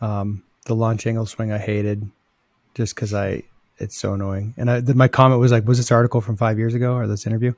Um, 0.00 0.42
the 0.66 0.74
launch 0.74 1.06
angle 1.06 1.26
swing 1.26 1.52
I 1.52 1.58
hated, 1.58 2.08
just 2.74 2.94
because 2.94 3.12
I 3.12 3.42
it's 3.78 3.96
so 3.96 4.14
annoying. 4.14 4.54
And 4.56 4.70
I, 4.70 4.80
my 4.80 5.08
comment 5.08 5.40
was 5.40 5.52
like, 5.52 5.66
was 5.66 5.78
this 5.78 5.90
article 5.90 6.20
from 6.20 6.36
five 6.36 6.58
years 6.58 6.74
ago 6.74 6.94
or 6.94 7.06
this 7.06 7.26
interview? 7.26 7.54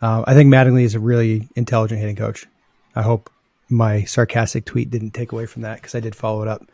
Uh, 0.00 0.24
I 0.26 0.34
think 0.34 0.52
Mattingly 0.52 0.82
is 0.82 0.94
a 0.94 1.00
really 1.00 1.48
intelligent 1.56 2.00
hitting 2.00 2.16
coach. 2.16 2.46
I 2.94 3.02
hope 3.02 3.30
my 3.68 4.04
sarcastic 4.04 4.64
tweet 4.64 4.90
didn't 4.90 5.10
take 5.10 5.32
away 5.32 5.46
from 5.46 5.62
that 5.62 5.76
because 5.76 5.94
I 5.94 6.00
did 6.00 6.14
follow 6.14 6.42
it 6.42 6.48
up. 6.48 6.66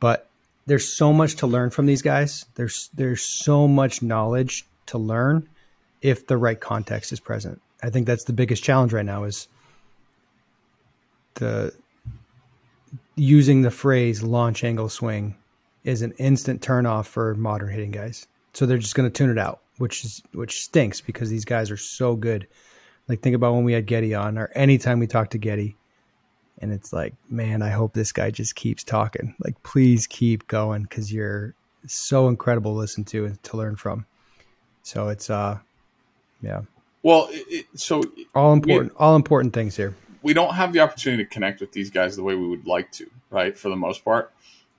But 0.00 0.28
there's 0.66 0.88
so 0.88 1.12
much 1.12 1.36
to 1.36 1.46
learn 1.46 1.70
from 1.70 1.86
these 1.86 2.02
guys. 2.02 2.46
There's 2.54 2.90
there's 2.94 3.22
so 3.22 3.66
much 3.66 4.02
knowledge 4.02 4.66
to 4.86 4.98
learn 4.98 5.48
if 6.02 6.26
the 6.26 6.36
right 6.36 6.60
context 6.60 7.12
is 7.12 7.20
present. 7.20 7.60
I 7.82 7.90
think 7.90 8.06
that's 8.06 8.24
the 8.24 8.32
biggest 8.32 8.62
challenge 8.62 8.92
right 8.92 9.04
now 9.04 9.24
is 9.24 9.48
the 11.34 11.72
using 13.16 13.62
the 13.62 13.70
phrase 13.70 14.22
launch 14.22 14.64
angle 14.64 14.88
swing 14.88 15.36
is 15.84 16.02
an 16.02 16.12
instant 16.12 16.60
turnoff 16.62 17.06
for 17.06 17.34
modern 17.34 17.70
hitting 17.70 17.90
guys. 17.90 18.26
So 18.52 18.66
they're 18.66 18.78
just 18.78 18.94
going 18.94 19.10
to 19.10 19.16
tune 19.16 19.30
it 19.30 19.38
out, 19.38 19.60
which 19.78 20.04
is 20.04 20.22
which 20.32 20.62
stinks 20.62 21.00
because 21.00 21.30
these 21.30 21.44
guys 21.44 21.70
are 21.70 21.76
so 21.76 22.16
good. 22.16 22.46
Like 23.08 23.20
think 23.20 23.36
about 23.36 23.54
when 23.54 23.64
we 23.64 23.72
had 23.72 23.86
Getty 23.86 24.14
on, 24.14 24.38
or 24.38 24.50
anytime 24.54 24.98
we 24.98 25.06
talk 25.06 25.30
to 25.30 25.38
Getty, 25.38 25.76
and 26.60 26.72
it's 26.72 26.92
like, 26.92 27.14
man, 27.28 27.62
I 27.62 27.70
hope 27.70 27.94
this 27.94 28.12
guy 28.12 28.30
just 28.30 28.54
keeps 28.54 28.84
talking. 28.84 29.34
Like, 29.42 29.60
please 29.62 30.06
keep 30.06 30.46
going 30.46 30.82
because 30.82 31.12
you're 31.12 31.54
so 31.86 32.28
incredible 32.28 32.72
to 32.72 32.78
listen 32.78 33.04
to 33.06 33.24
and 33.26 33.42
to 33.44 33.56
learn 33.56 33.76
from. 33.76 34.06
So 34.82 35.08
it's 35.08 35.30
uh, 35.30 35.58
yeah. 36.42 36.62
Well, 37.02 37.28
it, 37.30 37.66
so 37.74 38.02
all 38.34 38.52
important, 38.52 38.92
we, 38.92 38.98
all 38.98 39.16
important 39.16 39.54
things 39.54 39.76
here. 39.76 39.94
We 40.22 40.34
don't 40.34 40.54
have 40.54 40.72
the 40.72 40.80
opportunity 40.80 41.24
to 41.24 41.30
connect 41.30 41.60
with 41.60 41.72
these 41.72 41.90
guys 41.90 42.16
the 42.16 42.22
way 42.22 42.34
we 42.34 42.46
would 42.46 42.66
like 42.66 42.92
to, 42.92 43.10
right? 43.30 43.56
For 43.56 43.70
the 43.70 43.76
most 43.76 44.04
part, 44.04 44.32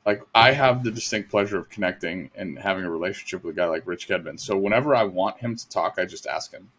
like 0.05 0.23
I 0.33 0.51
have 0.51 0.83
the 0.83 0.91
distinct 0.91 1.29
pleasure 1.29 1.57
of 1.57 1.69
connecting 1.69 2.29
and 2.35 2.59
having 2.59 2.83
a 2.83 2.89
relationship 2.89 3.43
with 3.43 3.55
a 3.55 3.59
guy 3.59 3.65
like 3.65 3.87
Rich 3.87 4.07
Gedman. 4.07 4.39
So 4.39 4.57
whenever 4.57 4.95
I 4.95 5.03
want 5.03 5.39
him 5.39 5.55
to 5.55 5.69
talk, 5.69 5.95
I 5.97 6.05
just 6.05 6.27
ask 6.27 6.51
him 6.51 6.69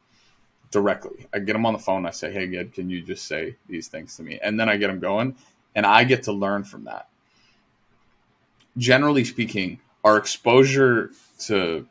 directly. 0.70 1.26
I 1.32 1.40
get 1.40 1.56
him 1.56 1.66
on 1.66 1.72
the 1.72 1.78
phone. 1.78 2.06
I 2.06 2.10
say, 2.10 2.32
"Hey, 2.32 2.48
Ged, 2.48 2.72
can 2.72 2.88
you 2.88 3.02
just 3.02 3.26
say 3.26 3.56
these 3.68 3.88
things 3.88 4.16
to 4.16 4.22
me?" 4.22 4.38
And 4.42 4.58
then 4.58 4.68
I 4.68 4.76
get 4.76 4.90
him 4.90 5.00
going, 5.00 5.36
and 5.74 5.84
I 5.84 6.04
get 6.04 6.24
to 6.24 6.32
learn 6.32 6.64
from 6.64 6.84
that. 6.84 7.08
Generally 8.76 9.24
speaking, 9.24 9.80
our 10.04 10.16
exposure 10.16 11.10
to 11.40 11.86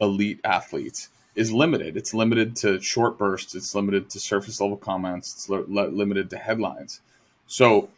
elite 0.00 0.40
athletes 0.44 1.08
is 1.34 1.52
limited. 1.52 1.96
It's 1.96 2.14
limited 2.14 2.56
to 2.56 2.80
short 2.80 3.18
bursts. 3.18 3.54
It's 3.54 3.74
limited 3.74 4.10
to 4.10 4.20
surface 4.20 4.60
level 4.60 4.76
comments. 4.76 5.32
It's 5.34 5.48
limited 5.48 6.30
to 6.30 6.36
headlines. 6.36 7.00
So 7.46 7.88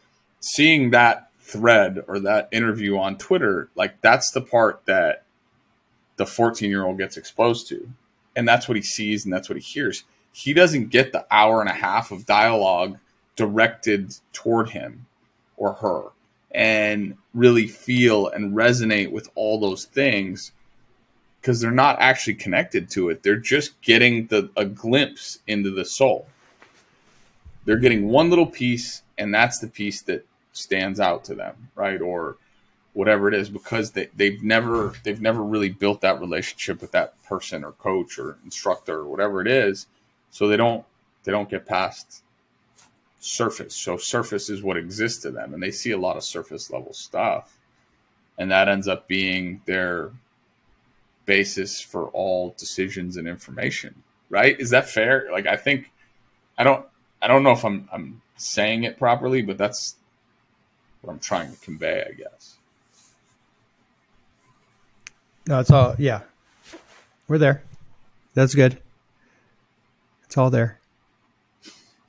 seeing 0.40 0.90
that 0.90 1.30
thread 1.40 2.04
or 2.08 2.20
that 2.20 2.48
interview 2.52 2.98
on 2.98 3.18
Twitter, 3.18 3.68
like 3.74 4.00
that's 4.00 4.30
the 4.30 4.40
part 4.40 4.82
that 4.86 5.24
the 6.16 6.26
14 6.26 6.70
year 6.70 6.84
old 6.84 6.98
gets 6.98 7.16
exposed 7.16 7.68
to. 7.68 7.88
And 8.36 8.46
that's 8.46 8.68
what 8.68 8.76
he 8.76 8.82
sees 8.82 9.24
and 9.24 9.32
that's 9.32 9.48
what 9.48 9.58
he 9.58 9.62
hears. 9.62 10.04
He 10.32 10.54
doesn't 10.54 10.88
get 10.88 11.12
the 11.12 11.26
hour 11.30 11.60
and 11.60 11.68
a 11.68 11.74
half 11.74 12.10
of 12.10 12.26
dialogue 12.26 12.98
directed 13.36 14.14
toward 14.32 14.70
him 14.70 15.06
or 15.56 15.74
her 15.74 16.04
and 16.50 17.16
really 17.34 17.66
feel 17.66 18.28
and 18.28 18.54
resonate 18.54 19.10
with 19.10 19.28
all 19.34 19.58
those 19.58 19.84
things 19.86 20.52
because 21.42 21.60
they're 21.60 21.72
not 21.72 21.98
actually 21.98 22.34
connected 22.34 22.88
to 22.88 23.08
it. 23.08 23.24
They're 23.24 23.34
just 23.36 23.80
getting 23.82 24.28
the 24.28 24.48
a 24.56 24.64
glimpse 24.64 25.40
into 25.48 25.70
the 25.70 25.84
soul. 25.84 26.28
They're 27.64 27.78
getting 27.78 28.08
one 28.08 28.30
little 28.30 28.46
piece, 28.46 29.02
and 29.18 29.34
that's 29.34 29.58
the 29.58 29.66
piece 29.66 30.02
that 30.02 30.24
stands 30.52 31.00
out 31.00 31.24
to 31.24 31.34
them, 31.34 31.70
right? 31.74 32.00
Or 32.00 32.36
whatever 32.92 33.26
it 33.26 33.34
is, 33.34 33.48
because 33.48 33.90
they, 33.90 34.08
they've 34.16 34.42
never 34.42 34.94
they've 35.02 35.20
never 35.20 35.42
really 35.42 35.68
built 35.68 36.00
that 36.02 36.20
relationship 36.20 36.80
with 36.80 36.92
that 36.92 37.20
person 37.24 37.64
or 37.64 37.72
coach 37.72 38.20
or 38.20 38.38
instructor 38.44 39.00
or 39.00 39.06
whatever 39.06 39.40
it 39.40 39.48
is. 39.48 39.88
So 40.30 40.46
they 40.46 40.56
don't 40.56 40.84
they 41.24 41.32
don't 41.32 41.50
get 41.50 41.66
past 41.66 42.22
surface. 43.18 43.74
So 43.74 43.96
surface 43.96 44.48
is 44.48 44.62
what 44.62 44.76
exists 44.76 45.22
to 45.22 45.32
them, 45.32 45.54
and 45.54 45.62
they 45.62 45.72
see 45.72 45.90
a 45.90 45.98
lot 45.98 46.16
of 46.16 46.22
surface 46.22 46.70
level 46.70 46.92
stuff, 46.92 47.58
and 48.38 48.48
that 48.52 48.68
ends 48.68 48.86
up 48.86 49.08
being 49.08 49.60
their 49.66 50.12
basis 51.26 51.80
for 51.80 52.08
all 52.08 52.54
decisions 52.58 53.16
and 53.16 53.28
information, 53.28 54.02
right? 54.28 54.58
Is 54.58 54.70
that 54.70 54.88
fair? 54.88 55.28
Like 55.30 55.46
I 55.46 55.56
think 55.56 55.90
I 56.58 56.64
don't 56.64 56.84
I 57.20 57.28
don't 57.28 57.42
know 57.42 57.52
if 57.52 57.64
I'm 57.64 57.88
I'm 57.92 58.22
saying 58.36 58.84
it 58.84 58.98
properly, 58.98 59.42
but 59.42 59.58
that's 59.58 59.96
what 61.00 61.12
I'm 61.12 61.18
trying 61.18 61.52
to 61.52 61.58
convey, 61.60 62.04
I 62.08 62.12
guess. 62.12 62.56
No, 65.46 65.60
it's 65.60 65.70
all 65.70 65.94
yeah. 65.98 66.22
We're 67.28 67.38
there. 67.38 67.62
That's 68.34 68.54
good. 68.54 68.78
It's 70.24 70.36
all 70.36 70.50
there. 70.50 70.78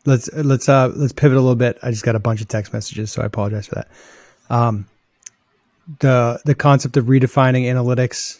Let's 0.06 0.32
let's 0.34 0.67
uh 0.67 0.91
let's 0.95 1.13
pivot 1.13 1.38
a 1.38 1.41
little 1.41 1.56
bit. 1.56 1.78
I 1.82 1.91
just 1.91 2.04
got 2.04 2.15
a 2.15 2.19
bunch 2.19 2.41
of 2.41 2.47
text 2.47 2.73
messages, 2.73 3.12
so 3.12 3.21
I 3.21 3.26
apologize 3.26 3.67
for 3.67 3.76
that. 3.76 3.88
Um 4.49 4.88
the 5.99 6.41
the 6.45 6.56
concept 6.56 6.97
of 6.97 7.06
redefining 7.06 7.65
analytics 7.65 8.39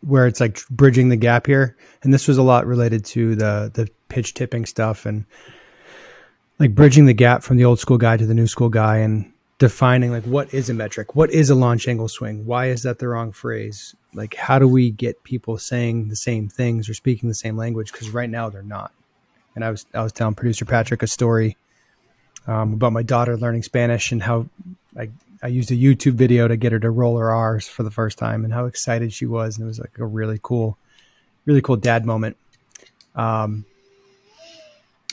where 0.00 0.26
it's 0.26 0.40
like 0.40 0.66
bridging 0.68 1.08
the 1.08 1.16
gap 1.16 1.46
here. 1.46 1.76
And 2.02 2.12
this 2.12 2.28
was 2.28 2.38
a 2.38 2.42
lot 2.42 2.66
related 2.66 3.04
to 3.06 3.34
the 3.34 3.70
the 3.72 3.88
pitch 4.08 4.34
tipping 4.34 4.66
stuff 4.66 5.06
and 5.06 5.24
like 6.58 6.74
bridging 6.74 7.06
the 7.06 7.14
gap 7.14 7.42
from 7.42 7.56
the 7.56 7.64
old 7.64 7.78
school 7.78 7.98
guy 7.98 8.16
to 8.16 8.26
the 8.26 8.34
new 8.34 8.46
school 8.46 8.68
guy 8.68 8.98
and 8.98 9.32
defining 9.58 10.10
like 10.10 10.24
what 10.24 10.52
is 10.54 10.70
a 10.70 10.74
metric, 10.74 11.14
what 11.14 11.30
is 11.30 11.50
a 11.50 11.54
launch 11.54 11.86
angle 11.86 12.08
swing, 12.08 12.46
why 12.46 12.66
is 12.66 12.82
that 12.82 12.98
the 12.98 13.08
wrong 13.08 13.30
phrase? 13.30 13.94
Like 14.14 14.34
how 14.34 14.58
do 14.58 14.66
we 14.66 14.90
get 14.90 15.22
people 15.22 15.58
saying 15.58 16.08
the 16.08 16.16
same 16.16 16.48
things 16.48 16.88
or 16.88 16.94
speaking 16.94 17.28
the 17.28 17.34
same 17.34 17.56
language? 17.56 17.92
Because 17.92 18.10
right 18.10 18.30
now 18.30 18.48
they're 18.48 18.62
not. 18.62 18.92
And 19.54 19.64
I 19.64 19.70
was 19.70 19.86
I 19.94 20.02
was 20.02 20.12
telling 20.12 20.34
producer 20.34 20.64
Patrick 20.64 21.02
a 21.02 21.06
story 21.06 21.56
um, 22.46 22.74
about 22.74 22.92
my 22.92 23.02
daughter 23.02 23.36
learning 23.36 23.62
Spanish 23.62 24.12
and 24.12 24.22
how 24.22 24.46
like 24.94 25.10
I 25.42 25.48
used 25.48 25.70
a 25.70 25.74
YouTube 25.74 26.12
video 26.12 26.48
to 26.48 26.56
get 26.56 26.72
her 26.72 26.80
to 26.80 26.90
roll 26.90 27.16
her 27.18 27.30
R's 27.30 27.66
for 27.66 27.82
the 27.82 27.90
first 27.90 28.18
time 28.18 28.44
and 28.44 28.52
how 28.52 28.66
excited 28.66 29.12
she 29.12 29.26
was. 29.26 29.56
And 29.56 29.64
it 29.64 29.68
was 29.68 29.78
like 29.78 29.98
a 29.98 30.04
really 30.04 30.38
cool, 30.42 30.76
really 31.46 31.62
cool 31.62 31.76
dad 31.76 32.04
moment. 32.04 32.36
Um, 33.14 33.64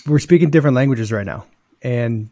we're 0.06 0.20
speaking 0.20 0.50
different 0.50 0.76
languages 0.76 1.12
right 1.12 1.26
now. 1.26 1.46
And 1.82 2.30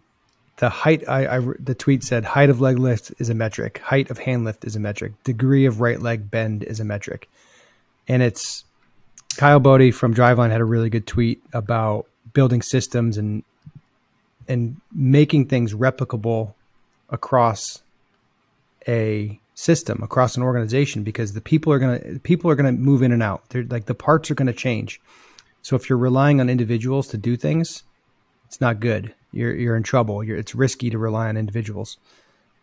the 0.58 0.70
height, 0.70 1.08
I, 1.08 1.38
I, 1.38 1.40
the 1.60 1.76
tweet 1.76 2.04
said 2.04 2.26
height 2.26 2.50
of 2.50 2.60
leg 2.62 2.80
lift 2.80 3.14
is 3.20 3.30
a 3.30 3.34
metric. 3.34 3.80
Height 3.80 4.10
of 4.10 4.18
hand 4.18 4.44
lift 4.44 4.66
is 4.66 4.76
a 4.76 4.80
metric. 4.80 5.14
Degree 5.24 5.66
of 5.66 5.82
right 5.82 6.02
leg 6.02 6.30
bend 6.30 6.64
is 6.64 6.80
a 6.80 6.86
metric. 6.86 7.30
And 8.08 8.22
it's 8.22 8.66
Kyle 9.38 9.60
Boddy 9.60 9.92
from 9.92 10.14
Driveline 10.14 10.52
had 10.52 10.62
a 10.62 10.66
really 10.66 10.90
good 10.90 11.08
tweet 11.08 11.42
about 11.54 12.08
building 12.34 12.62
systems 12.62 13.18
and, 13.18 13.44
and 14.48 14.80
making 14.94 15.48
things 15.48 15.74
replicable 15.74 16.54
across 17.10 17.82
a 18.88 19.40
system 19.56 20.04
across 20.04 20.36
an 20.36 20.44
organization 20.44 21.04
because 21.04 21.34
the 21.34 21.42
people 21.42 21.72
are 21.72 21.80
going 21.80 22.00
to 22.00 22.20
people 22.20 22.52
are 22.52 22.56
going 22.56 22.76
to 22.76 22.82
move 22.82 23.02
in 23.02 23.12
and 23.12 23.24
out. 23.24 23.50
They're 23.50 23.64
like 23.64 23.86
the 23.86 23.96
parts 23.96 24.30
are 24.30 24.36
going 24.36 24.48
to 24.48 24.54
change. 24.54 25.02
So 25.62 25.76
if 25.76 25.90
you're 25.90 25.98
relying 25.98 26.40
on 26.40 26.50
individuals 26.50 27.08
to 27.10 27.18
do 27.18 27.38
things, 27.38 27.84
it's 28.46 28.62
not 28.62 28.80
good. 28.80 29.14
You're 29.32 29.56
you're 29.56 29.76
in 29.76 29.84
trouble. 29.84 30.24
You're, 30.24 30.38
it's 30.38 30.54
risky 30.54 30.90
to 30.90 30.98
rely 30.98 31.30
on 31.30 31.38
individuals. 31.38 31.98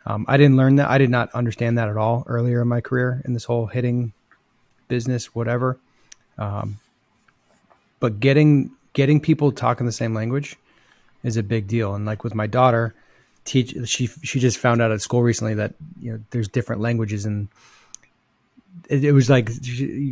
Um, 0.04 0.24
I 0.28 0.36
didn't 0.36 0.56
learn 0.56 0.76
that. 0.76 0.90
I 0.90 0.98
did 0.98 1.10
not 1.10 1.30
understand 1.32 1.78
that 1.78 1.88
at 1.88 1.96
all 1.96 2.24
earlier 2.26 2.60
in 2.60 2.68
my 2.68 2.80
career 2.80 3.22
in 3.24 3.34
this 3.34 3.44
whole 3.44 3.66
hitting 3.66 4.12
business, 4.88 5.34
whatever. 5.34 5.78
Um, 6.38 6.78
but 8.00 8.20
getting 8.20 8.72
getting 8.92 9.20
people 9.20 9.52
talking 9.52 9.86
the 9.86 9.92
same 9.92 10.14
language 10.14 10.56
is 11.22 11.36
a 11.36 11.42
big 11.42 11.68
deal. 11.68 11.94
And 11.94 12.04
like 12.04 12.24
with 12.24 12.34
my 12.34 12.46
daughter, 12.46 12.94
teach 13.44 13.74
she 13.88 14.06
she 14.06 14.38
just 14.38 14.58
found 14.58 14.80
out 14.80 14.92
at 14.92 15.00
school 15.00 15.22
recently 15.22 15.54
that 15.54 15.74
you 16.00 16.12
know 16.12 16.20
there's 16.30 16.48
different 16.48 16.80
languages 16.80 17.26
and 17.26 17.48
it, 18.88 19.04
it 19.04 19.12
was 19.12 19.28
like 19.28 19.50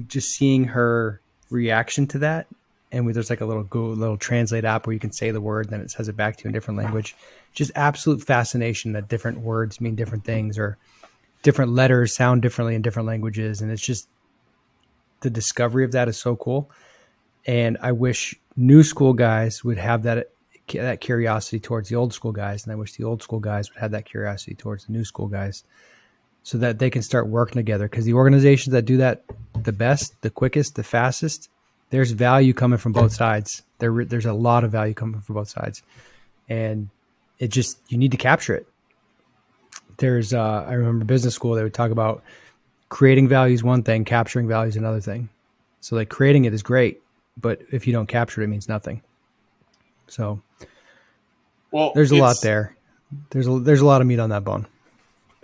just 0.08 0.30
seeing 0.30 0.64
her 0.64 1.20
reaction 1.50 2.06
to 2.08 2.18
that 2.18 2.46
and 2.92 3.12
there's 3.14 3.30
like 3.30 3.40
a 3.40 3.46
little 3.46 3.62
Google, 3.62 3.94
little 3.94 4.16
translate 4.16 4.64
app 4.64 4.86
where 4.86 4.94
you 4.94 5.00
can 5.00 5.12
say 5.12 5.30
the 5.30 5.40
word, 5.40 5.70
then 5.70 5.80
it 5.80 5.90
says 5.90 6.08
it 6.08 6.16
back 6.16 6.36
to 6.36 6.44
you 6.44 6.48
in 6.48 6.52
different 6.52 6.78
language. 6.78 7.14
Just 7.52 7.70
absolute 7.74 8.22
fascination 8.22 8.92
that 8.92 9.08
different 9.08 9.40
words 9.40 9.80
mean 9.80 9.94
different 9.94 10.24
things, 10.24 10.58
or 10.58 10.76
different 11.42 11.72
letters 11.72 12.14
sound 12.14 12.42
differently 12.42 12.74
in 12.74 12.82
different 12.82 13.06
languages, 13.06 13.60
and 13.60 13.70
it's 13.70 13.82
just 13.82 14.08
the 15.20 15.30
discovery 15.30 15.84
of 15.84 15.92
that 15.92 16.08
is 16.08 16.18
so 16.18 16.36
cool. 16.36 16.70
And 17.46 17.78
I 17.80 17.92
wish 17.92 18.34
new 18.56 18.82
school 18.82 19.12
guys 19.12 19.62
would 19.64 19.78
have 19.78 20.02
that 20.02 20.30
that 20.72 21.00
curiosity 21.00 21.60
towards 21.60 21.88
the 21.88 21.96
old 21.96 22.12
school 22.12 22.32
guys, 22.32 22.64
and 22.64 22.72
I 22.72 22.76
wish 22.76 22.92
the 22.92 23.04
old 23.04 23.22
school 23.22 23.40
guys 23.40 23.70
would 23.70 23.80
have 23.80 23.90
that 23.92 24.04
curiosity 24.04 24.54
towards 24.54 24.86
the 24.86 24.92
new 24.92 25.04
school 25.04 25.26
guys, 25.26 25.64
so 26.42 26.58
that 26.58 26.78
they 26.78 26.90
can 26.90 27.02
start 27.02 27.28
working 27.28 27.56
together. 27.56 27.88
Because 27.88 28.04
the 28.04 28.14
organizations 28.14 28.72
that 28.72 28.84
do 28.84 28.96
that 28.98 29.24
the 29.62 29.72
best, 29.72 30.20
the 30.22 30.30
quickest, 30.30 30.76
the 30.76 30.82
fastest, 30.82 31.50
there's 31.90 32.12
value 32.12 32.54
coming 32.54 32.78
from 32.78 32.92
both 32.92 33.12
sides. 33.12 33.62
There, 33.78 34.04
there's 34.04 34.26
a 34.26 34.32
lot 34.32 34.64
of 34.64 34.70
value 34.70 34.94
coming 34.94 35.20
from 35.20 35.34
both 35.34 35.48
sides, 35.48 35.82
and 36.48 36.88
it 37.38 37.48
just 37.48 37.78
you 37.88 37.98
need 37.98 38.12
to 38.12 38.16
capture 38.16 38.54
it. 38.54 38.66
There's, 39.96 40.32
uh, 40.32 40.64
I 40.66 40.74
remember 40.74 41.04
business 41.04 41.34
school 41.34 41.54
they 41.54 41.62
would 41.62 41.74
talk 41.74 41.90
about 41.90 42.22
creating 42.88 43.28
value 43.28 43.54
is 43.54 43.62
one 43.62 43.82
thing, 43.82 44.04
capturing 44.04 44.48
value 44.48 44.68
is 44.68 44.76
another 44.76 45.00
thing. 45.00 45.28
So 45.80 45.96
like 45.96 46.08
creating 46.08 46.44
it 46.44 46.54
is 46.54 46.62
great, 46.62 47.02
but 47.38 47.60
if 47.70 47.86
you 47.86 47.92
don't 47.92 48.06
capture 48.06 48.40
it, 48.40 48.44
it 48.44 48.48
means 48.48 48.68
nothing. 48.68 49.02
So, 50.10 50.42
well, 51.70 51.92
there's 51.94 52.10
a 52.10 52.16
lot 52.16 52.36
there. 52.42 52.76
There's 53.30 53.46
a 53.46 53.58
there's 53.58 53.80
a 53.80 53.86
lot 53.86 54.00
of 54.00 54.06
meat 54.06 54.18
on 54.18 54.30
that 54.30 54.44
bone. 54.44 54.66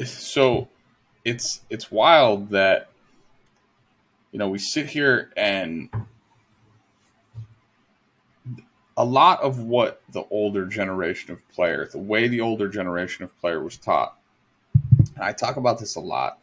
So, 0.04 0.68
it's 1.24 1.60
it's 1.70 1.90
wild 1.90 2.50
that 2.50 2.90
you 4.32 4.38
know 4.38 4.48
we 4.48 4.58
sit 4.58 4.86
here 4.86 5.30
and 5.36 5.88
a 8.96 9.04
lot 9.04 9.40
of 9.42 9.60
what 9.60 10.02
the 10.12 10.24
older 10.30 10.66
generation 10.66 11.32
of 11.32 11.46
player, 11.50 11.86
the 11.90 11.98
way 11.98 12.28
the 12.28 12.40
older 12.40 12.68
generation 12.68 13.24
of 13.24 13.38
player 13.40 13.62
was 13.62 13.76
taught, 13.76 14.16
and 15.14 15.22
I 15.24 15.32
talk 15.32 15.56
about 15.56 15.78
this 15.78 15.96
a 15.96 16.00
lot. 16.00 16.38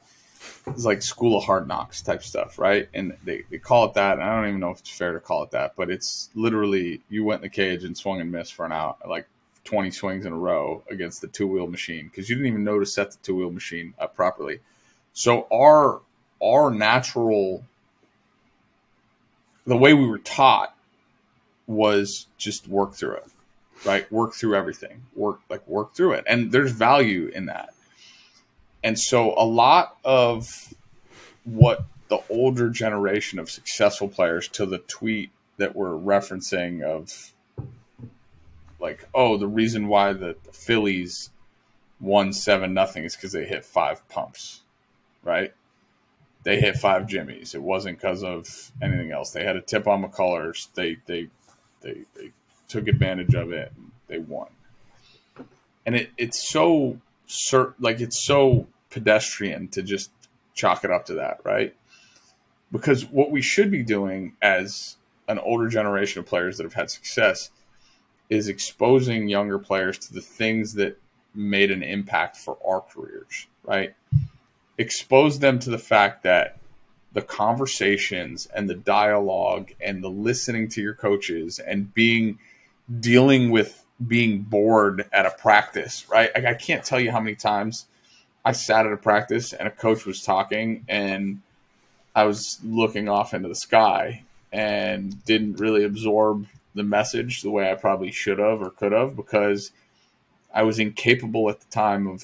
It's 0.68 0.86
like 0.86 1.02
school 1.02 1.38
of 1.38 1.44
hard 1.44 1.68
knocks 1.68 2.02
type 2.02 2.24
stuff, 2.24 2.58
right? 2.58 2.88
And 2.94 3.16
they, 3.24 3.44
they 3.50 3.58
call 3.58 3.86
it 3.86 3.94
that. 3.96 4.14
And 4.14 4.24
I 4.24 4.36
don't 4.36 4.48
even 4.48 4.60
know 4.60 4.72
if 4.72 4.80
it's 4.80 4.90
fair 4.90 5.14
to 5.14 5.20
call 5.20 5.44
it 5.44 5.52
that, 5.52 5.76
but 5.76 5.90
it's 5.90 6.30
literally 6.36 7.02
you 7.10 7.24
went 7.24 7.40
in 7.40 7.44
the 7.44 7.50
cage 7.50 7.84
and 7.84 7.98
swung 7.98 8.22
and 8.22 8.32
missed 8.32 8.54
for 8.54 8.66
an 8.66 8.72
out, 8.72 8.98
like 9.08 9.28
20 9.66 9.92
swings 9.92 10.26
in 10.26 10.34
a 10.34 10.38
row 10.38 10.84
against 10.90 11.22
the 11.22 11.28
two 11.28 11.48
wheel 11.48 11.68
machine 11.68 12.08
because 12.08 12.30
you 12.30 12.36
didn't 12.36 12.48
even 12.48 12.64
know 12.64 12.80
to 12.80 12.86
set 12.86 13.12
the 13.12 13.18
two 13.24 13.36
wheel 13.36 13.52
machine 13.52 13.94
up 14.00 14.16
properly. 14.16 14.60
So 15.14 15.48
our 15.52 16.02
our 16.44 16.72
natural 16.72 17.64
the 19.66 19.78
way 19.78 19.94
we 19.94 20.08
were 20.08 20.20
taught 20.20 20.76
was 21.68 22.28
just 22.38 22.68
work 22.68 22.94
through 22.94 23.16
it, 23.16 23.28
right? 23.86 24.12
Work 24.12 24.34
through 24.34 24.56
everything, 24.56 25.04
work 25.16 25.40
like 25.50 25.66
work 25.68 25.94
through 25.94 26.14
it, 26.14 26.26
and 26.28 26.52
there's 26.52 26.72
value 26.72 27.32
in 27.34 27.46
that. 27.46 27.73
And 28.84 29.00
so 29.00 29.34
a 29.38 29.46
lot 29.46 29.98
of 30.04 30.74
what 31.46 31.86
the 32.10 32.20
older 32.30 32.70
generation 32.70 33.40
of 33.40 33.50
successful 33.50 34.08
players 34.08 34.48
to 34.50 34.66
the 34.66 34.80
tweet 34.80 35.32
that 35.58 35.76
we're 35.76 35.92
referencing 35.92 36.82
of 36.84 37.34
like, 38.80 39.08
oh, 39.14 39.38
the 39.38 39.48
reason 39.48 39.88
why 39.88 40.14
the, 40.14 40.36
Phillies 40.52 41.30
won 42.00 42.34
seven 42.34 42.74
nothing 42.74 43.06
is 43.06 43.16
because 43.16 43.32
they 43.32 43.46
hit 43.46 43.64
five 43.64 44.08
pumps, 44.10 44.62
right? 45.24 45.54
They 46.44 46.60
hit 46.60 46.76
five 46.76 47.08
jimmies. 47.08 47.56
It 47.56 47.62
wasn't 47.62 47.98
because 47.98 48.24
of 48.24 48.72
anything 48.82 49.12
else. 49.12 49.32
They 49.32 49.46
had 49.46 49.56
a 49.56 49.62
tip 49.62 49.88
on 49.88 50.04
McCullers. 50.04 50.68
They 50.74 50.98
they 51.06 51.30
they, 51.82 52.02
they 52.16 52.32
took 52.68 52.88
advantage 52.90 53.34
of 53.34 53.54
it. 53.54 53.72
They 54.08 54.20
won, 54.20 54.50
and 55.86 55.96
it 55.96 56.12
it's 56.18 56.50
so 56.52 57.00
cert 57.30 57.76
like 57.80 58.02
it's 58.02 58.26
so 58.26 58.68
pedestrian 58.94 59.68
to 59.70 59.82
just 59.82 60.12
chalk 60.54 60.84
it 60.84 60.92
up 60.92 61.06
to 61.08 61.16
that, 61.16 61.40
right? 61.44 61.76
Because 62.72 63.06
what 63.06 63.32
we 63.32 63.42
should 63.42 63.72
be 63.72 63.84
doing 63.84 64.36
as 64.42 64.98
an 65.28 65.40
older 65.40 65.68
generation 65.68 66.20
of 66.20 66.26
players 66.26 66.58
that 66.58 66.64
have 66.64 66.74
had 66.74 66.90
success 66.90 67.50
is 68.30 68.48
exposing 68.48 69.28
younger 69.28 69.60
players 69.60 69.98
to 69.98 70.14
the 70.14 70.22
things 70.22 70.74
that 70.76 70.98
made 71.34 71.72
an 71.72 71.84
impact 71.84 72.38
for 72.38 72.58
our 72.66 72.82
careers, 72.82 73.48
right? 73.64 73.96
Expose 74.78 75.40
them 75.40 75.60
to 75.60 75.70
the 75.70 75.78
fact 75.78 76.24
that 76.24 76.60
the 77.14 77.22
conversations 77.22 78.48
and 78.48 78.70
the 78.70 78.76
dialogue 78.76 79.72
and 79.82 80.04
the 80.04 80.10
listening 80.10 80.68
to 80.68 80.82
your 80.82 80.96
coaches 80.96 81.60
and 81.60 81.94
being 81.94 82.40
dealing 83.00 83.52
with 83.52 83.86
being 84.06 84.42
bored 84.42 85.08
at 85.14 85.26
a 85.26 85.32
practice, 85.32 86.08
right? 86.10 86.30
Like 86.36 86.46
I 86.46 86.54
can't 86.54 86.84
tell 86.84 87.00
you 87.00 87.12
how 87.12 87.20
many 87.20 87.36
times 87.36 87.86
I 88.46 88.52
sat 88.52 88.86
at 88.86 88.94
a 88.94 88.98
practice 88.98 89.54
and 89.54 89.68
a 89.68 89.72
coach 89.72 90.06
was 90.06 90.22
talking 90.22 90.86
and 90.88 91.42
I 92.16 92.26
was 92.26 92.60
looking 92.64 93.10
off 93.10 93.34
into 93.34 93.48
the 93.48 93.56
sky 93.56 94.24
and 94.52 95.24
didn't 95.26 95.60
really 95.60 95.84
absorb 95.84 96.46
the 96.76 96.84
message 96.84 97.42
the 97.42 97.50
way 97.50 97.72
I 97.72 97.76
probably 97.76 98.12
should 98.12 98.40
have 98.40 98.62
or 98.62 98.70
could 98.70 98.92
have 98.92 99.16
because 99.16 99.72
I 100.54 100.64
was 100.64 100.80
incapable 100.80 101.50
at 101.50 101.60
the 101.60 101.70
time 101.70 102.08
of 102.08 102.24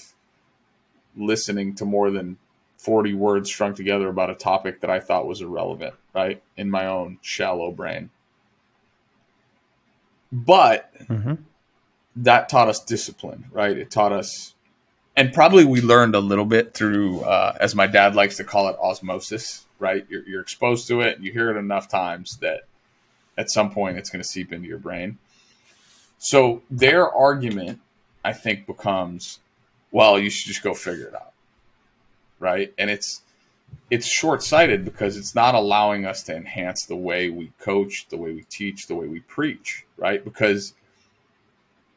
listening 1.16 1.76
to 1.76 1.86
more 1.86 2.12
than 2.12 2.38
40 2.78 3.14
words 3.14 3.50
strung 3.50 3.74
together 3.74 4.08
about 4.08 4.30
a 4.30 4.36
topic 4.36 4.82
that 4.82 4.90
I 4.90 5.00
thought 5.00 5.28
was 5.28 5.42
irrelevant, 5.42 5.96
right? 6.14 6.42
In 6.56 6.70
my 6.70 6.86
own 6.86 7.18
shallow 7.22 7.72
brain. 7.72 8.10
But 10.32 10.94
mm-hmm. 11.08 11.36
that 12.18 12.50
taught 12.50 12.70
us 12.70 12.84
discipline, 12.84 13.46
right? 13.52 13.76
It 13.76 13.90
taught 13.90 14.14
us 14.14 14.54
and 15.20 15.34
probably 15.34 15.66
we 15.66 15.82
learned 15.82 16.16
a 16.16 16.20
little 16.20 16.46
bit 16.46 16.74
through, 16.74 17.22
uh, 17.22 17.58
as 17.60 17.76
my 17.76 17.88
dad 17.88 18.16
likes 18.16 18.38
to 18.38 18.46
call 18.46 18.70
it, 18.70 18.78
osmosis. 18.82 19.66
Right, 19.78 20.06
you're, 20.10 20.28
you're 20.28 20.42
exposed 20.42 20.88
to 20.90 21.02
it, 21.02 21.16
and 21.16 21.26
you 21.26 21.32
hear 21.32 21.50
it 21.50 21.58
enough 21.58 21.88
times 21.88 22.38
that 22.42 22.62
at 23.38 23.50
some 23.50 23.72
point 23.72 23.98
it's 23.98 24.10
going 24.10 24.22
to 24.22 24.28
seep 24.28 24.52
into 24.52 24.68
your 24.68 24.78
brain. 24.78 25.18
So 26.18 26.62
their 26.70 27.10
argument, 27.10 27.80
I 28.24 28.34
think, 28.34 28.68
becomes, 28.68 29.40
well, 29.92 30.20
you 30.20 30.30
should 30.30 30.48
just 30.48 30.64
go 30.64 30.74
figure 30.74 31.08
it 31.08 31.16
out, 31.16 31.32
right? 32.40 32.74
And 32.78 32.90
it's 32.90 33.22
it's 33.90 34.06
short 34.06 34.44
sighted 34.44 34.84
because 34.84 35.16
it's 35.16 35.34
not 35.34 35.56
allowing 35.56 36.06
us 36.06 36.24
to 36.24 36.36
enhance 36.36 36.86
the 36.86 36.96
way 36.96 37.30
we 37.30 37.52
coach, 37.60 38.08
the 38.10 38.18
way 38.18 38.34
we 38.34 38.44
teach, 38.50 38.88
the 38.88 38.96
way 38.96 39.08
we 39.08 39.22
preach, 39.22 39.86
right? 39.98 40.24
Because 40.24 40.74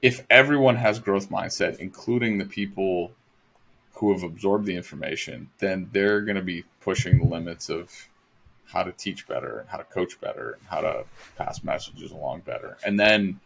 if 0.03 0.27
everyone 0.29 0.77
has 0.77 0.99
growth 0.99 1.31
mindset, 1.31 1.79
including 1.79 2.39
the 2.39 2.45
people 2.45 3.13
who 3.95 4.13
have 4.13 4.25
absorbed 4.25 4.67
the 4.67 4.77
information, 4.77 5.49
then 5.59 5.89
they're 5.93 6.23
going 6.23 6.37
to 6.37 6.43
be 6.43 6.65
pushing 6.81 7.19
the 7.19 7.25
limits 7.25 7.71
of 7.71 7.91
how 8.67 8.83
to 8.83 8.91
teach 8.93 9.29
better 9.29 9.61
and 9.61 9.69
how 9.69 9.77
to 9.77 9.85
coach 9.85 10.21
better 10.21 10.53
and 10.59 10.63
how 10.69 10.81
to 10.81 11.05
pass 11.37 11.63
messages 11.63 12.11
along 12.11 12.41
better. 12.41 12.77
And 12.85 12.99
then 12.99 13.39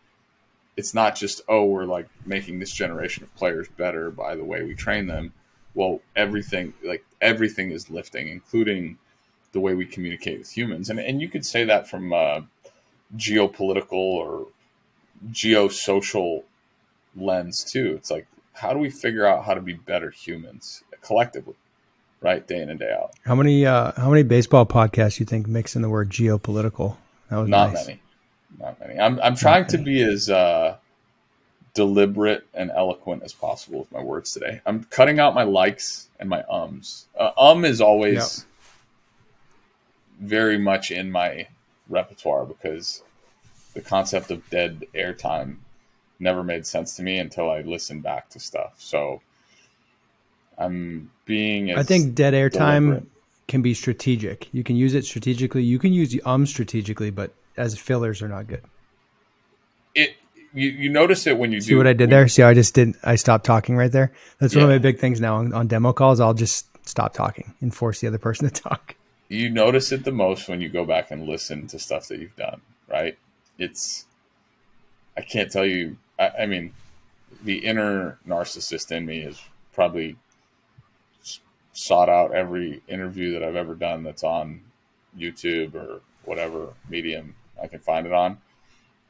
it's 0.76 0.94
not 0.94 1.14
just, 1.14 1.42
oh, 1.48 1.64
we're 1.66 1.84
like 1.84 2.08
making 2.24 2.58
this 2.58 2.72
generation 2.72 3.22
of 3.24 3.34
players 3.34 3.68
better 3.76 4.10
by 4.10 4.34
the 4.34 4.44
way 4.44 4.62
we 4.62 4.74
train 4.74 5.06
them. 5.06 5.34
Well, 5.74 6.00
everything, 6.14 6.72
like 6.82 7.04
everything 7.20 7.70
is 7.70 7.90
lifting, 7.90 8.28
including 8.28 8.98
the 9.52 9.60
way 9.60 9.74
we 9.74 9.84
communicate 9.84 10.38
with 10.38 10.56
humans. 10.56 10.88
And, 10.88 10.98
and 10.98 11.20
you 11.20 11.28
could 11.28 11.44
say 11.44 11.64
that 11.64 11.88
from 11.88 12.12
uh, 12.12 12.42
geopolitical 13.16 13.92
or 13.92 14.46
geosocial 15.30 16.42
lens 17.16 17.64
too. 17.64 17.94
It's 17.96 18.10
like, 18.10 18.26
how 18.52 18.72
do 18.72 18.78
we 18.78 18.90
figure 18.90 19.26
out 19.26 19.44
how 19.44 19.54
to 19.54 19.60
be 19.60 19.74
better 19.74 20.10
humans 20.10 20.82
collectively, 21.02 21.54
right, 22.20 22.46
day 22.46 22.62
in 22.62 22.70
and 22.70 22.78
day 22.78 22.92
out? 22.92 23.12
How 23.24 23.34
many 23.34 23.66
uh, 23.66 23.92
how 23.96 24.10
many 24.10 24.22
baseball 24.22 24.66
podcasts 24.66 25.20
you 25.20 25.26
think 25.26 25.46
mix 25.46 25.76
in 25.76 25.82
the 25.82 25.90
word 25.90 26.10
geopolitical? 26.10 26.96
That 27.30 27.38
was 27.38 27.48
not 27.48 27.72
nice. 27.72 27.86
many, 27.86 28.00
not 28.58 28.80
many. 28.80 28.98
I'm 28.98 29.20
I'm 29.20 29.36
trying 29.36 29.66
to 29.68 29.78
be 29.78 30.02
as 30.02 30.30
uh, 30.30 30.76
deliberate 31.74 32.46
and 32.54 32.70
eloquent 32.70 33.22
as 33.22 33.32
possible 33.32 33.80
with 33.80 33.92
my 33.92 34.02
words 34.02 34.32
today. 34.32 34.60
I'm 34.64 34.84
cutting 34.84 35.18
out 35.18 35.34
my 35.34 35.42
likes 35.42 36.08
and 36.18 36.28
my 36.28 36.42
ums. 36.48 37.06
Uh, 37.18 37.32
um 37.36 37.64
is 37.64 37.80
always 37.80 38.46
yep. 40.20 40.28
very 40.28 40.58
much 40.58 40.90
in 40.90 41.10
my 41.10 41.48
repertoire 41.88 42.46
because 42.46 43.02
the 43.76 43.82
concept 43.82 44.30
of 44.30 44.48
dead 44.48 44.86
airtime 44.94 45.56
never 46.18 46.42
made 46.42 46.66
sense 46.66 46.96
to 46.96 47.02
me 47.02 47.18
until 47.18 47.50
I 47.50 47.60
listened 47.60 48.02
back 48.02 48.30
to 48.30 48.40
stuff. 48.40 48.74
So 48.78 49.20
I'm 50.58 51.10
being. 51.26 51.76
I 51.76 51.82
think 51.82 52.14
dead 52.14 52.32
airtime 52.32 53.04
can 53.48 53.60
be 53.60 53.74
strategic. 53.74 54.48
You 54.52 54.64
can 54.64 54.76
use 54.76 54.94
it 54.94 55.04
strategically. 55.04 55.62
You 55.62 55.78
can 55.78 55.92
use 55.92 56.10
the 56.10 56.22
um 56.22 56.46
strategically, 56.46 57.10
but 57.10 57.32
as 57.58 57.78
fillers 57.78 58.22
are 58.22 58.28
not 58.28 58.46
good. 58.46 58.62
It 59.94 60.16
you, 60.54 60.70
you 60.70 60.88
notice 60.88 61.26
it 61.26 61.36
when 61.36 61.52
you 61.52 61.60
see 61.60 61.72
do, 61.72 61.76
what 61.76 61.86
I 61.86 61.92
did 61.92 62.08
there. 62.08 62.26
See, 62.28 62.42
I 62.42 62.54
just 62.54 62.74
didn't. 62.74 62.96
I 63.04 63.16
stopped 63.16 63.44
talking 63.44 63.76
right 63.76 63.92
there. 63.92 64.10
That's 64.38 64.54
yeah. 64.54 64.62
one 64.62 64.70
of 64.70 64.74
my 64.74 64.78
big 64.78 64.98
things 64.98 65.20
now 65.20 65.36
on, 65.36 65.52
on 65.52 65.66
demo 65.66 65.92
calls. 65.92 66.18
I'll 66.18 66.32
just 66.32 66.66
stop 66.88 67.12
talking 67.12 67.52
and 67.60 67.74
force 67.74 68.00
the 68.00 68.06
other 68.06 68.16
person 68.16 68.48
to 68.48 68.62
talk. 68.62 68.96
You 69.28 69.50
notice 69.50 69.92
it 69.92 70.04
the 70.04 70.12
most 70.12 70.48
when 70.48 70.62
you 70.62 70.70
go 70.70 70.86
back 70.86 71.10
and 71.10 71.28
listen 71.28 71.66
to 71.66 71.78
stuff 71.78 72.08
that 72.08 72.20
you've 72.20 72.36
done, 72.36 72.62
right? 72.88 73.18
It's 73.58 74.06
I 75.16 75.22
can't 75.22 75.50
tell 75.50 75.64
you. 75.64 75.96
I, 76.18 76.30
I 76.40 76.46
mean, 76.46 76.72
the 77.42 77.58
inner 77.58 78.18
narcissist 78.26 78.92
in 78.92 79.06
me 79.06 79.20
is 79.20 79.40
probably 79.72 80.16
sought 81.72 82.08
out 82.08 82.34
every 82.34 82.82
interview 82.88 83.32
that 83.32 83.42
I've 83.42 83.56
ever 83.56 83.74
done 83.74 84.02
that's 84.02 84.24
on 84.24 84.62
YouTube 85.18 85.74
or 85.74 86.00
whatever 86.24 86.68
medium 86.88 87.34
I 87.62 87.66
can 87.66 87.80
find 87.80 88.06
it 88.06 88.12
on. 88.12 88.38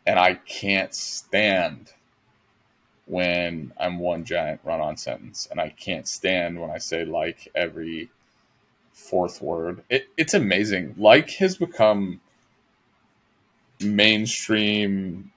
And 0.06 0.18
I 0.18 0.34
can't 0.34 0.94
stand 0.94 1.92
when 3.06 3.72
I'm 3.78 3.98
one 3.98 4.24
giant 4.24 4.60
run 4.64 4.80
on 4.80 4.96
sentence. 4.96 5.48
And 5.50 5.60
I 5.60 5.70
can't 5.70 6.06
stand 6.06 6.60
when 6.60 6.70
I 6.70 6.78
say 6.78 7.04
like 7.04 7.48
every 7.54 8.10
fourth 8.92 9.40
word. 9.40 9.82
It, 9.88 10.08
it's 10.16 10.34
amazing. 10.34 10.94
Like 10.98 11.30
has 11.30 11.56
become 11.56 12.20
mainstream, 13.80 15.30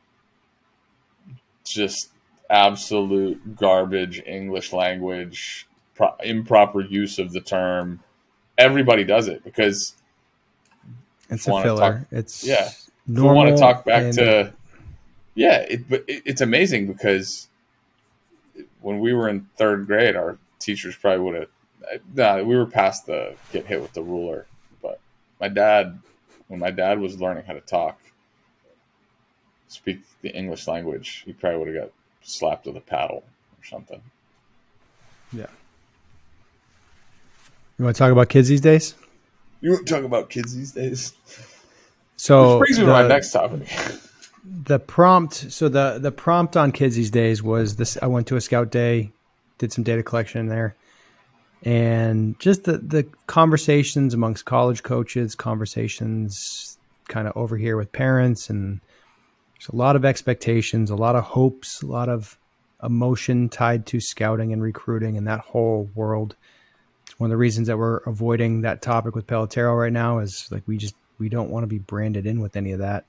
just 1.66 2.12
absolute 2.50 3.56
garbage 3.56 4.22
English 4.26 4.74
language, 4.74 5.68
pro- 5.96 6.16
improper 6.24 6.82
use 6.82 7.20
of 7.20 7.32
the 7.32 7.42
term. 7.42 8.00
Everybody 8.58 9.04
does 9.04 9.28
it 9.28 9.44
because 9.44 9.96
it's 11.30 11.48
a 11.48 11.62
filler. 11.62 12.00
Talk, 12.00 12.08
it's 12.12 12.44
yeah. 12.44 12.72
We 13.08 13.22
want 13.22 13.50
to 13.50 13.58
talk 13.58 13.86
back 13.86 14.14
to 14.14 14.54
yeah, 15.36 15.60
it, 15.60 15.90
but 15.90 16.04
it, 16.08 16.24
it's 16.26 16.42
amazing 16.42 16.88
because 16.88 17.48
when 18.82 19.00
we 19.00 19.14
were 19.14 19.30
in 19.30 19.48
third 19.56 19.88
grade, 19.88 20.16
our 20.16 20.38
teachers 20.60 20.96
probably 20.96 21.24
would 21.24 21.36
have. 21.36 22.02
Nah, 22.14 22.44
we 22.44 22.56
were 22.58 22.66
past 22.66 23.06
the 23.06 23.36
get 23.54 23.66
hit 23.66 23.82
with 23.82 23.94
the 23.94 24.04
ruler, 24.04 24.48
but 24.82 25.00
my 25.40 25.48
dad, 25.48 26.00
when 26.50 26.60
my 26.60 26.72
dad 26.72 27.00
was 27.00 27.22
learning 27.22 27.46
how 27.46 27.54
to 27.54 27.62
talk, 27.62 28.02
speak 29.70 30.02
the 30.22 30.30
English 30.36 30.68
language, 30.68 31.24
he 31.26 31.32
probably 31.34 31.60
would 31.60 31.68
have 31.76 31.84
got 31.86 31.92
slapped 32.22 32.66
with 32.66 32.76
a 32.76 32.82
paddle 32.82 33.24
or 33.58 33.64
something. 33.64 34.02
Yeah. 35.32 35.48
You 37.78 37.86
want 37.86 37.96
to 37.96 38.00
talk 38.00 38.12
about 38.12 38.28
kids 38.28 38.50
these 38.50 38.62
days? 38.62 38.96
You 39.62 39.72
want 39.72 39.88
to 39.88 39.94
talk 39.94 40.04
about 40.04 40.30
kids 40.30 40.56
these 40.56 40.74
days? 40.74 41.14
So 42.18 42.60
Which 42.60 42.68
brings 42.68 42.80
me 42.80 42.86
the, 42.86 42.92
to 42.92 43.04
my 43.04 43.08
next 43.08 43.32
topic. 43.32 43.70
the 44.44 44.80
prompt. 44.80 45.34
So 45.52 45.70
the 45.70 46.00
the 46.00 46.12
prompt 46.12 46.58
on 46.58 46.72
kids 46.72 46.96
these 46.96 47.12
days 47.12 47.42
was 47.42 47.78
this. 47.78 47.98
I 48.02 48.08
went 48.08 48.28
to 48.28 48.36
a 48.36 48.42
scout 48.42 48.72
day, 48.72 49.12
did 49.58 49.72
some 49.72 49.84
data 49.84 50.04
collection 50.04 50.48
there, 50.48 50.76
and 51.64 52.38
just 52.40 52.66
the 52.66 52.78
the 52.80 53.06
conversations 53.28 54.14
amongst 54.14 54.46
college 54.46 54.84
coaches, 54.84 55.36
conversations 55.36 56.78
kind 57.08 57.28
of 57.28 57.38
over 57.38 57.58
here 57.58 57.78
with 57.78 57.92
parents 57.92 58.50
and 58.50 58.82
there's 59.60 59.70
a 59.70 59.76
lot 59.76 59.98
of 59.98 60.06
expectations, 60.06 60.90
a 60.90 60.96
lot 60.96 61.18
of 61.18 61.24
hopes, 61.24 61.82
a 61.82 61.86
lot 61.86 62.08
of 62.08 62.38
emotion 62.82 63.50
tied 63.50 63.86
to 63.88 64.00
scouting 64.00 64.54
and 64.54 64.64
recruiting 64.64 65.18
and 65.18 65.28
that 65.28 65.42
whole 65.42 65.90
world. 65.96 66.36
It's 67.04 67.20
one 67.20 67.30
of 67.30 67.32
the 67.32 67.38
reasons 67.38 67.68
that 67.68 67.78
we're 67.78 67.98
avoiding 67.98 68.62
that 68.62 68.82
topic 68.82 69.16
with 69.16 69.28
Pelotero 69.28 69.78
right 69.78 69.92
now 69.92 70.20
is 70.20 70.48
like 70.50 70.64
we 70.66 70.78
just 70.78 70.96
we 71.18 71.28
don't 71.28 71.50
want 71.50 71.64
to 71.64 71.68
be 71.68 71.80
branded 71.80 72.26
in 72.26 72.40
with 72.40 72.56
any 72.56 72.72
of 72.72 72.80
that. 72.80 73.04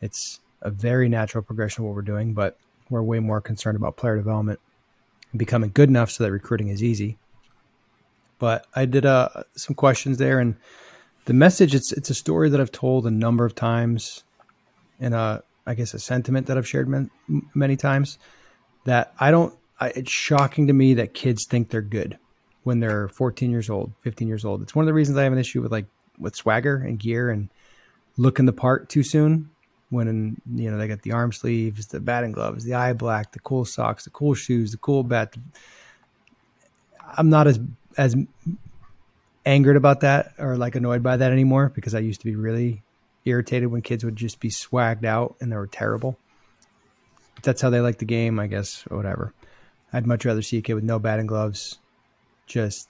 It's 0.00 0.38
a 0.60 0.70
very 0.70 1.08
natural 1.08 1.42
progression 1.42 1.82
of 1.82 1.88
what 1.88 1.96
we're 1.96 2.02
doing, 2.02 2.32
but 2.32 2.56
we're 2.88 3.02
way 3.02 3.18
more 3.18 3.40
concerned 3.40 3.74
about 3.74 3.96
player 3.96 4.16
development 4.16 4.60
and 5.32 5.38
becoming 5.40 5.72
good 5.74 5.88
enough 5.88 6.12
so 6.12 6.22
that 6.22 6.30
recruiting 6.30 6.68
is 6.68 6.84
easy. 6.84 7.18
But 8.38 8.66
I 8.76 8.84
did 8.84 9.04
uh, 9.04 9.30
some 9.56 9.74
questions 9.74 10.18
there, 10.18 10.38
and 10.38 10.54
the 11.24 11.32
message 11.32 11.74
it's 11.74 11.90
it's 11.92 12.10
a 12.10 12.14
story 12.14 12.50
that 12.50 12.60
I've 12.60 12.70
told 12.70 13.04
a 13.04 13.10
number 13.10 13.44
of 13.44 13.56
times 13.56 14.22
in 15.00 15.12
a 15.12 15.42
I 15.66 15.74
guess, 15.74 15.94
a 15.94 15.98
sentiment 15.98 16.46
that 16.46 16.58
I've 16.58 16.68
shared 16.68 16.88
man, 16.88 17.10
many 17.54 17.76
times 17.76 18.18
that 18.84 19.12
I 19.18 19.30
don't, 19.30 19.54
I, 19.80 19.88
it's 19.88 20.10
shocking 20.10 20.66
to 20.66 20.72
me 20.72 20.94
that 20.94 21.14
kids 21.14 21.46
think 21.46 21.70
they're 21.70 21.82
good 21.82 22.18
when 22.64 22.80
they're 22.80 23.08
14 23.08 23.50
years 23.50 23.70
old, 23.70 23.92
15 24.00 24.28
years 24.28 24.44
old. 24.44 24.62
It's 24.62 24.74
one 24.74 24.84
of 24.84 24.86
the 24.86 24.94
reasons 24.94 25.18
I 25.18 25.24
have 25.24 25.32
an 25.32 25.38
issue 25.38 25.62
with 25.62 25.72
like, 25.72 25.86
with 26.18 26.36
swagger 26.36 26.76
and 26.76 26.98
gear 26.98 27.30
and 27.30 27.48
looking 28.16 28.46
the 28.46 28.52
part 28.52 28.88
too 28.88 29.02
soon 29.02 29.50
when, 29.90 30.08
in, 30.08 30.42
you 30.54 30.70
know, 30.70 30.78
they 30.78 30.88
got 30.88 31.02
the 31.02 31.12
arm 31.12 31.32
sleeves, 31.32 31.86
the 31.86 32.00
batting 32.00 32.32
gloves, 32.32 32.64
the 32.64 32.74
eye 32.74 32.92
black, 32.92 33.32
the 33.32 33.40
cool 33.40 33.64
socks, 33.64 34.04
the 34.04 34.10
cool 34.10 34.34
shoes, 34.34 34.70
the 34.72 34.78
cool 34.78 35.02
bat. 35.02 35.36
I'm 37.16 37.28
not 37.28 37.46
as, 37.46 37.60
as 37.96 38.16
angered 39.44 39.76
about 39.76 40.00
that 40.00 40.32
or 40.38 40.56
like 40.56 40.76
annoyed 40.76 41.02
by 41.02 41.16
that 41.16 41.32
anymore 41.32 41.70
because 41.74 41.94
I 41.94 41.98
used 41.98 42.20
to 42.20 42.26
be 42.26 42.36
really 42.36 42.82
irritated 43.24 43.70
when 43.70 43.82
kids 43.82 44.04
would 44.04 44.16
just 44.16 44.40
be 44.40 44.48
swagged 44.48 45.04
out 45.04 45.36
and 45.40 45.50
they 45.50 45.56
were 45.56 45.66
terrible. 45.66 46.18
That's 47.42 47.60
how 47.60 47.70
they 47.70 47.80
like 47.80 47.98
the 47.98 48.04
game, 48.04 48.38
I 48.38 48.46
guess, 48.46 48.84
or 48.90 48.96
whatever. 48.96 49.32
I'd 49.92 50.06
much 50.06 50.24
rather 50.24 50.42
see 50.42 50.58
a 50.58 50.62
kid 50.62 50.74
with 50.74 50.84
no 50.84 50.98
batting 50.98 51.26
gloves 51.26 51.78
just 52.46 52.88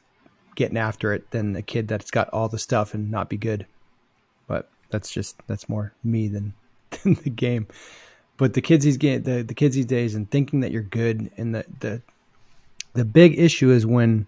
getting 0.54 0.76
after 0.76 1.12
it 1.12 1.30
than 1.30 1.56
a 1.56 1.62
kid 1.62 1.88
that's 1.88 2.10
got 2.10 2.28
all 2.30 2.48
the 2.48 2.58
stuff 2.58 2.94
and 2.94 3.10
not 3.10 3.28
be 3.28 3.36
good. 3.36 3.66
But 4.46 4.68
that's 4.90 5.10
just 5.10 5.36
that's 5.46 5.68
more 5.68 5.92
me 6.04 6.28
than, 6.28 6.54
than 7.02 7.14
the 7.14 7.30
game. 7.30 7.66
But 8.36 8.54
the 8.54 8.60
kids 8.60 8.84
these 8.84 8.96
game 8.96 9.22
the, 9.22 9.42
the 9.42 9.54
kids 9.54 9.74
these 9.74 9.86
days 9.86 10.14
and 10.14 10.30
thinking 10.30 10.60
that 10.60 10.72
you're 10.72 10.82
good 10.82 11.30
and 11.36 11.54
the 11.54 11.64
the 11.80 12.02
the 12.94 13.04
big 13.04 13.38
issue 13.38 13.70
is 13.70 13.86
when 13.86 14.26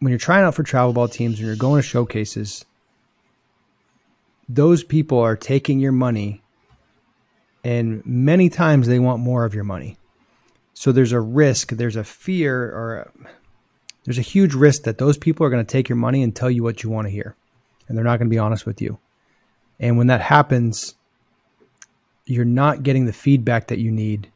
when 0.00 0.10
you're 0.10 0.18
trying 0.18 0.44
out 0.44 0.54
for 0.54 0.62
travel 0.62 0.92
ball 0.92 1.08
teams 1.08 1.38
and 1.38 1.46
you're 1.46 1.56
going 1.56 1.80
to 1.80 1.86
showcases 1.86 2.64
those 4.48 4.84
people 4.84 5.18
are 5.18 5.36
taking 5.36 5.80
your 5.80 5.92
money 5.92 6.42
and 7.64 8.04
many 8.04 8.50
times 8.50 8.86
they 8.86 8.98
want 8.98 9.20
more 9.20 9.44
of 9.44 9.54
your 9.54 9.64
money. 9.64 9.96
So 10.74 10.92
there's 10.92 11.12
a 11.12 11.20
risk, 11.20 11.70
there's 11.70 11.96
a 11.96 12.04
fear, 12.04 12.70
or 12.70 12.96
a, 12.96 13.12
there's 14.04 14.18
a 14.18 14.22
huge 14.22 14.54
risk 14.54 14.82
that 14.82 14.98
those 14.98 15.16
people 15.16 15.46
are 15.46 15.50
going 15.50 15.64
to 15.64 15.72
take 15.72 15.88
your 15.88 15.96
money 15.96 16.22
and 16.22 16.36
tell 16.36 16.50
you 16.50 16.62
what 16.62 16.82
you 16.82 16.90
want 16.90 17.06
to 17.06 17.10
hear. 17.10 17.34
And 17.88 17.96
they're 17.96 18.04
not 18.04 18.18
going 18.18 18.28
to 18.28 18.34
be 18.34 18.38
honest 18.38 18.66
with 18.66 18.82
you. 18.82 18.98
And 19.80 19.96
when 19.96 20.08
that 20.08 20.20
happens, 20.20 20.94
you're 22.26 22.44
not 22.44 22.82
getting 22.82 23.06
the 23.06 23.12
feedback 23.12 23.68
that 23.68 23.78
you 23.78 23.90
need 23.90 24.30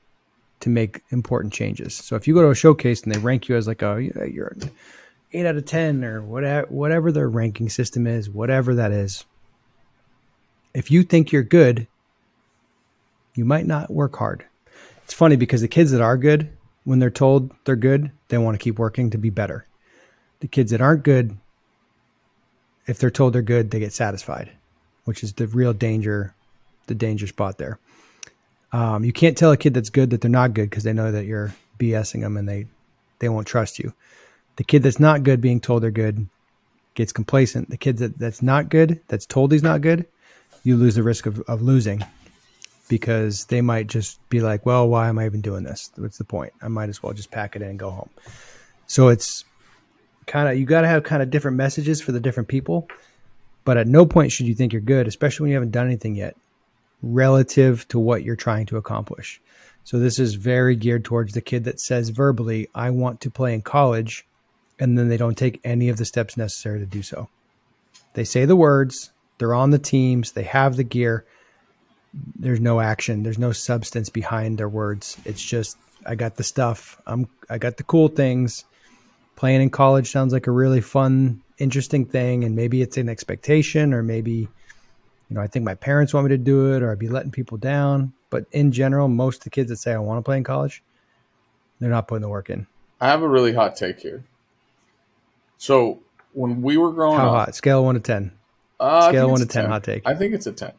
to 0.61 0.71
make 0.71 1.03
important 1.11 1.53
changes. 1.53 1.95
So 1.95 2.17
if 2.17 2.27
you 2.27 2.35
go 2.35 2.43
to 2.43 2.51
a 2.51 2.55
showcase 2.55 3.03
and 3.03 3.15
they 3.15 3.19
rank 3.19 3.49
you 3.49 3.57
as 3.57 3.67
like 3.67 3.83
a 3.83 4.29
you're 4.31 4.57
8 5.33 5.47
out 5.47 5.57
of 5.57 5.65
10 5.65 6.05
or 6.05 6.23
whatever 6.23 6.67
whatever 6.69 7.13
their 7.13 7.29
ranking 7.29 7.69
system 7.69 8.07
is, 8.07 8.29
whatever 8.29 8.75
that 8.75 8.91
is, 8.91 9.25
if 10.75 10.91
you 10.91 11.03
think 11.03 11.33
you're 11.33 11.43
good, 11.43 11.87
you 13.35 13.45
might 13.45 13.66
not 13.66 13.91
work 13.91 14.16
hard. 14.16 14.45
It's 15.05 15.14
funny 15.14 15.37
because 15.37 15.61
the 15.61 15.69
kids 15.69 15.91
that 15.93 16.01
are 16.01 16.16
good, 16.16 16.51
when 16.85 16.99
they're 16.99 17.11
told 17.11 17.53
they're 17.64 17.77
good, 17.77 18.11
they 18.29 18.39
want 18.39 18.55
to 18.55 18.62
keep 18.62 18.79
working 18.79 19.11
to 19.11 19.19
be 19.19 19.31
better. 19.31 19.66
The 20.41 20.49
kids 20.49 20.71
that 20.71 20.81
aren't 20.81 21.03
good, 21.03 21.37
if 22.87 22.99
they're 22.99 23.11
told 23.11 23.33
they're 23.33 23.43
good, 23.43 23.71
they 23.71 23.81
get 23.81 23.93
satisfied, 23.93 24.51
which 25.05 25.23
is 25.23 25.35
the 25.35 25.47
real 25.47 25.73
danger, 25.73 26.35
the 26.87 26.95
danger 26.95 27.27
spot 27.27 27.59
there. 27.59 27.79
Um, 28.73 29.05
you 29.05 29.12
can't 29.12 29.37
tell 29.37 29.53
a 29.53 29.57
kid 29.57 29.75
that's 29.75 29.91
good 29.91 30.11
that 30.11 30.21
they're 30.21 30.31
not 30.31 30.55
good 30.55 30.69
because 30.69 30.85
they 30.85 30.93
know 30.93 31.11
that 31.11 31.25
you're 31.25 31.55
BSing 31.79 32.21
them 32.21 32.37
and 32.37 32.49
they 32.49 32.66
they 33.19 33.29
won't 33.29 33.47
trust 33.47 33.79
you. 33.79 33.95
The 34.57 34.64
kid 34.64 34.83
that's 34.83 35.01
not 35.01 35.23
good 35.23 35.41
being 35.41 35.61
told 35.61 35.83
they're 35.83 35.91
good 35.91 36.29
gets 36.95 37.12
complacent. 37.12 37.71
The 37.71 37.77
kid 37.77 37.99
that, 37.99 38.19
that's 38.19 38.43
not 38.43 38.69
good, 38.69 39.01
that's 39.09 39.27
told 39.27 39.53
he's 39.53 39.62
not 39.62 39.81
good, 39.81 40.07
you 40.69 40.77
lose 40.77 40.95
the 40.95 41.03
risk 41.03 41.25
of, 41.25 41.41
of 41.49 41.62
losing 41.62 42.05
because 42.89 43.47
they 43.47 43.62
might 43.62 43.87
just 43.87 44.21
be 44.29 44.41
like, 44.41 44.66
well, 44.66 44.87
why 44.87 45.09
am 45.09 45.19
I 45.19 45.25
even 45.25 45.41
doing 45.41 45.64
this? 45.64 45.91
What's 45.97 46.19
the 46.19 46.25
point? 46.25 46.53
I 46.61 46.69
might 46.69 46.91
as 46.91 47.03
well 47.03 47.14
just 47.14 47.31
pack 47.31 47.57
it 47.57 47.62
in 47.62 47.71
and 47.71 47.79
go 47.79 47.91
home. 47.91 48.11
So 48.87 49.09
it's 49.09 49.47
kind 50.27 50.47
of, 50.47 50.59
you 50.59 50.66
got 50.66 50.83
to 50.83 50.89
have 50.89 51.05
kind 51.05 51.23
of 51.23 51.31
different 51.31 51.57
messages 51.57 52.03
for 52.03 52.12
the 52.12 52.21
different 52.21 52.51
people. 52.51 52.87
But 53.64 53.79
at 53.79 53.87
no 53.87 54.05
point 54.05 54.31
should 54.31 54.47
you 54.47 54.55
think 54.55 54.75
you're 54.75 54.83
good, 54.83 55.09
especially 55.09 55.45
when 55.45 55.51
you 55.51 55.57
haven't 55.57 55.73
done 55.73 55.87
anything 55.87 56.14
yet 56.14 56.37
relative 57.03 57.89
to 57.89 57.99
what 57.99 58.23
you're 58.23 58.37
trying 58.37 58.66
to 58.66 58.77
accomplish. 58.77 59.41
So 59.85 59.99
this 59.99 60.19
is 60.19 60.35
very 60.35 60.77
geared 60.77 61.05
towards 61.05 61.33
the 61.33 61.41
kid 61.41 61.64
that 61.64 61.81
says 61.81 62.11
verbally, 62.11 62.69
I 62.75 62.91
want 62.91 63.23
to 63.23 63.31
play 63.31 63.55
in 63.55 63.62
college, 63.62 64.27
and 64.79 64.99
then 64.99 65.09
they 65.09 65.16
don't 65.16 65.37
take 65.37 65.61
any 65.64 65.89
of 65.89 65.97
the 65.97 66.05
steps 66.05 66.37
necessary 66.37 66.79
to 66.79 66.87
do 66.87 67.03
so. 67.03 67.31
They 68.12 68.25
say 68.25 68.45
the 68.45 68.57
words, 68.57 69.12
they're 69.39 69.55
on 69.55 69.70
the 69.70 69.78
teams. 69.78 70.32
They 70.32 70.43
have 70.45 70.76
the 70.76 70.84
gear. 70.84 71.24
There's 72.39 72.61
no 72.61 72.80
action. 72.80 73.22
There's 73.22 73.39
no 73.39 73.53
substance 73.53 74.09
behind 74.09 74.59
their 74.59 74.68
words. 74.68 75.16
It's 75.24 75.43
just 75.43 75.76
I 76.07 76.14
got 76.14 76.36
the 76.36 76.45
stuff. 76.45 77.01
I'm 77.07 77.28
I 77.49 77.59
got 77.59 77.76
the 77.76 77.82
cool 77.84 78.09
things. 78.09 78.64
Playing 79.36 79.62
in 79.62 79.70
college 79.70 80.11
sounds 80.11 80.32
like 80.32 80.49
a 80.49 80.51
really 80.51 80.80
fun, 80.80 81.43
interesting 81.59 82.05
thing, 82.05 82.43
and 82.45 82.57
maybe 82.57 82.82
it's 82.82 82.97
an 82.97 83.09
expectation, 83.09 83.95
or 83.95 84.03
maybe 84.03 84.32
you 84.32 84.49
know 85.30 85.41
I 85.41 85.47
think 85.47 85.64
my 85.64 85.74
parents 85.74 86.12
want 86.12 86.26
me 86.26 86.30
to 86.30 86.39
do 86.39 86.74
it, 86.74 86.82
or 86.82 86.91
I'd 86.91 86.99
be 86.99 87.09
letting 87.09 87.30
people 87.30 87.59
down. 87.59 88.12
But 88.30 88.47
in 88.53 88.72
general, 88.72 89.09
most 89.09 89.39
of 89.39 89.45
the 89.45 89.51
kids 89.51 89.70
that 89.70 89.76
say 89.76 89.93
I 89.93 89.99
want 89.99 90.18
to 90.18 90.22
play 90.22 90.36
in 90.36 90.45
college, 90.45 90.82
they're 91.78 91.91
not 91.91 92.09
putting 92.09 92.22
the 92.22 92.28
work 92.28 92.51
in. 92.51 92.66
I 93.01 93.09
have 93.09 93.22
a 93.22 93.28
really 93.28 93.55
hot 93.55 93.76
take 93.76 94.01
here. 94.01 94.24
So 95.57 96.01
when 96.32 96.62
we 96.62 96.76
were 96.76 96.93
growing 96.93 97.18
How 97.18 97.28
up, 97.28 97.47
hot? 97.47 97.55
Scale 97.55 97.84
one 97.84 97.95
to 97.95 98.01
ten. 98.01 98.32
Uh, 98.81 99.09
Scale 99.09 99.31
one 99.31 99.41
to 99.41 99.47
10, 99.47 99.62
10, 99.64 99.70
hot 99.70 99.85
take. 99.85 100.03
I 100.07 100.14
think 100.14 100.35
it's 100.35 100.47
a 100.47 100.53
10. 100.53 100.72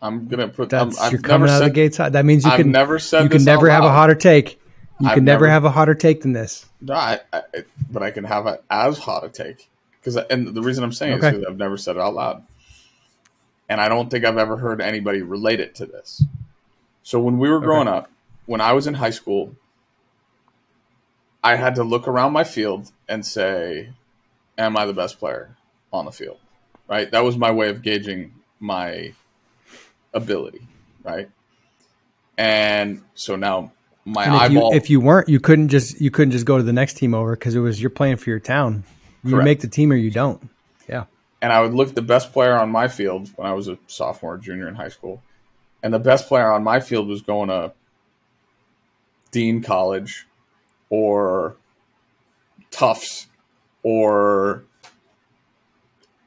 I'm 0.00 0.26
gonna 0.28 0.48
put. 0.48 0.70
That's 0.70 1.00
I'm, 1.00 1.10
you're 1.12 1.18
I've 1.18 1.22
coming 1.24 1.46
never 1.46 1.52
out 1.56 1.62
of 1.62 1.68
the 1.68 1.74
gates 1.74 1.96
hot. 1.96 2.12
That 2.12 2.24
means 2.24 2.44
you 2.44 2.50
I've 2.50 2.56
can 2.58 2.70
never 2.72 2.98
said 2.98 3.22
you 3.22 3.28
can 3.28 3.44
never 3.44 3.70
out 3.70 3.82
have 3.82 3.84
a 3.84 3.92
hotter 3.92 4.14
take. 4.16 4.60
You 5.00 5.08
I've 5.08 5.14
can 5.14 5.24
never 5.24 5.44
never- 5.44 5.52
have 5.52 5.64
a 5.64 5.70
hotter 5.70 5.94
take 5.94 6.22
than 6.22 6.32
this. 6.32 6.66
No, 6.80 6.94
I, 6.94 7.20
I, 7.32 7.42
but 7.90 8.02
I 8.02 8.10
can 8.10 8.24
have 8.24 8.46
it 8.48 8.62
as 8.70 8.98
hot 8.98 9.24
a 9.24 9.28
take 9.28 9.68
because, 10.00 10.16
and 10.16 10.48
the 10.48 10.62
reason 10.62 10.82
I'm 10.82 10.92
saying 10.92 11.14
Okay. 11.18 11.28
is 11.28 11.32
because 11.34 11.46
I've 11.48 11.56
never 11.58 11.76
said 11.76 11.96
it 11.96 12.00
out 12.02 12.14
loud, 12.14 12.44
and 13.68 13.80
I 13.80 13.88
don't 13.88 14.10
think 14.10 14.24
I've 14.24 14.38
ever 14.38 14.56
heard 14.56 14.80
anybody 14.80 15.22
relate 15.22 15.60
it 15.60 15.76
to 15.76 15.86
this. 15.86 16.24
So 17.04 17.20
when 17.20 17.38
we 17.38 17.48
were 17.48 17.60
growing 17.60 17.86
up, 17.88 18.10
when 18.46 18.60
I 18.60 18.72
was 18.72 18.88
in 18.88 18.94
high 18.94 19.10
school, 19.10 19.54
I 21.44 21.54
had 21.56 21.76
to 21.76 21.84
look 21.84 22.06
around 22.08 22.32
my 22.32 22.44
field 22.44 22.90
and 23.08 23.24
say, 23.24 23.90
"Am 24.58 24.76
I 24.76 24.84
the 24.86 24.92
best 24.92 25.18
player 25.20 25.56
on 25.92 26.04
the 26.06 26.12
field?" 26.12 26.38
Right. 26.88 27.10
That 27.10 27.24
was 27.24 27.36
my 27.36 27.50
way 27.50 27.68
of 27.70 27.82
gauging 27.82 28.34
my 28.60 29.14
ability. 30.12 30.66
Right. 31.02 31.30
And 32.36 33.02
so 33.14 33.36
now 33.36 33.72
my 34.04 34.24
And 34.24 34.34
if 34.34 34.40
eyeball. 34.42 34.70
you 34.72 34.76
if 34.76 34.90
you 34.90 35.00
weren't, 35.00 35.28
you 35.28 35.40
couldn't 35.40 35.68
just 35.68 36.00
you 36.00 36.10
couldn't 36.10 36.32
just 36.32 36.44
go 36.44 36.56
to 36.56 36.62
the 36.62 36.72
next 36.72 36.94
team 36.94 37.14
over 37.14 37.34
because 37.36 37.54
it 37.54 37.60
was 37.60 37.80
you're 37.80 37.90
playing 37.90 38.16
for 38.16 38.30
your 38.30 38.40
town. 38.40 38.84
You 39.24 39.32
Correct. 39.32 39.44
make 39.44 39.60
the 39.60 39.68
team 39.68 39.92
or 39.92 39.96
you 39.96 40.10
don't. 40.10 40.48
Yeah. 40.88 41.04
And 41.40 41.52
I 41.52 41.60
would 41.60 41.74
look 41.74 41.90
at 41.90 41.94
the 41.94 42.02
best 42.02 42.32
player 42.32 42.54
on 42.56 42.70
my 42.70 42.88
field 42.88 43.30
when 43.36 43.46
I 43.48 43.52
was 43.52 43.68
a 43.68 43.78
sophomore, 43.86 44.38
junior 44.38 44.68
in 44.68 44.74
high 44.74 44.88
school, 44.88 45.22
and 45.82 45.92
the 45.94 45.98
best 45.98 46.28
player 46.28 46.50
on 46.50 46.62
my 46.64 46.80
field 46.80 47.08
was 47.08 47.22
going 47.22 47.48
to 47.48 47.72
Dean 49.30 49.62
College 49.62 50.26
or 50.90 51.56
Tufts 52.70 53.26
or 53.82 54.64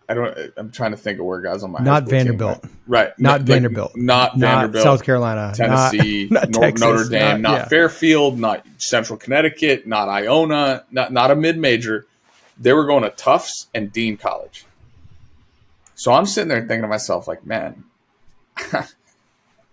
I 0.08 0.14
don't. 0.14 0.38
I'm 0.58 0.72
trying 0.72 0.92
to 0.92 0.98
think 0.98 1.20
of 1.20 1.26
where 1.26 1.42
guys 1.42 1.64
on 1.64 1.72
my 1.72 1.80
Not 1.80 2.04
school 2.04 2.12
team 2.12 2.28
Vanderbilt. 2.28 2.66
right? 2.88 3.18
Not 3.18 3.42
like, 3.42 3.48
Vanderbilt. 3.48 3.96
not 3.96 4.38
Not 4.38 4.56
Vanderbilt, 4.58 4.84
South 4.84 5.04
Carolina. 5.04 5.52
Tennessee, 5.56 6.28
not 6.32 6.50
Nor- 6.50 6.62
Texas, 6.62 6.82
Notre 6.82 7.10
Dame, 7.10 7.42
not, 7.42 7.52
yeah. 7.54 7.68
Fairfield, 7.68 8.40
not 8.40 8.66
Central 8.78 9.18
Connecticut, 9.18 9.88
not 9.88 10.08
Iona, 10.08 10.84
not 10.92 11.12
not 11.12 11.32
a 11.32 11.36
mid 11.36 11.58
major. 11.58 12.06
They 12.60 12.74
were 12.74 12.86
going 12.86 13.04
to 13.04 13.10
Tufts 13.10 13.68
and 13.74 13.92
Dean 13.92 14.16
College. 14.18 14.66
So 15.96 16.14
I'm 16.14 16.26
sitting 16.26 16.50
there 16.50 16.60
thinking 16.60 16.84
to 16.84 16.88
myself, 16.88 17.28
like, 17.28 17.46
man, 17.46 17.84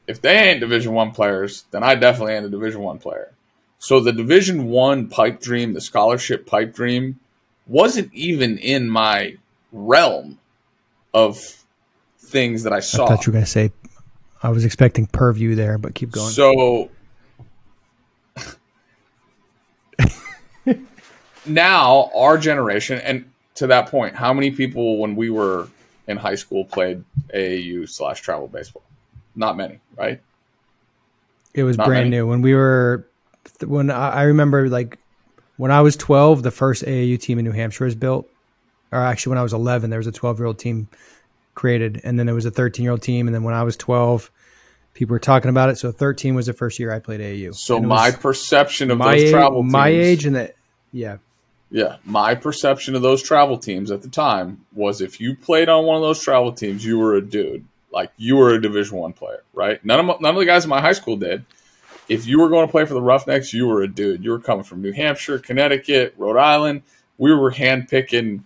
if 0.07 0.21
they 0.21 0.37
ain't 0.37 0.61
Division 0.61 0.93
One 0.93 1.13
players, 1.13 1.65
then 1.71 1.83
I 1.83 1.95
definitely 1.95 2.35
ain't 2.35 2.47
a 2.47 2.51
Division 2.51 2.81
One 2.81 2.99
player. 2.99 3.33
So 3.79 4.01
the 4.01 4.13
Division 4.13 4.69
One 4.69 5.09
pipe 5.09 5.41
dream, 5.41 5.75
the 5.75 5.81
scholarship 5.81 6.47
pipe 6.47 6.75
dream, 6.75 7.19
wasn't 7.67 8.13
even 8.15 8.59
in 8.59 8.89
my 8.89 9.37
realm 9.73 10.39
of 11.15 11.39
things 12.19 12.63
that 12.63 12.73
I 12.73 12.77
I 12.77 12.81
saw. 12.81 13.07
thought 13.07 13.27
you 13.27 13.33
were 13.33 13.37
gonna 13.37 13.47
say. 13.47 13.73
I 14.45 14.49
was 14.51 14.65
expecting 14.65 15.07
purview 15.07 15.55
there, 15.55 15.79
but 15.79 15.95
keep 15.95 16.11
going. 16.11 16.31
So 16.31 16.91
now 21.47 22.11
our 22.15 22.39
generation, 22.39 22.99
and 22.99 23.31
to 23.57 23.67
that 23.69 23.89
point, 23.89 24.15
how 24.15 24.33
many 24.33 24.51
people 24.51 24.99
when 24.99 25.17
we 25.17 25.31
were 25.31 25.69
in 26.07 26.17
high 26.17 26.35
school 26.35 26.65
played 26.65 27.05
AAU 27.35 27.89
slash 27.89 28.21
travel 28.21 28.49
baseball? 28.49 28.83
Not 29.35 29.57
many, 29.57 29.79
right? 29.97 30.21
It 31.55 31.63
was 31.65 31.79
Not 31.79 31.87
brand 31.87 32.11
many. 32.11 32.17
new 32.23 32.27
when 32.27 32.43
we 32.43 32.55
were 32.55 33.07
when 33.65 33.91
I, 33.91 34.11
I 34.11 34.23
remember 34.25 34.69
like 34.69 34.99
when 35.57 35.71
I 35.71 35.83
was 35.83 35.97
12, 35.97 36.43
the 36.43 36.51
first 36.51 36.83
AAU 36.85 37.21
team 37.21 37.39
in 37.39 37.45
New 37.45 37.53
Hampshire 37.53 37.85
was 37.85 37.95
built. 37.95 38.29
Or 38.93 38.99
actually, 38.99 39.31
when 39.31 39.39
I 39.39 39.43
was 39.43 39.53
11, 39.53 39.91
there 39.91 39.99
was 39.99 40.07
a 40.07 40.13
12 40.13 40.39
year 40.39 40.47
old 40.47 40.59
team 40.59 40.89
created, 41.55 42.01
and 42.05 42.19
then 42.19 42.27
there 42.27 42.35
was 42.35 42.47
a 42.47 42.51
13 42.51 42.85
year 42.85 42.93
old 42.93 43.03
team, 43.03 43.27
and 43.27 43.35
then 43.35 43.43
when 43.43 43.55
I 43.55 43.63
was 43.63 43.77
12, 43.77 44.31
people 44.95 45.15
were 45.15 45.19
talking 45.19 45.49
about 45.49 45.71
it. 45.71 45.79
So 45.79 45.91
13 45.91 46.35
was 46.35 46.47
the 46.47 46.53
first 46.53 46.79
year 46.79 46.93
I 46.93 46.99
played 46.99 47.21
AAU. 47.21 47.55
So 47.55 47.81
my 47.81 48.11
perception 48.11 48.91
of 48.91 48.99
my 48.99 49.13
those 49.15 49.23
age, 49.23 49.31
travel 49.31 49.63
teams, 49.63 49.73
my 49.73 49.89
age, 49.89 50.27
and 50.27 50.37
that 50.37 50.55
yeah, 50.93 51.17
yeah, 51.73 51.97
my 52.05 52.35
perception 52.35 52.95
of 52.95 53.01
those 53.01 53.23
travel 53.23 53.57
teams 53.57 53.91
at 53.91 54.03
the 54.03 54.09
time 54.09 54.65
was 54.75 55.01
if 55.01 55.21
you 55.21 55.35
played 55.35 55.71
on 55.71 55.87
one 55.87 55.97
of 55.97 56.03
those 56.03 56.23
travel 56.23 56.53
teams, 56.53 56.85
you 56.85 56.99
were 56.99 57.15
a 57.15 57.23
dude, 57.23 57.65
like 57.91 58.13
you 58.19 58.37
were 58.37 58.53
a 58.53 58.61
Division 58.61 58.99
One 58.99 59.15
player, 59.15 59.43
right? 59.55 59.83
None 59.83 60.01
of 60.01 60.05
my, 60.05 60.17
none 60.21 60.35
of 60.35 60.39
the 60.41 60.47
guys 60.47 60.65
in 60.65 60.71
my 60.71 60.83
high 60.83 60.93
school 60.93 61.17
did. 61.17 61.47
If 62.09 62.27
you 62.27 62.41
were 62.41 62.51
going 62.51 62.67
to 62.67 62.71
play 62.71 62.85
for 62.85 62.93
the 62.93 63.01
Roughnecks, 63.01 63.55
you 63.55 63.67
were 63.67 63.83
a 63.83 63.89
dude. 63.89 64.23
You 64.23 64.33
were 64.33 64.39
coming 64.39 64.65
from 64.65 64.83
New 64.83 64.93
Hampshire, 64.93 65.39
Connecticut, 65.39 66.15
Rhode 66.19 66.37
Island. 66.37 66.83
We 67.17 67.35
were 67.35 67.51
handpicking 67.51 68.43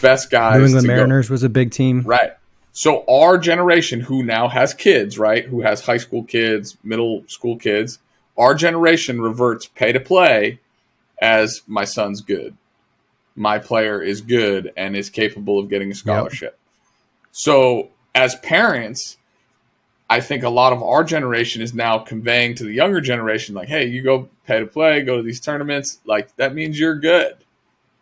best 0.00 0.30
guys. 0.30 0.58
New 0.58 0.66
England 0.66 0.84
to 0.84 0.88
go- 0.88 0.96
Mariners 0.96 1.30
was 1.30 1.42
a 1.42 1.48
big 1.48 1.70
team. 1.70 2.02
Right. 2.02 2.32
So 2.72 3.04
our 3.08 3.38
generation 3.38 4.00
who 4.00 4.22
now 4.22 4.48
has 4.48 4.72
kids, 4.72 5.18
right, 5.18 5.44
who 5.44 5.62
has 5.62 5.80
high 5.80 5.96
school 5.96 6.22
kids, 6.22 6.76
middle 6.84 7.24
school 7.26 7.56
kids, 7.56 7.98
our 8.36 8.54
generation 8.54 9.20
reverts 9.20 9.66
pay 9.66 9.92
to 9.92 10.00
play 10.00 10.60
as 11.20 11.62
my 11.66 11.84
son's 11.84 12.20
good. 12.20 12.56
My 13.34 13.58
player 13.58 14.00
is 14.00 14.20
good 14.20 14.72
and 14.76 14.96
is 14.96 15.10
capable 15.10 15.58
of 15.58 15.68
getting 15.68 15.90
a 15.90 15.94
scholarship. 15.94 16.58
So 17.32 17.90
as 18.14 18.34
parents, 18.36 19.16
I 20.10 20.20
think 20.20 20.42
a 20.42 20.48
lot 20.48 20.72
of 20.72 20.82
our 20.82 21.04
generation 21.04 21.62
is 21.62 21.74
now 21.74 21.98
conveying 21.98 22.54
to 22.56 22.64
the 22.64 22.72
younger 22.72 23.00
generation, 23.00 23.54
like, 23.54 23.68
hey, 23.68 23.86
you 23.86 24.02
go 24.02 24.28
pay 24.46 24.60
to 24.60 24.66
play, 24.66 25.02
go 25.02 25.16
to 25.16 25.22
these 25.22 25.40
tournaments, 25.40 25.98
like 26.04 26.34
that 26.36 26.54
means 26.54 26.78
you're 26.78 26.98
good. 26.98 27.36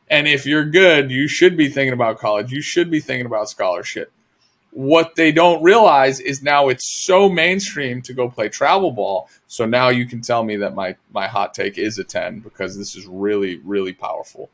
And 0.09 0.29
if 0.29 0.47
you're 0.47 0.65
good, 0.65 1.11
you 1.11 1.27
should 1.29 1.57
be 1.57 1.69
thinking 1.69 1.93
about 1.93 2.19
college. 2.19 2.53
You 2.53 2.63
should 2.63 2.91
be 2.91 3.01
thinking 3.01 3.27
about 3.27 3.49
scholarship. 3.49 4.13
What 4.71 5.17
they 5.17 5.33
don't 5.33 5.63
realize 5.63 6.21
is 6.21 6.43
now 6.43 6.69
it's 6.69 6.87
so 7.05 7.29
mainstream 7.29 8.03
to 8.03 8.13
go 8.13 8.29
play 8.29 8.49
travel 8.49 8.93
ball. 8.93 9.29
So 9.47 9.65
now 9.65 9.89
you 9.89 10.07
can 10.07 10.21
tell 10.21 10.45
me 10.45 10.57
that 10.57 10.75
my 10.75 10.97
my 11.13 11.27
hot 11.27 11.55
take 11.55 11.79
is 11.79 11.99
a 11.99 12.05
10 12.05 12.41
because 12.41 12.77
this 12.77 12.95
is 12.95 13.07
really 13.07 13.57
really 13.65 13.95
powerful. 13.95 14.51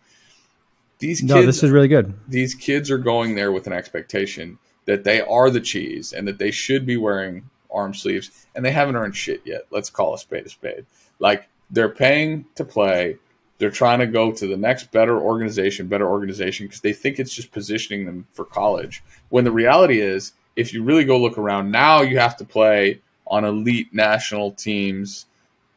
These 1.01 1.21
kids 1.21 1.31
No, 1.31 1.45
this 1.45 1.63
is 1.65 1.71
really 1.71 1.89
good. 1.89 2.15
these 2.29 2.55
kids 2.55 2.91
are 2.91 2.99
going 2.99 3.35
there 3.35 3.51
with 3.51 3.67
an 3.67 3.73
expectation 3.73 4.59
that 4.85 5.03
they 5.05 5.21
are 5.21 5.51
the 5.51 5.61
cheese 5.61 6.13
and 6.13 6.27
that 6.29 6.39
they 6.39 6.53
should 6.53 6.87
be 6.87 6.97
wearing 6.97 7.51
arm 7.73 7.93
sleeves 7.93 8.47
and 8.55 8.65
they 8.65 8.71
haven't 8.71 8.95
earned 8.97 9.17
shit 9.17 9.43
yet. 9.45 9.63
Let's 9.71 9.91
call 9.91 10.15
a 10.15 10.19
spade 10.19 10.47
a 10.47 10.49
spade. 10.49 10.87
Like 11.19 11.49
they're 11.71 11.89
paying 11.89 12.47
to 12.55 12.65
play. 12.65 13.17
They're 13.63 13.71
trying 13.71 14.01
to 14.01 14.09
go 14.09 14.33
to 14.33 14.47
the 14.49 14.57
next 14.57 14.91
better 14.91 15.17
organization, 15.17 15.87
better 15.87 16.09
organization 16.09 16.67
because 16.67 16.81
they 16.81 16.93
think 16.93 17.21
it's 17.21 17.33
just 17.33 17.53
positioning 17.53 18.07
them 18.07 18.27
for 18.33 18.45
college. 18.45 19.05
When 19.29 19.45
the 19.45 19.53
reality 19.53 20.01
is, 20.01 20.33
if 20.57 20.75
you 20.75 20.83
really 20.83 21.05
go 21.05 21.17
look 21.17 21.39
around, 21.39 21.71
now 21.71 22.03
you 22.03 22.19
have 22.19 22.37
to 22.39 22.45
play 22.45 23.01
on 23.25 23.45
elite 23.45 23.95
national 23.95 24.51
teams 24.51 25.27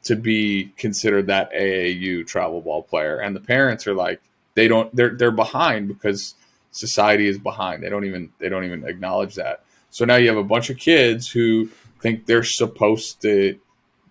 to 0.05 0.15
be 0.15 0.73
considered 0.77 1.27
that 1.27 1.53
AAU 1.53 2.25
travel 2.25 2.59
ball 2.59 2.81
player. 2.81 3.19
And 3.19 3.35
the 3.35 3.39
parents 3.39 3.85
are 3.85 3.93
like, 3.93 4.19
they 4.55 4.67
don't 4.67 4.89
they're 4.95 5.13
they're 5.15 5.29
behind 5.29 5.87
because 5.87 6.33
society 6.71 7.27
is 7.27 7.37
behind. 7.37 7.83
They 7.83 7.89
don't 7.89 8.05
even 8.05 8.31
they 8.39 8.49
don't 8.49 8.65
even 8.65 8.83
acknowledge 8.87 9.35
that. 9.35 9.63
So 9.91 10.05
now 10.05 10.15
you 10.15 10.27
have 10.29 10.37
a 10.37 10.43
bunch 10.43 10.71
of 10.71 10.77
kids 10.77 11.29
who 11.29 11.69
think 12.01 12.25
they're 12.25 12.43
supposed 12.43 13.21
to 13.21 13.59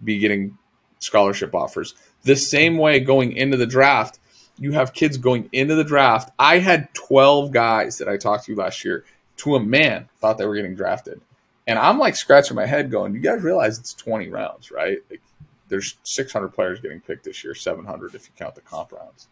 be 0.05 0.21
getting 0.21 0.57
scholarship 1.01 1.57
offers. 1.57 1.97
The 2.25 2.37
same 2.37 2.79
way 2.79 3.01
going 3.01 3.33
into 3.33 3.57
the 3.57 3.67
draft, 3.67 4.19
you 4.59 4.73
have 4.73 4.93
kids 4.93 5.17
going 5.17 5.49
into 5.53 5.75
the 5.75 5.85
draft. 5.85 6.31
I 6.39 6.59
had 6.59 6.93
12 6.95 7.53
guys 7.53 7.99
that 7.99 8.09
I 8.09 8.17
talked 8.17 8.47
to 8.47 8.55
last 8.55 8.85
year 8.85 9.05
to 9.39 9.57
a 9.57 9.61
man 9.61 10.09
thought 10.19 10.39
they 10.39 10.47
were 10.47 10.55
getting 10.55 10.75
drafted. 10.75 11.21
And 11.67 11.79
I'm 11.79 11.99
like 11.99 12.17
scratching 12.17 12.57
my 12.57 12.67
head 12.67 12.91
going, 12.91 13.15
you 13.15 13.21
guys 13.21 13.43
realize 13.43 13.79
it's 13.79 13.95
20 13.95 14.29
rounds, 14.29 14.71
right? 14.71 14.99
Like, 15.11 15.21
there's 15.69 15.97
600 16.03 16.49
players 16.49 16.81
getting 16.81 17.01
picked 17.01 17.25
this 17.25 17.43
year, 17.43 17.55
700 17.55 18.15
if 18.15 18.27
you 18.27 18.33
count 18.37 18.55
the 18.55 18.61
comp 18.61 18.93
rounds. 18.93 19.29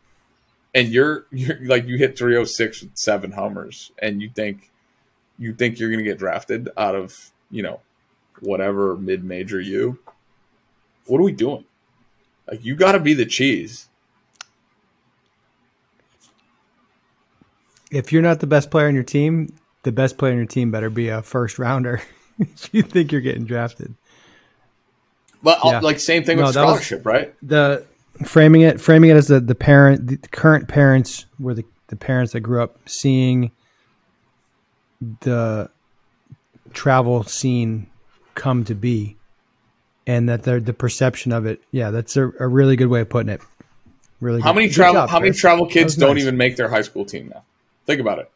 And 0.75 0.89
you're 0.89 1.27
you're 1.31 1.65
like 1.67 1.87
you 1.87 1.99
hit 1.99 2.17
306 2.17 2.83
with 2.83 2.97
seven 2.97 3.31
homers 3.31 3.93
and 3.99 4.23
you 4.23 4.31
think 4.35 4.71
you 5.39 5.55
think 5.55 5.79
you're 5.79 5.91
going 5.91 6.03
to 6.03 6.11
get 6.11 6.19
drafted 6.19 6.71
out 6.77 6.95
of, 6.95 7.15
you 7.51 7.63
know, 7.63 7.81
whatever 8.41 8.97
mid-major 8.97 9.61
you. 9.61 9.99
What 11.07 11.21
are 11.21 11.25
we 11.25 11.33
doing? 11.33 11.65
Like 12.53 12.67
you 12.67 12.77
got 12.77 12.93
to 12.93 13.01
be 13.01 13.15
the 13.15 13.25
cheese. 13.25 13.89
If 17.91 18.13
you're 18.13 18.21
not 18.21 18.41
the 18.41 18.47
best 18.47 18.71
player 18.71 18.89
on 18.89 18.95
your 18.95 19.05
team, 19.05 19.55
the 19.85 19.93
best 19.93 20.19
player 20.19 20.33
on 20.33 20.37
your 20.37 20.47
team 20.47 20.71
better 20.71 20.91
be 20.91 21.09
a 21.09 21.23
first 21.23 21.59
rounder. 21.59 22.03
you 22.73 22.83
think 22.83 23.11
you're 23.11 23.23
getting 23.23 23.47
drafted. 23.47 23.95
But 25.43 25.65
uh, 25.65 25.71
Yeah. 25.71 25.81
like 25.81 25.99
same 25.99 26.25
thing 26.25 26.37
No, 26.37 26.45
with 26.45 26.53
scholarship, 26.53 27.07
right? 27.07 27.35
the 27.43 27.87
framing 28.27 28.61
it 28.61 28.79
framing 28.83 29.09
it 29.09 29.17
as 29.17 29.29
the, 29.29 29.41
the 29.41 29.55
parent 29.55 30.07
the 30.07 30.29
current 30.29 30.69
parents 30.69 31.25
were 31.41 31.55
the, 31.55 31.65
the 31.87 31.97
parents 31.97 32.35
that 32.35 32.41
grew 32.41 32.63
up 32.63 32.79
seeing 32.87 33.51
the 35.23 35.71
travel 36.75 37.23
scene 37.23 37.87
come 38.35 38.63
to 38.65 38.75
be 38.75 39.17
and 40.07 40.29
that 40.29 40.43
they're 40.43 40.61
the 40.61 40.73
perception 40.73 41.33
of 41.33 41.47
it 41.47 41.61
yeah 41.71 41.91
that's 41.91 42.17
a, 42.17 42.25
a 42.41 42.49
really 42.49 42.77
good 42.77 42.89
way 42.89 43.01
of 43.01 43.09
putting 43.09 43.29
it 43.33 43.41
really 44.21 44.41
How 44.41 44.53
good. 44.53 44.57
many 44.57 44.69
Good 44.69 44.75
travel 44.75 44.95
job, 45.03 45.11
how 45.11 45.21
many 45.21 45.33
travel 45.33 45.67
kids 45.67 45.97
don't 45.97 46.15
nice. 46.15 46.23
even 46.23 46.37
make 46.37 46.57
their 46.57 46.69
high 46.69 46.83
school 46.83 47.05
team 47.05 47.29
now? 47.35 47.43
Think 47.87 48.01
about 48.01 48.21
it. 48.21 48.31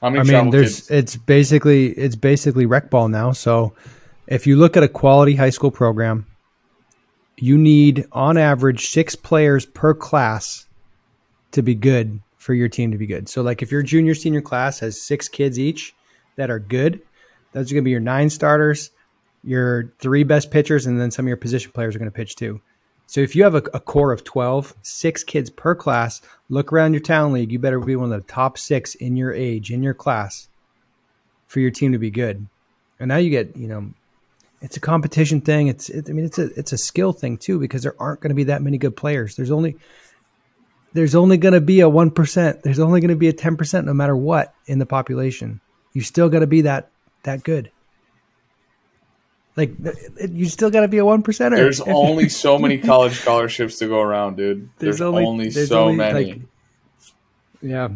How 0.00 0.08
many 0.08 0.20
I 0.34 0.42
mean, 0.42 0.50
there's 0.50 0.76
kids? 0.76 0.90
it's 0.90 1.16
basically 1.16 1.88
it's 1.88 2.16
basically 2.16 2.64
rec 2.66 2.88
ball 2.90 3.08
now. 3.08 3.32
So 3.32 3.74
If 4.26 4.46
you 4.46 4.56
look 4.56 4.76
at 4.76 4.82
a 4.84 4.88
quality 4.88 5.34
high 5.34 5.50
school 5.50 5.72
program, 5.72 6.24
you 7.36 7.58
need 7.58 8.06
on 8.12 8.38
average 8.38 8.86
six 8.88 9.16
players 9.16 9.66
per 9.66 9.92
class 9.92 10.66
to 11.50 11.62
be 11.62 11.74
good 11.74 12.20
for 12.38 12.54
your 12.54 12.68
team 12.68 12.92
to 12.92 12.98
be 12.98 13.06
good. 13.06 13.28
So, 13.28 13.42
like 13.42 13.60
if 13.60 13.72
your 13.72 13.82
junior 13.82 14.14
senior 14.14 14.40
class 14.40 14.78
has 14.78 15.02
six 15.02 15.28
kids 15.28 15.58
each 15.58 15.94
that 16.36 16.48
are 16.48 16.60
good, 16.60 17.02
those 17.52 17.70
are 17.70 17.74
going 17.74 17.82
to 17.82 17.86
be 17.86 17.90
your 17.90 18.00
nine 18.00 18.30
starters, 18.30 18.90
your 19.42 19.92
three 19.98 20.24
best 20.24 20.50
pitchers, 20.50 20.86
and 20.86 21.00
then 21.00 21.10
some 21.10 21.24
of 21.24 21.28
your 21.28 21.36
position 21.36 21.72
players 21.72 21.94
are 21.94 21.98
going 21.98 22.10
to 22.10 22.16
pitch 22.16 22.36
too. 22.36 22.60
So, 23.06 23.20
if 23.20 23.34
you 23.34 23.42
have 23.42 23.54
a, 23.54 23.62
a 23.74 23.80
core 23.80 24.12
of 24.12 24.22
12, 24.22 24.74
six 24.82 25.24
kids 25.24 25.50
per 25.50 25.74
class, 25.74 26.20
look 26.48 26.72
around 26.72 26.92
your 26.92 27.02
town 27.02 27.32
league. 27.32 27.50
You 27.50 27.58
better 27.58 27.80
be 27.80 27.96
one 27.96 28.12
of 28.12 28.22
the 28.22 28.32
top 28.32 28.56
six 28.56 28.94
in 28.94 29.16
your 29.16 29.32
age, 29.32 29.70
in 29.70 29.82
your 29.82 29.94
class, 29.94 30.48
for 31.46 31.60
your 31.60 31.72
team 31.72 31.92
to 31.92 31.98
be 31.98 32.10
good. 32.10 32.46
And 33.00 33.08
now 33.08 33.16
you 33.16 33.30
get, 33.30 33.56
you 33.56 33.66
know, 33.66 33.90
it's 34.60 34.76
a 34.76 34.80
competition 34.80 35.40
thing. 35.40 35.68
It's, 35.68 35.88
it, 35.88 36.08
I 36.08 36.12
mean, 36.12 36.24
it's 36.24 36.38
a 36.38 36.46
it's 36.58 36.72
a 36.72 36.78
skill 36.78 37.12
thing 37.12 37.38
too 37.38 37.58
because 37.58 37.82
there 37.82 37.96
aren't 37.98 38.20
going 38.20 38.28
to 38.28 38.34
be 38.34 38.44
that 38.44 38.62
many 38.62 38.78
good 38.78 38.96
players. 38.96 39.36
There's 39.36 39.50
only 39.50 39.76
there's 40.92 41.14
only 41.14 41.36
going 41.36 41.54
to 41.54 41.60
be 41.60 41.80
a 41.80 41.88
one 41.88 42.10
percent. 42.10 42.62
There's 42.62 42.78
only 42.78 43.00
going 43.00 43.10
to 43.10 43.16
be 43.16 43.28
a 43.28 43.32
ten 43.32 43.56
percent, 43.56 43.86
no 43.86 43.94
matter 43.94 44.16
what 44.16 44.54
in 44.66 44.78
the 44.78 44.86
population. 44.86 45.60
You 45.92 46.02
still 46.02 46.28
got 46.28 46.40
to 46.40 46.46
be 46.46 46.60
that 46.62 46.90
that 47.22 47.42
good. 47.42 47.70
Like 49.56 49.72
you 50.30 50.46
still 50.46 50.70
got 50.70 50.82
to 50.82 50.88
be 50.88 50.98
a 50.98 51.04
one 51.04 51.22
percenter. 51.22 51.56
There's 51.56 51.80
only 51.86 52.28
so 52.28 52.58
many 52.58 52.78
college 52.78 53.14
scholarships 53.14 53.78
to 53.78 53.88
go 53.88 54.00
around, 54.00 54.36
dude. 54.36 54.70
There's, 54.78 54.98
there's 54.98 55.00
only, 55.00 55.24
only 55.24 55.48
there's 55.48 55.68
so 55.68 55.84
only, 55.84 55.96
many. 55.96 56.24
Like, 56.24 56.40
yeah, 57.62 57.88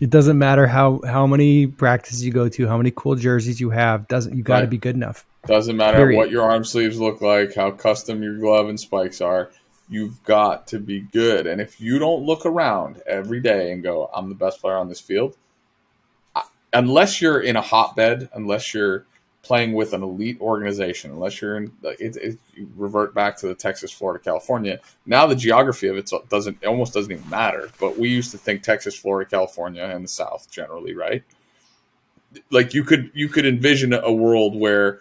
it 0.00 0.10
doesn't 0.10 0.38
matter 0.38 0.66
how 0.66 1.00
how 1.04 1.26
many 1.26 1.66
practices 1.66 2.24
you 2.24 2.32
go 2.32 2.48
to, 2.48 2.68
how 2.68 2.76
many 2.76 2.92
cool 2.94 3.16
jerseys 3.16 3.60
you 3.60 3.70
have. 3.70 4.06
Doesn't 4.08 4.36
you 4.36 4.42
got 4.42 4.58
to 4.58 4.62
right. 4.62 4.70
be 4.70 4.78
good 4.78 4.94
enough. 4.94 5.26
Doesn't 5.46 5.76
matter 5.76 5.98
Period. 5.98 6.16
what 6.16 6.30
your 6.30 6.42
arm 6.42 6.64
sleeves 6.64 6.98
look 6.98 7.20
like, 7.20 7.54
how 7.54 7.70
custom 7.70 8.22
your 8.22 8.36
glove 8.38 8.68
and 8.68 8.78
spikes 8.78 9.20
are. 9.20 9.50
You've 9.88 10.22
got 10.24 10.68
to 10.68 10.80
be 10.80 11.00
good. 11.00 11.46
And 11.46 11.60
if 11.60 11.80
you 11.80 12.00
don't 12.00 12.24
look 12.24 12.44
around 12.44 13.00
every 13.06 13.40
day 13.40 13.72
and 13.72 13.82
go, 13.82 14.10
"I'm 14.12 14.28
the 14.28 14.34
best 14.34 14.60
player 14.60 14.76
on 14.76 14.88
this 14.88 15.00
field," 15.00 15.36
unless 16.72 17.20
you're 17.20 17.40
in 17.40 17.56
a 17.56 17.62
hotbed, 17.62 18.28
unless 18.34 18.74
you're 18.74 19.06
playing 19.46 19.74
with 19.74 19.92
an 19.92 20.02
elite 20.02 20.40
organization, 20.40 21.12
unless 21.12 21.40
you're 21.40 21.56
in, 21.56 21.72
it, 21.84 22.16
it, 22.16 22.38
you 22.54 22.68
revert 22.76 23.14
back 23.14 23.36
to 23.38 23.46
the 23.46 23.54
Texas, 23.54 23.92
Florida, 23.92 24.22
California. 24.22 24.80
Now 25.06 25.26
the 25.26 25.36
geography 25.36 25.86
of 25.86 25.96
it 25.96 26.12
uh, 26.12 26.18
doesn't, 26.28 26.58
it 26.60 26.66
almost 26.66 26.92
doesn't 26.92 27.12
even 27.12 27.30
matter. 27.30 27.70
But 27.78 27.96
we 27.96 28.08
used 28.08 28.32
to 28.32 28.38
think 28.38 28.62
Texas, 28.62 28.96
Florida, 28.96 29.30
California, 29.30 29.84
and 29.84 30.02
the 30.02 30.08
South 30.08 30.50
generally, 30.50 30.94
right? 30.94 31.22
Like 32.50 32.74
you 32.74 32.82
could 32.82 33.12
you 33.14 33.28
could 33.28 33.46
envision 33.46 33.92
a 33.94 34.12
world 34.12 34.56
where 34.56 35.00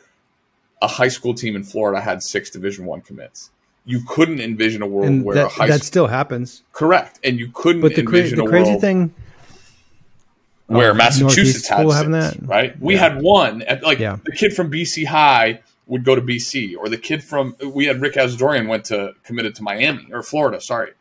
a 0.81 0.87
high 0.87 1.07
school 1.07 1.33
team 1.33 1.55
in 1.55 1.63
Florida 1.63 1.99
had 1.99 2.21
six 2.21 2.51
Division 2.51 2.85
One 2.85 3.01
commits. 3.01 3.49
You 3.83 4.01
couldn't 4.07 4.39
envision 4.39 4.83
a 4.83 4.87
world 4.87 5.07
and 5.07 5.25
where 5.25 5.35
that, 5.35 5.45
a 5.47 5.49
high 5.49 5.67
that 5.67 5.83
still 5.83 6.07
happens. 6.07 6.63
Correct, 6.71 7.19
and 7.23 7.39
you 7.39 7.49
couldn't. 7.53 7.81
But 7.81 7.95
the, 7.95 8.03
cra- 8.03 8.29
the 8.29 8.45
crazy 8.45 8.75
thing 8.75 9.13
where 10.67 10.91
um, 10.91 10.97
Massachusetts 10.97 11.67
had 11.67 11.89
six, 11.89 12.37
right? 12.43 12.79
We 12.79 12.95
yeah. 12.95 12.99
had 12.99 13.21
one. 13.21 13.61
At, 13.63 13.83
like 13.83 13.99
yeah. 13.99 14.17
the 14.23 14.31
kid 14.31 14.53
from 14.53 14.71
BC 14.71 15.05
High 15.05 15.61
would 15.87 16.03
go 16.03 16.15
to 16.15 16.21
BC, 16.21 16.75
or 16.77 16.89
the 16.89 16.97
kid 16.97 17.23
from 17.23 17.55
we 17.63 17.85
had 17.85 18.01
Rick 18.01 18.13
Asdorian 18.15 18.67
went 18.67 18.85
to 18.85 19.13
committed 19.23 19.55
to 19.55 19.63
Miami 19.63 20.07
or 20.11 20.23
Florida, 20.23 20.59
sorry, 20.59 20.93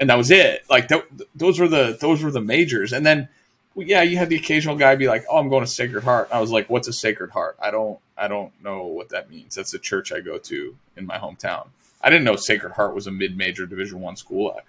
and 0.00 0.08
that 0.10 0.16
was 0.16 0.30
it. 0.30 0.64
Like 0.70 0.88
th- 0.88 1.04
those 1.34 1.60
were 1.60 1.68
the 1.68 1.96
those 2.00 2.22
were 2.22 2.30
the 2.30 2.40
majors, 2.40 2.92
and 2.92 3.04
then 3.04 3.28
well, 3.74 3.86
yeah, 3.86 4.02
you 4.02 4.16
had 4.16 4.30
the 4.30 4.36
occasional 4.36 4.76
guy 4.76 4.96
be 4.96 5.06
like, 5.06 5.24
"Oh, 5.30 5.38
I'm 5.38 5.50
going 5.50 5.64
to 5.64 5.70
Sacred 5.70 6.02
Heart." 6.02 6.30
I 6.32 6.40
was 6.40 6.50
like, 6.50 6.70
"What's 6.70 6.88
a 6.88 6.92
Sacred 6.92 7.30
Heart?" 7.30 7.58
I 7.60 7.70
don't 7.70 7.98
I 8.16 8.28
don't 8.28 8.52
know 8.62 8.84
what 8.84 9.10
that 9.10 9.30
means. 9.30 9.54
That's 9.54 9.72
the 9.72 9.78
church 9.78 10.12
I 10.12 10.20
go 10.20 10.38
to 10.38 10.74
in 10.96 11.06
my 11.06 11.18
hometown. 11.18 11.68
I 12.00 12.08
didn't 12.08 12.24
know 12.24 12.36
Sacred 12.36 12.72
Heart 12.72 12.94
was 12.94 13.06
a 13.06 13.10
mid-major 13.10 13.66
Division 13.66 14.00
One 14.00 14.16
school. 14.16 14.54
I, 14.56 14.60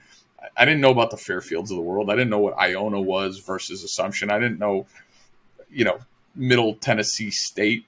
I 0.55 0.65
didn't 0.65 0.81
know 0.81 0.91
about 0.91 1.11
the 1.11 1.17
Fairfields 1.17 1.69
of 1.71 1.77
the 1.77 1.81
world. 1.81 2.09
I 2.09 2.13
didn't 2.13 2.29
know 2.29 2.39
what 2.39 2.57
Iona 2.57 3.01
was 3.01 3.39
versus 3.39 3.83
Assumption. 3.83 4.29
I 4.29 4.39
didn't 4.39 4.59
know, 4.59 4.87
you 5.69 5.85
know, 5.85 5.99
Middle 6.35 6.75
Tennessee 6.75 7.31
State, 7.31 7.85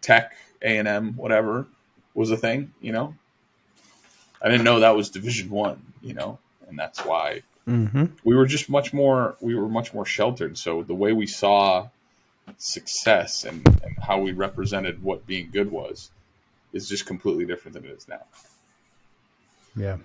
Tech, 0.00 0.32
A 0.62 0.78
and 0.78 0.88
M, 0.88 1.14
whatever 1.14 1.66
was 2.14 2.30
a 2.30 2.36
thing. 2.36 2.72
You 2.80 2.92
know, 2.92 3.14
I 4.42 4.48
didn't 4.48 4.64
know 4.64 4.80
that 4.80 4.96
was 4.96 5.10
Division 5.10 5.50
One. 5.50 5.80
You 6.02 6.14
know, 6.14 6.38
and 6.68 6.78
that's 6.78 7.04
why 7.04 7.42
mm-hmm. 7.68 8.06
we 8.24 8.34
were 8.34 8.46
just 8.46 8.68
much 8.68 8.92
more. 8.92 9.36
We 9.40 9.54
were 9.54 9.68
much 9.68 9.94
more 9.94 10.06
sheltered. 10.06 10.58
So 10.58 10.82
the 10.82 10.94
way 10.94 11.12
we 11.12 11.26
saw 11.26 11.88
success 12.58 13.44
and, 13.44 13.66
and 13.66 13.96
how 14.02 14.18
we 14.18 14.32
represented 14.32 15.02
what 15.02 15.26
being 15.26 15.50
good 15.52 15.70
was 15.70 16.10
is 16.72 16.88
just 16.88 17.06
completely 17.06 17.44
different 17.44 17.74
than 17.74 17.84
it 17.84 17.90
is 17.90 18.08
now. 18.08 18.24
Yeah. 19.76 19.98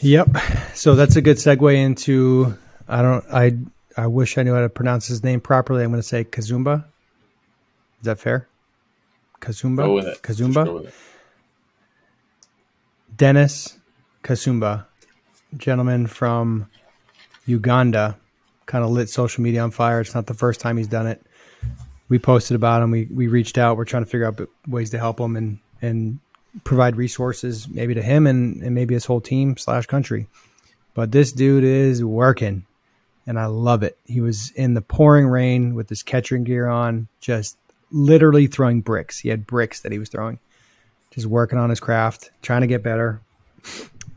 Yep. 0.00 0.36
So 0.74 0.94
that's 0.94 1.16
a 1.16 1.22
good 1.22 1.36
segue 1.36 1.74
into 1.74 2.56
I 2.88 3.02
don't 3.02 3.24
I 3.32 3.56
I 3.96 4.06
wish 4.08 4.36
I 4.38 4.42
knew 4.42 4.54
how 4.54 4.60
to 4.60 4.68
pronounce 4.68 5.06
his 5.06 5.22
name 5.22 5.40
properly. 5.40 5.84
I'm 5.84 5.90
going 5.90 6.02
to 6.02 6.06
say 6.06 6.24
Kazumba. 6.24 6.84
Is 8.00 8.04
that 8.04 8.18
fair? 8.18 8.48
Kazumba. 9.40 9.76
Go 9.76 9.94
with 9.94 10.06
it. 10.06 10.22
Kazumba. 10.22 10.72
With 10.72 10.86
it. 10.86 10.94
Dennis 13.16 13.78
Kasumba, 14.24 14.86
gentleman 15.56 16.06
from 16.06 16.68
Uganda, 17.46 18.18
kind 18.66 18.82
of 18.84 18.90
lit 18.90 19.08
social 19.08 19.42
media 19.42 19.62
on 19.62 19.70
fire. 19.70 20.00
It's 20.00 20.14
not 20.14 20.26
the 20.26 20.34
first 20.34 20.60
time 20.60 20.76
he's 20.76 20.88
done 20.88 21.06
it. 21.06 21.22
We 22.08 22.18
posted 22.18 22.54
about 22.54 22.82
him. 22.82 22.90
We 22.90 23.04
we 23.06 23.28
reached 23.28 23.56
out. 23.58 23.76
We're 23.76 23.84
trying 23.84 24.04
to 24.04 24.10
figure 24.10 24.26
out 24.26 24.40
ways 24.66 24.90
to 24.90 24.98
help 24.98 25.20
him 25.20 25.36
and 25.36 25.58
and 25.80 26.18
provide 26.62 26.96
resources 26.96 27.68
maybe 27.68 27.94
to 27.94 28.02
him 28.02 28.26
and, 28.26 28.62
and 28.62 28.74
maybe 28.74 28.94
his 28.94 29.04
whole 29.04 29.20
team 29.20 29.56
slash 29.56 29.86
country. 29.86 30.28
But 30.94 31.10
this 31.10 31.32
dude 31.32 31.64
is 31.64 32.04
working 32.04 32.64
and 33.26 33.38
I 33.38 33.46
love 33.46 33.82
it. 33.82 33.98
He 34.04 34.20
was 34.20 34.50
in 34.50 34.74
the 34.74 34.82
pouring 34.82 35.26
rain 35.26 35.74
with 35.74 35.88
his 35.88 36.02
catching 36.02 36.44
gear 36.44 36.66
on, 36.68 37.08
just 37.20 37.56
literally 37.90 38.46
throwing 38.46 38.80
bricks. 38.80 39.18
He 39.18 39.28
had 39.28 39.46
bricks 39.46 39.80
that 39.80 39.92
he 39.92 39.98
was 39.98 40.08
throwing, 40.08 40.38
just 41.10 41.26
working 41.26 41.58
on 41.58 41.70
his 41.70 41.80
craft, 41.80 42.30
trying 42.42 42.60
to 42.60 42.66
get 42.66 42.82
better. 42.82 43.20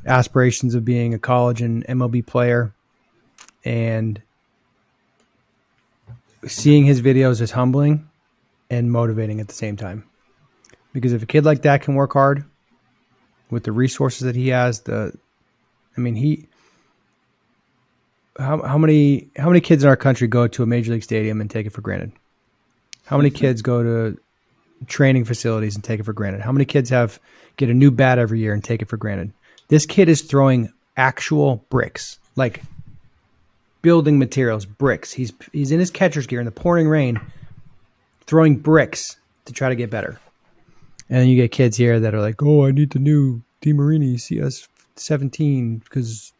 Aspirations 0.06 0.76
of 0.76 0.86
being 0.86 1.14
a 1.14 1.20
college 1.20 1.62
and 1.62 1.86
MLB 1.86 2.26
player. 2.26 2.74
And 3.64 4.22
seeing 6.46 6.86
his 6.86 7.02
videos 7.02 7.42
is 7.42 7.52
humbling 7.52 8.10
and 8.70 8.92
motivating 8.92 9.40
at 9.40 9.48
the 9.48 9.54
same 9.54 9.78
time. 9.78 10.04
Because 10.98 11.14
if 11.14 11.22
a 11.22 11.28
kid 11.28 11.46
like 11.46 11.62
that 11.62 11.84
can 11.84 11.94
work 11.94 12.14
hard 12.14 12.44
with 13.52 13.64
the 13.64 13.72
resources 13.72 14.22
that 14.22 14.36
he 14.36 14.48
has, 14.48 14.82
the 14.82 15.14
I 15.96 16.02
mean 16.02 16.16
he 16.16 16.48
how 18.40 18.64
how 18.64 18.80
many 18.80 19.30
how 19.38 19.48
many 19.48 19.62
kids 19.62 19.84
in 19.84 19.90
our 19.90 19.96
country 19.96 20.28
go 20.28 20.48
to 20.48 20.64
a 20.64 20.66
major 20.66 20.92
league 20.92 21.04
stadium 21.04 21.40
and 21.40 21.52
take 21.52 21.68
it 21.68 21.70
for 21.70 21.82
granted? 21.82 22.14
How 23.06 23.16
many 23.16 23.30
kids 23.30 23.62
go 23.62 23.84
to 23.84 24.18
training 24.88 25.26
facilities 25.26 25.76
and 25.76 25.84
take 25.84 26.00
it 26.00 26.04
for 26.04 26.14
granted? 26.14 26.42
How 26.42 26.52
many 26.52 26.66
kids 26.66 26.90
have 26.90 27.20
get 27.58 27.70
a 27.70 27.76
new 27.76 27.92
bat 27.92 28.18
every 28.18 28.40
year 28.40 28.56
and 28.56 28.64
take 28.64 28.82
it 28.82 28.88
for 28.88 28.98
granted? 28.98 29.32
This 29.68 29.86
kid 29.86 30.10
is 30.10 30.24
throwing 30.24 30.74
actual 30.98 31.64
bricks, 31.70 32.18
like 32.36 32.64
building 33.84 34.18
materials, 34.18 34.66
bricks. 34.66 35.14
He's 35.14 35.32
he's 35.54 35.72
in 35.72 35.80
his 35.80 35.92
catcher's 35.92 36.26
gear 36.26 36.40
in 36.40 36.46
the 36.46 36.52
pouring 36.52 36.88
rain, 36.88 37.22
throwing 38.26 38.58
bricks 38.58 39.16
to 39.46 39.54
try 39.54 39.70
to 39.70 39.76
get 39.76 39.92
better. 39.92 40.20
And 41.10 41.20
then 41.22 41.28
you 41.28 41.36
get 41.36 41.52
kids 41.52 41.78
here 41.78 42.00
that 42.00 42.14
are 42.14 42.22
like, 42.22 42.42
"Oh, 42.44 42.66
I 42.66 42.72
need 42.72 42.92
the 42.92 43.00
new 43.00 43.42
DeMarini 43.62 44.20
CS 44.20 44.68
17 44.96 45.80
because 45.80 46.34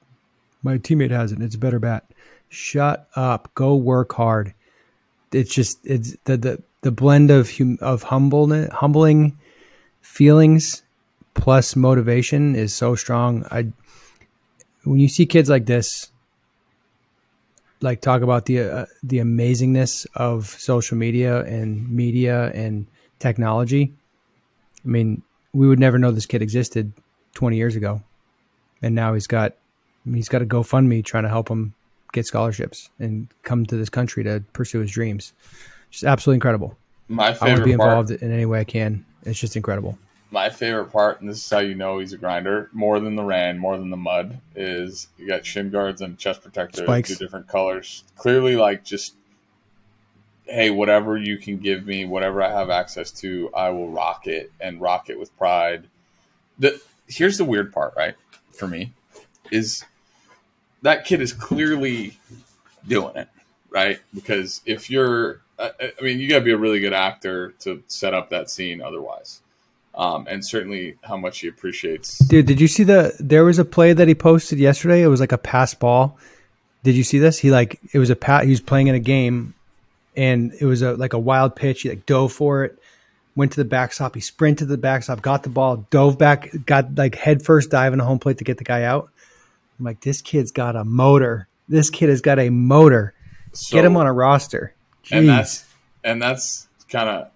my 0.64 0.78
teammate 0.78 1.12
has 1.12 1.32
it. 1.32 1.42
It's 1.42 1.56
a 1.56 1.60
better 1.60 1.80
bat." 1.80 2.06
Shut 2.50 3.08
up. 3.16 3.54
Go 3.56 3.76
work 3.76 4.14
hard. 4.14 4.54
It's 5.32 5.54
just 5.54 5.80
it's 5.86 6.16
the 6.26 6.38
the 6.38 6.64
the 6.82 6.92
blend 6.92 7.32
of 7.32 7.50
hum, 7.58 7.78
of 7.82 8.04
humbleness, 8.04 8.72
humbling 8.74 9.38
feelings 10.02 10.84
plus 11.34 11.76
motivation 11.76 12.56
is 12.56 12.74
so 12.74 12.96
strong. 12.96 13.46
I 13.52 13.72
when 14.84 15.00
you 15.00 15.08
see 15.08 15.26
kids 15.26 15.50
like 15.50 15.66
this, 15.66 16.12
like 17.82 18.02
talk 18.02 18.22
about 18.22 18.46
the 18.46 18.60
uh, 18.62 18.86
the 19.04 19.20
amazingness 19.20 20.08
of 20.16 20.48
social 20.48 20.98
media 20.98 21.44
and 21.44 21.90
media 21.90 22.52
and 22.54 22.88
technology 23.20 23.94
I 24.88 24.90
mean, 24.90 25.22
we 25.54 25.68
would 25.68 25.80
never 25.80 26.00
know 26.00 26.12
this 26.12 26.26
kid 26.26 26.42
existed 26.42 26.94
20 27.34 27.58
years 27.58 27.76
ago, 27.76 28.02
and 28.82 28.96
now 28.96 29.14
he's 29.14 29.28
got 29.28 29.54
he's 30.12 30.30
got 30.30 30.42
a 30.42 30.46
GoFundMe 30.46 31.04
trying 31.04 31.24
to 31.24 31.30
help 31.30 31.50
him 31.50 31.74
get 32.14 32.26
scholarships 32.26 32.90
and 33.00 33.28
come 33.44 33.66
to 33.66 33.76
this 33.76 33.90
country 33.90 34.24
to 34.24 34.42
pursue 34.54 34.80
his 34.80 34.92
dreams. 34.92 35.34
Just 35.92 36.06
absolutely 36.06 36.38
incredible. 36.38 36.78
My 37.10 37.34
favorite 37.34 37.42
I 37.42 37.50
want 37.50 37.60
to 37.60 37.66
be 37.66 37.72
involved 37.74 38.10
part, 38.10 38.22
in 38.22 38.32
any 38.32 38.46
way 38.46 38.62
I 38.62 38.64
can. 38.64 39.06
It's 39.24 39.40
just 39.40 39.56
incredible. 39.56 39.98
My 40.32 40.50
favorite 40.50 40.92
part, 40.92 41.22
and 41.22 41.30
this 41.30 41.38
is 41.38 41.50
how 41.50 41.60
you 41.60 41.76
know 41.76 42.00
he's 42.00 42.12
a 42.12 42.18
grinder, 42.18 42.70
more 42.74 43.00
than 43.00 43.16
the 43.16 43.24
rain, 43.24 43.58
more 43.58 43.78
than 43.78 43.90
the 43.90 43.98
mud, 43.98 44.40
is 44.56 45.08
you 45.18 45.28
got 45.28 45.46
shin 45.46 45.70
guards 45.70 46.02
and 46.02 46.18
chest 46.18 46.44
protectors, 46.44 46.84
Spikes. 46.86 47.10
two 47.10 47.16
different 47.16 47.48
colors. 47.48 48.04
Clearly, 48.16 48.56
like 48.56 48.84
just 48.84 49.16
hey, 50.48 50.70
whatever 50.70 51.18
you 51.18 51.38
can 51.38 51.58
give 51.58 51.86
me, 51.86 52.06
whatever 52.06 52.42
I 52.42 52.52
have 52.52 52.70
access 52.70 53.12
to, 53.12 53.50
I 53.54 53.70
will 53.70 53.90
rock 53.90 54.28
it 54.28 54.52
and 54.60 54.82
rock 54.82 55.10
it 55.10 55.20
with 55.20 55.36
pride. 55.38 55.86
The 56.60 56.82
here's 57.08 57.38
the 57.38 57.46
weird 57.46 57.74
part, 57.74 57.94
right? 57.96 58.16
For 58.54 58.68
me, 58.68 58.94
is 59.52 59.84
that 60.82 61.06
kid 61.06 61.22
is 61.22 61.34
clearly 61.34 62.18
doing 62.88 63.16
it, 63.16 63.28
right? 63.70 64.00
Because 64.14 64.62
if 64.66 64.90
you're, 64.90 65.42
I 65.60 65.72
mean, 66.02 66.20
you 66.20 66.30
got 66.30 66.40
to 66.40 66.46
be 66.46 66.52
a 66.52 66.58
really 66.58 66.80
good 66.80 66.94
actor 66.94 67.52
to 67.60 67.84
set 67.88 68.14
up 68.14 68.30
that 68.30 68.50
scene 68.50 68.82
otherwise. 68.82 69.42
Um, 69.96 70.28
and 70.30 70.46
certainly 70.46 70.96
how 71.02 71.18
much 71.18 71.40
he 71.40 71.48
appreciates. 71.48 72.20
Dude, 72.20 72.46
did 72.46 72.62
you 72.62 72.68
see 72.68 72.84
the? 72.84 73.16
There 73.20 73.44
was 73.44 73.58
a 73.58 73.66
play 73.66 73.94
that 73.94 74.08
he 74.08 74.14
posted 74.14 74.60
yesterday. 74.60 75.02
It 75.02 75.08
was 75.08 75.20
like 75.20 75.32
a 75.32 75.40
pass 75.40 75.74
ball. 75.74 76.20
Did 76.84 76.96
you 76.96 77.04
see 77.04 77.18
this? 77.18 77.40
He 77.40 77.50
like 77.50 77.80
it 77.94 77.98
was 77.98 78.12
a 78.12 78.16
pat. 78.16 78.44
He 78.44 78.52
was 78.52 78.62
playing 78.62 78.88
in 78.88 78.96
a 78.96 79.00
game, 79.00 79.56
and 80.18 80.52
it 80.60 80.66
was 80.66 80.82
a 80.82 80.94
like 80.94 81.14
a 81.14 81.20
wild 81.20 81.56
pitch. 81.56 81.84
He 81.84 81.90
like 81.90 82.06
dove 82.06 82.34
for 82.34 82.66
it, 82.66 82.78
went 83.36 83.52
to 83.54 83.58
the 83.58 83.66
backstop. 83.66 84.16
He 84.16 84.22
sprinted 84.22 84.68
to 84.68 84.72
the 84.72 84.78
backstop, 84.78 85.22
got 85.22 85.44
the 85.44 85.50
ball, 85.50 85.86
dove 85.92 86.18
back, 86.18 86.50
got 86.66 86.96
like 86.96 87.16
head 87.16 87.44
first 87.44 87.70
dive 87.70 87.94
in 87.94 88.00
a 88.02 88.04
home 88.06 88.20
plate 88.20 88.40
to 88.40 88.44
get 88.44 88.58
the 88.58 88.64
guy 88.66 88.84
out. 88.84 89.10
I'm 89.80 89.86
like, 89.86 90.02
this 90.02 90.22
kid's 90.22 90.52
got 90.52 90.76
a 90.76 90.84
motor. 90.84 91.48
This 91.70 91.90
kid 91.90 92.10
has 92.10 92.22
got 92.22 92.40
a 92.40 92.50
motor. 92.50 93.14
So, 93.54 93.76
Get 93.78 93.86
him 93.86 93.96
on 93.96 94.08
a 94.08 94.14
roster. 94.14 94.74
Jeez. 95.06 95.18
and 95.20 95.30
that's 95.30 95.66
and 96.04 96.22
that's 96.22 96.68
kind 96.90 97.08
of 97.10 97.32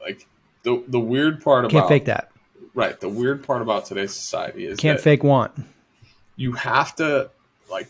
like 0.00 0.26
the 0.64 0.82
the 0.88 1.00
weird 1.00 1.42
part 1.42 1.64
about 1.64 1.72
Can't 1.72 1.88
fake 1.88 2.04
that. 2.06 2.30
right. 2.74 2.98
The 2.98 3.08
weird 3.08 3.44
part 3.44 3.62
about 3.62 3.86
today's 3.86 4.14
society 4.14 4.66
is 4.66 4.78
Can't 4.78 5.00
fake 5.00 5.22
want. 5.22 5.52
you 6.36 6.52
have 6.52 6.94
to 6.96 7.30
like 7.70 7.88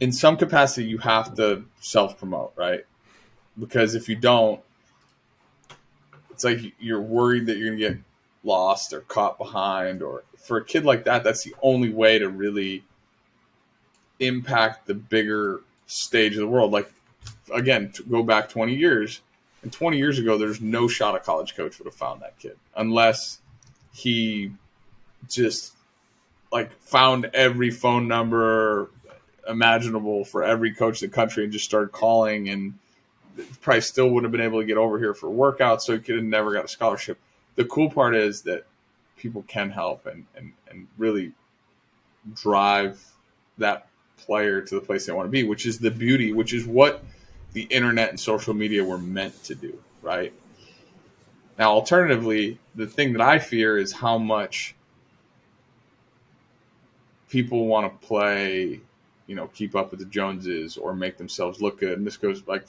in 0.00 0.12
some 0.12 0.36
capacity 0.36 0.86
you 0.86 0.98
have 0.98 1.34
to 1.36 1.64
self 1.80 2.18
promote, 2.18 2.52
right? 2.56 2.84
Because 3.58 3.94
if 3.94 4.08
you 4.08 4.16
don't, 4.16 4.60
it's 6.30 6.44
like 6.44 6.60
you're 6.78 7.00
worried 7.00 7.46
that 7.46 7.56
you're 7.56 7.68
gonna 7.68 7.78
get 7.78 7.98
lost 8.44 8.92
or 8.92 9.00
caught 9.02 9.38
behind 9.38 10.02
or 10.02 10.24
for 10.38 10.58
a 10.58 10.64
kid 10.64 10.84
like 10.84 11.04
that, 11.04 11.24
that's 11.24 11.42
the 11.42 11.54
only 11.62 11.90
way 11.90 12.18
to 12.18 12.28
really 12.28 12.84
impact 14.20 14.86
the 14.86 14.94
bigger 14.94 15.60
stage 15.86 16.34
of 16.34 16.40
the 16.40 16.46
world. 16.46 16.72
Like 16.72 16.92
again, 17.52 17.90
to 17.92 18.02
go 18.04 18.22
back 18.22 18.48
20 18.48 18.74
years, 18.74 19.20
and 19.62 19.72
20 19.72 19.98
years 19.98 20.18
ago, 20.18 20.38
there's 20.38 20.60
no 20.60 20.86
shot 20.86 21.16
a 21.16 21.18
college 21.18 21.56
coach 21.56 21.78
would 21.78 21.86
have 21.86 21.94
found 21.94 22.22
that 22.22 22.38
kid 22.38 22.56
unless 22.76 23.40
he 23.92 24.52
just 25.28 25.74
like 26.52 26.72
found 26.80 27.28
every 27.34 27.70
phone 27.70 28.06
number 28.06 28.90
imaginable 29.48 30.24
for 30.24 30.44
every 30.44 30.72
coach 30.72 31.02
in 31.02 31.10
the 31.10 31.14
country 31.14 31.42
and 31.42 31.52
just 31.52 31.64
started 31.64 31.90
calling 31.90 32.48
and 32.48 32.74
probably 33.60 33.80
still 33.80 34.08
wouldn't 34.10 34.24
have 34.24 34.32
been 34.32 34.46
able 34.46 34.60
to 34.60 34.66
get 34.66 34.76
over 34.76 34.98
here 34.98 35.14
for 35.14 35.28
workouts, 35.28 35.82
so 35.82 35.92
he 35.92 35.98
could 35.98 36.16
have 36.16 36.24
never 36.24 36.52
got 36.52 36.64
a 36.64 36.68
scholarship. 36.68 37.18
The 37.56 37.64
cool 37.64 37.90
part 37.90 38.14
is 38.14 38.42
that 38.42 38.64
people 39.16 39.44
can 39.48 39.70
help 39.70 40.06
and, 40.06 40.24
and, 40.36 40.52
and 40.70 40.86
really 40.96 41.32
drive 42.34 43.02
that 43.58 43.88
player 44.16 44.60
to 44.60 44.74
the 44.74 44.80
place 44.80 45.06
they 45.06 45.12
want 45.12 45.26
to 45.26 45.30
be, 45.30 45.44
which 45.44 45.66
is 45.66 45.78
the 45.78 45.90
beauty, 45.90 46.32
which 46.32 46.52
is 46.52 46.66
what 46.66 47.02
the 47.52 47.62
internet 47.62 48.10
and 48.10 48.20
social 48.20 48.54
media 48.54 48.84
were 48.84 48.98
meant 48.98 49.42
to 49.44 49.54
do, 49.54 49.78
right? 50.02 50.32
Now, 51.58 51.70
alternatively, 51.70 52.58
the 52.74 52.86
thing 52.86 53.12
that 53.14 53.22
I 53.22 53.38
fear 53.38 53.78
is 53.78 53.92
how 53.92 54.18
much 54.18 54.74
people 57.28 57.66
want 57.66 58.00
to 58.00 58.06
play, 58.06 58.80
you 59.26 59.34
know, 59.34 59.48
keep 59.48 59.74
up 59.74 59.90
with 59.90 60.00
the 60.00 60.06
Joneses 60.06 60.76
or 60.76 60.94
make 60.94 61.16
themselves 61.16 61.60
look 61.60 61.80
good. 61.80 61.98
And 61.98 62.06
this 62.06 62.16
goes 62.16 62.46
like 62.46 62.66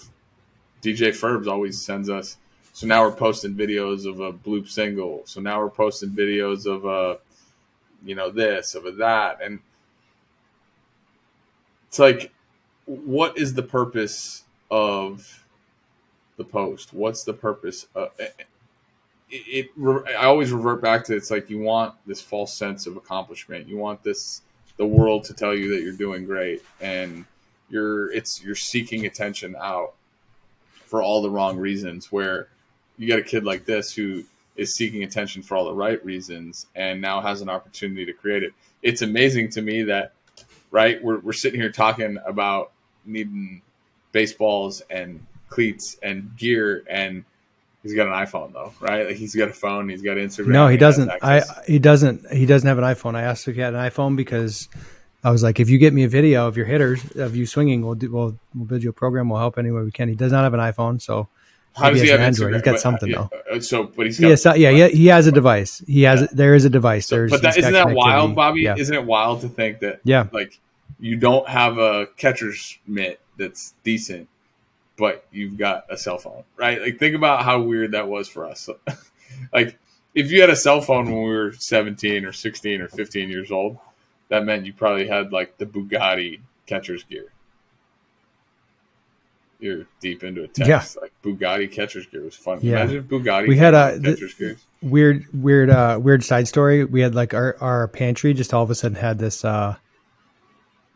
DJ 0.81 1.09
Ferbs 1.09 1.47
always 1.47 1.81
sends 1.81 2.09
us. 2.09 2.37
So 2.73 2.87
now 2.87 3.03
we're 3.03 3.11
posting 3.11 3.55
videos 3.55 4.05
of 4.05 4.19
a 4.19 4.31
bloop 4.31 4.69
single. 4.69 5.23
So 5.25 5.41
now 5.41 5.59
we're 5.59 5.69
posting 5.69 6.09
videos 6.09 6.65
of 6.65 6.85
a, 6.85 7.19
you 8.05 8.15
know, 8.15 8.29
this, 8.29 8.75
of 8.75 8.85
a 8.85 8.91
that. 8.93 9.41
And 9.43 9.59
it's 11.87 11.99
like, 11.99 12.31
what 12.85 13.37
is 13.37 13.53
the 13.53 13.63
purpose 13.63 14.43
of 14.71 15.45
the 16.37 16.43
post? 16.43 16.93
What's 16.93 17.23
the 17.23 17.33
purpose? 17.33 17.87
Uh, 17.95 18.07
of, 18.19 18.33
it, 19.31 19.69
it, 19.77 20.15
I 20.17 20.25
always 20.25 20.51
revert 20.51 20.81
back 20.81 21.05
to 21.05 21.15
it's 21.15 21.31
like 21.31 21.49
you 21.49 21.59
want 21.59 21.93
this 22.05 22.21
false 22.21 22.53
sense 22.53 22.87
of 22.87 22.97
accomplishment. 22.97 23.67
You 23.67 23.77
want 23.77 24.03
this 24.03 24.41
the 24.77 24.85
world 24.85 25.25
to 25.25 25.33
tell 25.33 25.53
you 25.53 25.69
that 25.75 25.83
you're 25.83 25.93
doing 25.93 26.25
great, 26.25 26.63
and 26.81 27.25
you're 27.69 28.11
it's 28.11 28.43
you're 28.43 28.55
seeking 28.55 29.05
attention 29.05 29.55
out 29.59 29.93
for 30.89 31.01
all 31.01 31.21
the 31.21 31.29
wrong 31.29 31.57
reasons. 31.57 32.11
Where 32.11 32.47
you 32.97 33.07
get 33.07 33.19
a 33.19 33.23
kid 33.23 33.45
like 33.45 33.65
this 33.65 33.93
who 33.93 34.23
is 34.55 34.75
seeking 34.75 35.03
attention 35.03 35.41
for 35.41 35.55
all 35.55 35.65
the 35.65 35.73
right 35.73 36.03
reasons, 36.03 36.65
and 36.75 37.01
now 37.01 37.21
has 37.21 37.41
an 37.41 37.49
opportunity 37.49 38.05
to 38.05 38.13
create 38.13 38.43
it. 38.43 38.53
It's 38.81 39.01
amazing 39.01 39.49
to 39.51 39.61
me 39.61 39.83
that 39.83 40.13
right 40.71 41.03
we're 41.03 41.19
we're 41.19 41.33
sitting 41.33 41.59
here 41.59 41.71
talking 41.71 42.17
about 42.25 42.71
needing 43.05 43.61
baseballs 44.11 44.81
and 44.89 45.25
cleats 45.49 45.97
and 46.03 46.35
gear 46.37 46.83
and 46.87 47.23
he's 47.83 47.93
got 47.93 48.07
an 48.07 48.13
iPhone 48.13 48.53
though, 48.53 48.73
right? 48.79 49.07
Like 49.07 49.15
he's 49.15 49.35
got 49.35 49.49
a 49.49 49.53
phone, 49.53 49.89
he's 49.89 50.01
got 50.01 50.17
Instagram. 50.17 50.47
No, 50.47 50.67
he, 50.67 50.73
he 50.73 50.77
doesn't. 50.77 51.11
I 51.21 51.43
he 51.65 51.79
doesn't. 51.79 52.31
He 52.31 52.45
doesn't 52.45 52.67
have 52.67 52.77
an 52.77 52.83
iPhone. 52.83 53.15
I 53.15 53.23
asked 53.23 53.47
if 53.47 53.55
he 53.55 53.61
had 53.61 53.73
an 53.73 53.79
iPhone 53.79 54.15
because 54.15 54.69
I 55.23 55.31
was 55.31 55.43
like, 55.43 55.59
if 55.59 55.69
you 55.69 55.77
get 55.77 55.93
me 55.93 56.03
a 56.03 56.07
video 56.07 56.47
of 56.47 56.55
your 56.55 56.65
hitters 56.65 57.03
of 57.17 57.35
you 57.35 57.45
swinging, 57.45 57.85
we'll 57.85 57.95
do. 57.95 58.11
We'll, 58.11 58.35
we'll 58.55 58.65
build 58.65 58.83
you 58.83 58.89
a 58.89 58.93
program. 58.93 59.29
We'll 59.29 59.39
help 59.39 59.57
any 59.57 59.71
way 59.71 59.83
we 59.83 59.91
can. 59.91 60.07
He 60.07 60.15
does 60.15 60.31
not 60.31 60.43
have 60.43 60.53
an 60.53 60.61
iPhone, 60.61 61.01
so 61.01 61.27
how 61.75 61.89
does 61.89 61.99
he, 61.99 62.05
he 62.05 62.11
have 62.11 62.21
Android? 62.21 62.51
Instagram? 62.51 62.55
He's 62.55 62.61
got 62.63 62.71
But, 62.71 62.79
something 62.81 63.15
uh, 63.15 63.27
though. 63.31 63.55
uh, 63.57 63.59
So, 63.59 63.83
but 63.83 64.05
he's 64.05 64.19
got. 64.19 64.29
Yeah, 64.29 64.35
so, 64.35 64.53
yeah, 64.53 64.69
yeah, 64.69 64.87
he 64.87 65.07
has 65.07 65.27
a 65.27 65.31
device. 65.31 65.79
He 65.87 66.03
has. 66.03 66.29
There 66.31 66.55
is 66.55 66.65
a 66.65 66.69
device. 66.69 67.07
so- 67.07 67.15
There's. 67.15 67.31
but 67.31 67.41
that, 67.41 67.57
isn't 67.57 67.73
that 67.73 67.91
wild. 67.91 68.35
Bobby? 68.35 68.61
Yeah. 68.61 68.75
Isn't 68.77 68.95
it 68.95 69.05
wild 69.05 69.41
to 69.41 69.49
think 69.49 69.79
that 69.79 69.99
yeah. 70.03 70.27
like 70.31 70.57
you 70.99 71.15
don't 71.17 71.47
have 71.47 71.77
a 71.77 72.07
catcher's 72.17 72.77
mitt 72.87 73.19
that's 73.37 73.73
decent, 73.83 74.27
but 74.97 75.25
you've 75.31 75.57
got 75.57 75.85
a 75.89 75.97
cell 75.97 76.17
phone, 76.17 76.43
right? 76.57 76.81
Like 76.81 76.97
think 76.97 77.15
about 77.15 77.43
how 77.43 77.61
weird 77.61 77.91
that 77.91 78.07
was 78.07 78.27
for 78.29 78.45
us. 78.45 78.69
like 79.53 79.77
if 80.15 80.31
you 80.31 80.41
had 80.41 80.49
a 80.49 80.55
cell 80.55 80.81
phone 80.81 81.05
when 81.05 81.23
we 81.23 81.29
were 81.29 81.53
17 81.53 82.25
or 82.25 82.31
16 82.33 82.81
or 82.81 82.87
15 82.87 83.29
years 83.29 83.51
old, 83.51 83.77
that 84.29 84.45
meant 84.45 84.65
you 84.65 84.73
probably 84.73 85.07
had 85.07 85.31
like 85.31 85.57
the 85.57 85.65
Bugatti 85.65 86.39
catcher's 86.65 87.03
gear. 87.03 87.25
You're 89.59 89.85
deep 89.99 90.23
into 90.23 90.43
a 90.43 90.47
text. 90.47 90.97
Like 91.01 91.11
Bugatti 91.21 91.69
catcher's 91.69 92.05
gear 92.05 92.23
was 92.23 92.35
fun. 92.35 92.59
Yeah. 92.61 92.83
Imagine 92.83 93.03
Bugatti 93.03 93.47
We 93.47 93.57
had 93.57 93.73
a- 93.73 93.99
catcher's 93.99 94.33
gear. 94.35 94.55
weird 94.81 95.25
weird 95.33 95.69
uh 95.69 95.99
weird 96.01 96.23
side 96.23 96.47
story 96.47 96.85
we 96.85 97.01
had 97.01 97.13
like 97.13 97.33
our 97.33 97.57
our 97.59 97.87
pantry 97.89 98.33
just 98.33 98.53
all 98.53 98.63
of 98.63 98.69
a 98.69 98.75
sudden 98.75 98.95
had 98.95 99.19
this 99.19 99.43
uh 99.43 99.75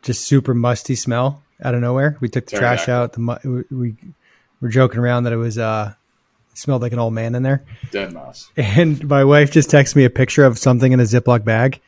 just 0.01 0.23
super 0.25 0.53
musty 0.53 0.95
smell 0.95 1.43
out 1.61 1.75
of 1.75 1.81
nowhere 1.81 2.15
we 2.21 2.29
took 2.29 2.45
the 2.45 2.57
trash 2.57 2.87
out 2.87 3.11
the 3.11 3.19
mu- 3.19 3.35
we, 3.43 3.77
we 3.77 3.95
were 4.61 4.69
joking 4.69 4.99
around 5.01 5.25
that 5.25 5.33
it 5.33 5.37
was 5.37 5.57
uh 5.57 5.93
smelled 6.53 6.81
like 6.81 6.93
an 6.93 6.99
old 6.99 7.13
man 7.13 7.35
in 7.35 7.43
there 7.43 7.61
Dead 7.91 8.13
mouse. 8.13 8.49
and 8.55 9.05
my 9.09 9.25
wife 9.25 9.51
just 9.51 9.69
texted 9.69 9.97
me 9.97 10.05
a 10.05 10.09
picture 10.09 10.45
of 10.45 10.57
something 10.57 10.93
in 10.93 11.01
a 11.01 11.03
ziploc 11.03 11.43
bag 11.43 11.81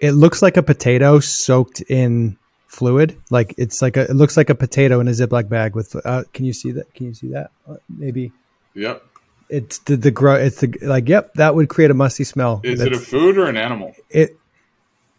it 0.00 0.12
looks 0.12 0.42
like 0.42 0.56
a 0.56 0.62
potato 0.62 1.20
soaked 1.20 1.80
in 1.82 2.36
fluid. 2.68 3.16
Like 3.30 3.54
it's 3.56 3.80
like 3.80 3.96
a 3.96 4.02
it 4.02 4.14
looks 4.16 4.36
like 4.36 4.50
a 4.50 4.54
potato 4.54 5.00
in 5.00 5.08
a 5.08 5.12
ziploc 5.12 5.48
bag 5.48 5.74
with 5.74 5.96
uh 6.04 6.24
can 6.32 6.44
you 6.44 6.52
see 6.52 6.72
that? 6.72 6.92
Can 6.94 7.06
you 7.06 7.14
see 7.14 7.28
that? 7.28 7.50
Uh, 7.68 7.76
maybe. 7.88 8.32
Yep. 8.74 9.02
it's 9.48 9.78
the 9.78 9.96
the 9.96 10.10
grow 10.10 10.34
it's 10.34 10.60
the 10.60 10.76
like 10.82 11.08
yep 11.08 11.32
that 11.34 11.54
would 11.54 11.68
create 11.68 11.90
a 11.90 11.94
musty 11.94 12.24
smell. 12.24 12.60
Is 12.64 12.80
it 12.80 12.92
a 12.92 12.98
food 12.98 13.38
or 13.38 13.46
an 13.46 13.56
animal? 13.56 13.94
it 14.10 14.36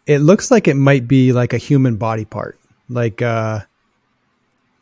it 0.06 0.18
looks 0.18 0.50
like 0.50 0.68
it 0.68 0.74
might 0.74 1.08
be 1.08 1.32
like 1.32 1.52
a 1.52 1.58
human 1.58 1.96
body 1.96 2.24
part. 2.24 2.58
Like 2.88 3.20
uh 3.22 3.60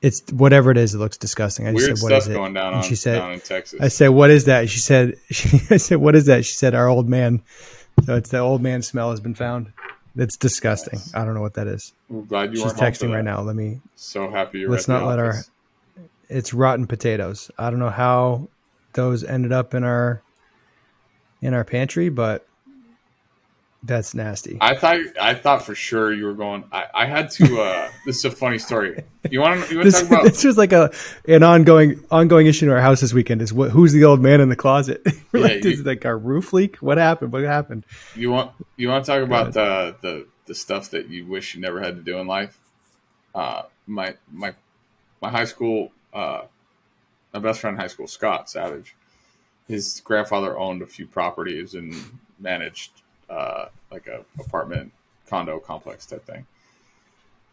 it's 0.02 0.20
whatever 0.30 0.70
it 0.70 0.76
is 0.76 0.94
it 0.94 0.98
looks 0.98 1.16
disgusting. 1.16 1.66
I 1.66 1.72
just 1.72 1.86
Weird 1.86 1.98
said 1.98 2.04
what 2.04 2.12
is 2.12 2.24
stuff 2.24 2.32
it? 2.32 2.36
going 2.36 2.52
down 2.52 2.66
and 2.68 2.76
on, 2.76 2.82
she 2.82 2.94
said 2.96 3.18
down 3.18 3.32
in 3.32 3.40
Texas. 3.40 3.80
i 3.80 3.88
said 3.88 4.08
what 4.08 4.30
is 4.30 4.44
that? 4.44 4.68
She 4.68 4.78
said 4.80 5.14
she, 5.30 5.48
i 5.70 5.78
said 5.78 5.96
what 5.98 6.14
is 6.14 6.26
that? 6.26 6.44
She 6.44 6.54
said 6.54 6.74
our 6.74 6.86
old 6.88 7.08
man 7.08 7.42
so 8.04 8.14
it's 8.16 8.30
the 8.30 8.38
old 8.38 8.62
man 8.62 8.82
smell 8.82 9.10
has 9.10 9.20
been 9.20 9.34
found. 9.34 9.72
It's 10.16 10.36
disgusting. 10.36 10.98
I 11.14 11.24
don't 11.24 11.34
know 11.34 11.42
what 11.42 11.54
that 11.54 11.66
is. 11.66 11.92
We're 12.08 12.22
glad 12.22 12.44
you 12.44 12.50
are. 12.50 12.54
she's 12.54 12.64
weren't 12.64 12.78
home 12.78 12.92
for 12.92 13.06
texting 13.06 13.14
right 13.14 13.24
now. 13.24 13.40
Let 13.42 13.56
me 13.56 13.80
So 13.96 14.30
happy 14.30 14.60
you're 14.60 14.70
Let's 14.70 14.88
not 14.88 15.04
let 15.06 15.18
our- 15.18 15.42
it's 16.28 16.54
rotten 16.54 16.86
potatoes. 16.86 17.50
I 17.58 17.70
don't 17.70 17.78
know 17.78 17.90
how 17.90 18.48
those 18.94 19.22
ended 19.24 19.52
up 19.52 19.74
in 19.74 19.84
our 19.84 20.22
in 21.42 21.52
our 21.52 21.64
pantry 21.64 22.08
but 22.08 22.46
that's 23.86 24.14
nasty 24.14 24.58
I 24.60 24.74
thought 24.74 24.98
I 25.20 25.34
thought 25.34 25.64
for 25.64 25.74
sure 25.74 26.12
you 26.12 26.24
were 26.24 26.34
going. 26.34 26.64
I, 26.72 26.86
I 26.94 27.06
had 27.06 27.30
to. 27.32 27.60
Uh, 27.60 27.90
this 28.06 28.16
is 28.18 28.24
a 28.24 28.30
funny 28.30 28.58
story. 28.58 29.02
You 29.30 29.40
want 29.40 29.64
to 29.64 29.70
you 29.70 29.78
want 29.78 29.92
to 29.92 30.00
talk 30.00 30.10
about? 30.10 30.24
this 30.32 30.44
was 30.44 30.58
like 30.58 30.72
a 30.72 30.90
an 31.28 31.42
ongoing 31.42 32.02
ongoing 32.10 32.46
issue 32.46 32.66
in 32.66 32.72
our 32.72 32.80
house 32.80 33.00
this 33.00 33.12
weekend 33.12 33.42
is 33.42 33.52
what 33.52 33.70
who's 33.70 33.92
the 33.92 34.04
old 34.04 34.20
man 34.20 34.40
in 34.40 34.48
the 34.48 34.56
closet 34.56 35.02
Yeah, 35.32 35.40
like, 35.40 35.64
you- 35.64 35.70
is 35.70 35.80
it 35.80 35.86
like 35.86 36.04
our 36.04 36.18
roof 36.18 36.52
leak 36.52 36.76
what 36.76 36.98
happened 36.98 37.32
what 37.32 37.42
happened 37.44 37.84
You 38.14 38.30
want 38.30 38.52
you 38.76 38.88
want 38.88 39.04
to 39.04 39.12
talk 39.12 39.22
about 39.22 39.52
the 39.52 39.96
the 40.00 40.26
the 40.46 40.54
stuff 40.54 40.90
that 40.90 41.08
you 41.08 41.26
wish 41.26 41.54
you 41.54 41.60
never 41.60 41.80
had 41.80 41.96
to 41.96 42.02
do 42.02 42.18
in 42.18 42.26
life. 42.26 42.58
Uh, 43.34 43.62
my 43.86 44.14
my 44.32 44.54
my 45.20 45.30
high 45.30 45.44
school 45.44 45.92
uh, 46.12 46.42
my 47.32 47.40
best 47.40 47.60
friend 47.60 47.74
in 47.74 47.80
high 47.80 47.88
school, 47.88 48.06
Scott 48.06 48.48
Savage. 48.48 48.94
His 49.68 50.00
grandfather 50.04 50.58
owned 50.58 50.82
a 50.82 50.86
few 50.86 51.06
properties 51.06 51.74
and 51.74 51.94
managed 52.38 52.92
uh, 53.28 53.66
like 53.90 54.06
a 54.06 54.24
apartment 54.38 54.92
condo 55.28 55.58
complex 55.58 56.06
type 56.06 56.24
thing. 56.26 56.46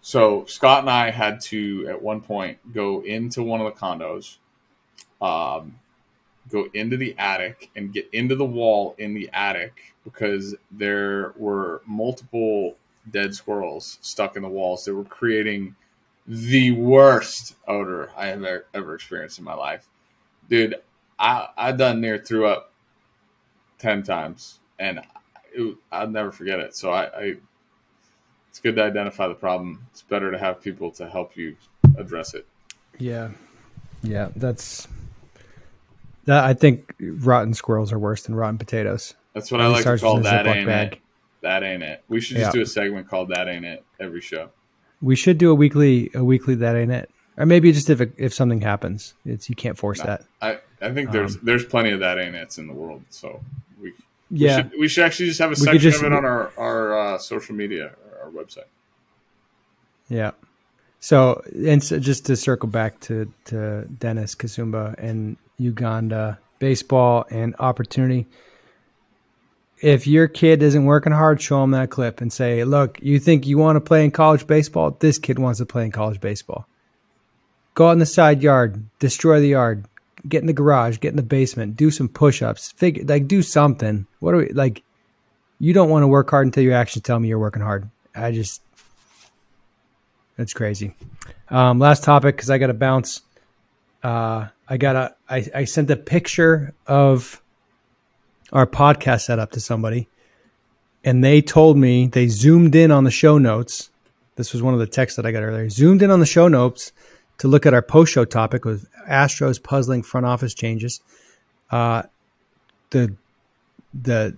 So 0.01 0.45
Scott 0.45 0.81
and 0.81 0.89
I 0.89 1.11
had 1.11 1.39
to 1.41 1.87
at 1.87 2.01
one 2.01 2.21
point 2.21 2.57
go 2.73 3.01
into 3.03 3.41
one 3.41 3.61
of 3.61 3.73
the 3.73 3.79
condos, 3.79 4.37
um, 5.21 5.79
go 6.49 6.67
into 6.73 6.97
the 6.97 7.15
attic 7.17 7.69
and 7.75 7.93
get 7.93 8.09
into 8.11 8.35
the 8.35 8.45
wall 8.45 8.95
in 8.97 9.13
the 9.13 9.29
attic 9.31 9.93
because 10.03 10.55
there 10.71 11.33
were 11.37 11.81
multiple 11.85 12.75
dead 13.09 13.33
squirrels 13.33 13.97
stuck 14.01 14.35
in 14.35 14.43
the 14.43 14.49
walls 14.49 14.83
that 14.85 14.93
were 14.93 15.05
creating 15.05 15.75
the 16.27 16.71
worst 16.71 17.55
odor 17.67 18.11
I 18.15 18.27
have 18.27 18.43
ever, 18.73 18.95
experienced 18.95 19.39
in 19.39 19.45
my 19.45 19.53
life. 19.53 19.87
Dude, 20.49 20.75
I 21.19 21.47
I 21.57 21.71
done 21.71 22.01
near 22.01 22.17
threw 22.17 22.47
up 22.47 22.71
ten 23.77 24.03
times, 24.03 24.59
and 24.79 25.01
it, 25.53 25.77
I'll 25.91 26.09
never 26.09 26.31
forget 26.31 26.59
it. 26.59 26.75
So 26.75 26.91
I, 26.91 27.03
I, 27.05 27.35
it's 28.49 28.59
good 28.59 28.75
to 28.75 28.83
identify 28.83 29.27
the 29.27 29.33
problem. 29.33 29.85
It's 29.91 30.01
better 30.01 30.31
to 30.31 30.37
have 30.37 30.61
people 30.61 30.91
to 30.91 31.09
help 31.09 31.37
you 31.37 31.55
address 31.97 32.33
it. 32.33 32.45
Yeah, 32.99 33.29
yeah, 34.03 34.29
that's 34.35 34.87
that. 36.25 36.43
I 36.43 36.53
think 36.53 36.93
rotten 36.99 37.53
squirrels 37.53 37.91
are 37.91 37.99
worse 37.99 38.23
than 38.23 38.35
rotten 38.35 38.57
potatoes. 38.57 39.15
That's 39.33 39.51
what 39.51 39.61
I 39.61 39.67
like 39.67 39.83
to 39.83 39.97
call 39.97 40.19
that 40.19 40.45
ain't 40.45 40.67
bag. 40.67 40.93
it. 40.93 40.99
That 41.41 41.63
ain't 41.63 41.83
it. 41.83 42.03
We 42.07 42.21
should 42.21 42.37
just 42.37 42.49
yeah. 42.49 42.51
do 42.51 42.61
a 42.61 42.65
segment 42.65 43.09
called 43.09 43.29
"That 43.29 43.49
Ain't 43.49 43.65
It" 43.65 43.83
every 43.99 44.21
show. 44.21 44.49
We 45.01 45.15
should 45.15 45.37
do 45.37 45.51
a 45.51 45.55
weekly, 45.55 46.09
a 46.13 46.23
weekly 46.23 46.55
"That 46.55 46.75
Ain't 46.75 46.91
It," 46.91 47.09
or 47.37 47.45
maybe 47.45 47.71
just 47.71 47.89
if 47.89 47.99
it, 47.99 48.13
if 48.17 48.33
something 48.33 48.61
happens, 48.61 49.13
it's 49.25 49.49
you 49.49 49.55
can't 49.55 49.77
force 49.77 49.99
no, 49.99 50.05
that. 50.05 50.25
I 50.41 50.59
I 50.81 50.93
think 50.93 51.11
there's 51.11 51.35
um, 51.35 51.41
there's 51.43 51.65
plenty 51.65 51.91
of 51.91 51.99
"That 51.99 52.19
Ain't 52.19 52.35
It's" 52.35 52.59
in 52.59 52.67
the 52.67 52.73
world, 52.73 53.03
so 53.09 53.43
we 53.81 53.93
yeah, 54.33 54.57
we 54.57 54.63
should, 54.63 54.79
we 54.79 54.87
should 54.87 55.03
actually 55.05 55.27
just 55.27 55.39
have 55.39 55.51
a 55.51 55.55
section 55.55 55.79
just, 55.79 55.99
of 55.99 56.11
it 56.11 56.13
on 56.13 56.25
our 56.25 56.51
our 56.57 56.99
uh, 56.99 57.17
social 57.17 57.55
media, 57.55 57.93
our 58.21 58.31
website. 58.31 58.65
Yeah. 60.09 60.31
So, 60.99 61.43
and 61.53 61.83
so 61.83 61.99
just 61.99 62.25
to 62.27 62.35
circle 62.35 62.69
back 62.69 62.99
to 63.01 63.31
to 63.45 63.85
Dennis 63.85 64.35
Kasumba 64.35 64.95
and 64.97 65.37
Uganda 65.57 66.39
baseball 66.59 67.25
and 67.29 67.55
opportunity. 67.59 68.25
If 69.81 70.07
your 70.07 70.29
kid 70.29 70.63
isn't 70.63 70.85
working 70.85 71.11
hard, 71.11 71.41
show 71.41 71.59
them 71.59 71.71
that 71.71 71.89
clip 71.89 72.21
and 72.21 72.31
say, 72.31 72.63
"Look, 72.63 72.99
you 73.01 73.19
think 73.19 73.45
you 73.45 73.57
want 73.57 73.75
to 73.75 73.81
play 73.81 74.05
in 74.05 74.11
college 74.11 74.47
baseball? 74.47 74.95
This 74.97 75.19
kid 75.19 75.37
wants 75.37 75.59
to 75.59 75.65
play 75.65 75.83
in 75.83 75.91
college 75.91 76.21
baseball. 76.21 76.65
Go 77.75 77.89
out 77.89 77.93
in 77.93 77.99
the 77.99 78.05
side 78.05 78.41
yard, 78.41 78.85
destroy 78.99 79.41
the 79.41 79.49
yard, 79.49 79.85
get 80.27 80.41
in 80.41 80.47
the 80.47 80.53
garage, 80.53 80.99
get 80.99 81.09
in 81.09 81.15
the 81.15 81.23
basement, 81.23 81.75
do 81.75 81.91
some 81.91 82.07
push-ups, 82.07 82.71
figure 82.71 83.03
like 83.05 83.27
do 83.27 83.41
something. 83.41 84.07
What 84.19 84.33
are 84.33 84.37
we 84.37 84.49
like? 84.49 84.83
You 85.59 85.73
don't 85.73 85.89
want 85.89 86.03
to 86.03 86.07
work 86.07 86.29
hard 86.29 86.47
until 86.47 86.63
your 86.63 86.73
actions 86.73 87.03
tell 87.03 87.19
me 87.19 87.27
you're 87.27 87.39
working 87.39 87.61
hard. 87.61 87.89
I 88.15 88.31
just 88.31 88.61
that's 90.37 90.53
crazy. 90.53 90.95
Um, 91.49 91.79
last 91.79 92.03
topic 92.03 92.35
because 92.35 92.49
I 92.49 92.57
got 92.57 92.67
to 92.67 92.73
bounce. 92.73 93.21
Uh, 94.01 94.47
I 94.67 94.77
got 94.77 94.95
a. 94.95 95.15
I, 95.29 95.45
I 95.55 95.63
sent 95.65 95.89
a 95.91 95.95
picture 95.95 96.73
of 96.87 97.41
our 98.51 98.67
podcast 98.67 99.21
setup 99.21 99.51
to 99.51 99.59
somebody, 99.59 100.07
and 101.03 101.23
they 101.23 101.41
told 101.41 101.77
me 101.77 102.07
they 102.07 102.27
zoomed 102.27 102.75
in 102.75 102.91
on 102.91 103.03
the 103.03 103.11
show 103.11 103.37
notes. 103.37 103.89
This 104.35 104.53
was 104.53 104.63
one 104.63 104.73
of 104.73 104.79
the 104.79 104.87
texts 104.87 105.17
that 105.17 105.25
I 105.25 105.31
got 105.31 105.43
earlier. 105.43 105.69
Zoomed 105.69 106.01
in 106.01 106.09
on 106.09 106.19
the 106.19 106.25
show 106.25 106.47
notes 106.47 106.91
to 107.43 107.49
look 107.49 107.65
at 107.65 107.73
our 107.73 107.81
post 107.81 108.13
show 108.13 108.23
topic 108.23 108.63
with 108.63 108.87
Astros 109.05 109.61
puzzling 109.61 110.01
front 110.01 110.25
office 110.25 110.53
changes. 110.53 111.01
Uh, 111.69 112.03
the 112.91 113.13
the 113.93 114.37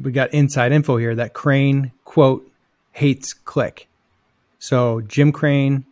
we 0.00 0.10
got 0.10 0.34
inside 0.34 0.72
info 0.72 0.96
here 0.96 1.14
that 1.14 1.32
Crane 1.32 1.92
quote 2.02 2.44
hates 2.90 3.34
Click. 3.34 3.86
So 4.58 5.00
Jim 5.02 5.30
Crane 5.30 5.86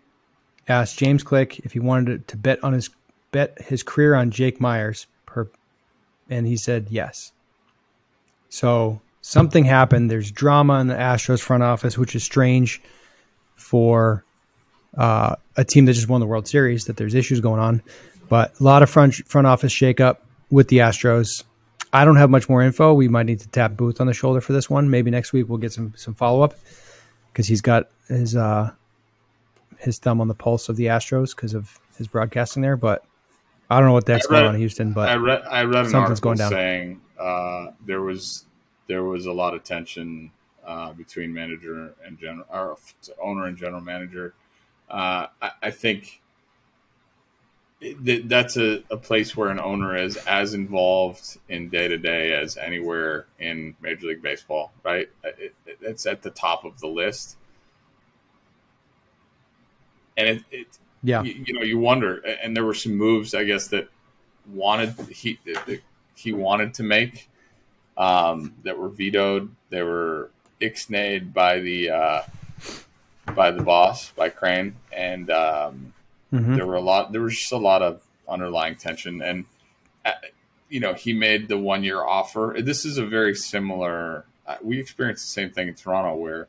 asked 0.67 0.99
James 0.99 1.23
Click 1.23 1.61
if 1.61 1.75
he 1.75 1.79
wanted 1.79 2.27
to 2.27 2.37
bet 2.37 2.65
on 2.65 2.73
his 2.73 2.91
bet 3.31 3.63
his 3.63 3.85
career 3.85 4.17
on 4.17 4.33
Jake 4.33 4.61
Meyers 4.61 5.07
per, 5.27 5.49
and 6.29 6.45
he 6.45 6.57
said 6.57 6.89
yes. 6.91 7.31
So 8.49 9.01
something 9.21 9.65
happened. 9.65 10.11
There's 10.11 10.33
drama 10.33 10.81
in 10.81 10.89
the 10.89 10.95
Astros 10.95 11.41
front 11.41 11.63
office, 11.63 11.97
which 11.97 12.17
is 12.17 12.25
strange 12.25 12.83
for 13.55 14.25
uh, 14.99 15.37
a 15.57 15.65
team 15.65 15.85
that 15.87 15.93
just 15.93 16.09
won 16.09 16.21
the 16.21 16.27
World 16.27 16.49
Series. 16.49 16.85
That 16.87 16.97
there's 16.97 17.15
issues 17.15 17.41
going 17.41 17.61
on, 17.61 17.83
but 18.29 18.59
a 18.59 18.63
lot 18.63 18.83
of 18.83 18.91
front 18.91 19.15
front 19.27 19.47
office 19.47 19.73
shakeup 19.73 20.19
with 20.51 20.69
the 20.69 20.79
Astros. 20.79 21.45
I 21.93 22.05
don't 22.05 22.17
have 22.17 22.31
much 22.31 22.49
more 22.49 22.63
info. 22.63 22.95
We 22.95 23.09
might 23.09 23.27
need 23.27 23.41
to 23.41 23.49
tap 23.49 23.77
Booth 23.77 24.01
on 24.01 24.07
the 24.07 24.15
shoulder 24.15 24.41
for 24.41 24.53
this 24.53 24.71
one. 24.71 24.89
Maybe 24.91 25.11
next 25.11 25.33
week 25.33 25.49
we'll 25.49 25.59
get 25.59 25.73
some 25.73 25.93
some 25.97 26.15
follow 26.15 26.43
up 26.43 26.55
because 27.33 27.47
he's 27.47 27.61
got 27.61 27.89
his 28.09 28.35
uh, 28.35 28.71
his 29.79 29.99
thumb 29.99 30.21
on 30.21 30.29
the 30.29 30.35
pulse 30.35 30.69
of 30.69 30.77
the 30.77 30.87
Astros 30.87 31.35
because 31.35 31.55
of 31.55 31.79
his 31.99 32.07
broadcasting 32.07 32.63
there. 32.63 32.77
But 32.77 33.05
I 33.69 33.79
don't 33.79 33.89
know 33.89 33.93
what 33.93 34.07
the 34.07 34.15
heck's 34.15 34.27
going 34.27 34.45
on 34.45 34.55
in 34.55 34.61
Houston. 34.61 34.93
But 34.93 35.09
I 35.09 35.17
read 35.17 35.43
I 35.51 35.65
read 35.65 35.87
an 35.87 35.95
article 35.95 36.35
down. 36.35 36.51
saying 36.51 37.01
uh, 37.19 37.67
there 37.85 38.01
was 38.01 38.47
there 38.87 39.05
was 39.05 39.27
a 39.27 39.33
lot 39.33 39.55
of 39.55 39.65
tension 39.65 40.31
uh, 40.67 40.93
between 40.93 41.33
manager 41.33 41.95
and 42.05 42.19
general 42.19 42.47
or 42.51 42.79
owner 43.23 43.47
and 43.47 43.57
general 43.57 43.81
manager 43.81 44.35
uh, 44.91 45.27
I, 45.41 45.51
I, 45.63 45.71
think 45.71 46.21
th- 47.81 48.25
that's 48.27 48.57
a, 48.57 48.83
a, 48.91 48.97
place 48.97 49.37
where 49.37 49.49
an 49.49 49.59
owner 49.59 49.97
is 49.97 50.17
as 50.19 50.55
involved 50.55 51.39
in 51.49 51.69
day 51.69 51.89
to 51.89 51.99
day 51.99 52.35
as 52.35 52.57
anywhere 52.57 53.27
in 53.39 53.75
Major 53.81 54.09
League 54.09 54.23
Baseball, 54.23 54.73
right? 54.85 55.09
It, 55.25 55.55
it, 55.67 55.79
it's 55.81 56.07
at 56.07 56.23
the 56.23 56.31
top 56.31 56.65
of 56.65 56.79
the 56.81 56.89
list. 56.89 57.37
And 60.17 60.29
it, 60.29 60.45
it 60.51 60.79
yeah, 61.03 61.23
you, 61.23 61.45
you, 61.47 61.55
know, 61.55 61.63
you 61.63 61.79
wonder, 61.79 62.19
and 62.19 62.55
there 62.57 62.65
were 62.65 62.75
some 62.75 62.95
moves, 62.95 63.35
I 63.35 63.45
guess, 63.45 63.69
that 63.69 63.89
wanted 64.47 64.95
he 65.09 65.39
he 66.15 66.33
wanted 66.33 66.75
to 66.75 66.83
make 66.83 67.29
um, 67.97 68.55
that 68.63 68.79
were 68.79 68.89
vetoed. 68.89 69.55
They 69.71 69.83
were 69.83 70.31
ixnayed 70.61 71.33
by 71.33 71.61
the 71.61 71.91
uh, 71.91 72.23
by 73.27 73.51
the 73.51 73.63
boss 73.63 74.11
by 74.13 74.29
Crane, 74.29 74.77
and 74.93 75.31
um, 75.31 75.93
mm-hmm. 76.33 76.57
there 76.57 76.67
were 76.67 76.77
a 76.77 76.81
lot. 76.81 77.13
There 77.13 77.23
was 77.23 77.37
just 77.37 77.53
a 77.53 77.59
lot 77.59 77.83
of 77.83 78.03
underlying 78.29 78.77
tension, 78.77 79.23
and 79.23 79.45
uh, 80.05 80.13
you 80.69 80.81
know 80.81 80.95
he 80.95 81.13
made 81.13 81.49
the 81.49 81.59
one 81.59 81.85
year 81.85 82.03
offer. 82.03 82.57
This 82.59 82.85
is 82.85 82.99
a 82.99 83.07
very 83.07 83.35
similar. 83.35 84.25
Uh, 84.47 84.57
we 84.63 84.79
experienced 84.79 85.25
the 85.25 85.41
same 85.41 85.51
thing 85.51 85.69
in 85.69 85.75
Toronto, 85.75 86.17
where 86.17 86.49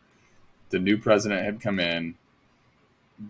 the 0.69 0.79
new 0.79 0.97
president 0.97 1.43
had 1.43 1.61
come 1.61 1.79
in 1.79 2.15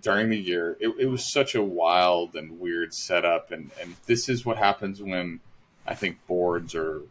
during 0.01 0.29
the 0.29 0.39
year. 0.39 0.77
It, 0.79 0.95
it 0.99 1.07
was 1.07 1.25
such 1.25 1.55
a 1.55 1.63
wild 1.63 2.35
and 2.35 2.59
weird 2.59 2.93
setup, 2.93 3.51
and 3.51 3.71
and 3.81 3.95
this 4.05 4.29
is 4.29 4.45
what 4.45 4.57
happens 4.57 5.01
when 5.01 5.41
I 5.85 5.95
think 5.95 6.25
boards 6.27 6.75
or 6.75 7.01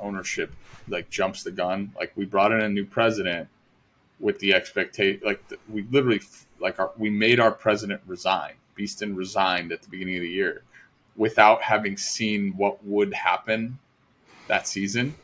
ownership 0.00 0.52
like 0.88 1.10
jumps 1.10 1.42
the 1.42 1.50
gun. 1.50 1.92
Like 1.98 2.12
we 2.16 2.24
brought 2.24 2.52
in 2.52 2.60
a 2.60 2.68
new 2.68 2.84
president 2.84 3.48
with 4.20 4.38
the 4.38 4.54
expectation, 4.54 5.20
like 5.24 5.42
we 5.68 5.82
literally, 5.90 6.20
like 6.60 6.78
our, 6.78 6.92
we 6.96 7.10
made 7.10 7.40
our 7.40 7.50
president 7.50 8.00
resign. 8.06 8.52
Beeston 8.74 9.16
resigned 9.16 9.72
at 9.72 9.82
the 9.82 9.88
beginning 9.88 10.16
of 10.16 10.22
the 10.22 10.28
year 10.28 10.62
without 11.16 11.62
having 11.62 11.96
seen 11.96 12.52
what 12.56 12.84
would 12.84 13.12
happen 13.12 13.78
that 14.46 14.66
season. 14.66 15.14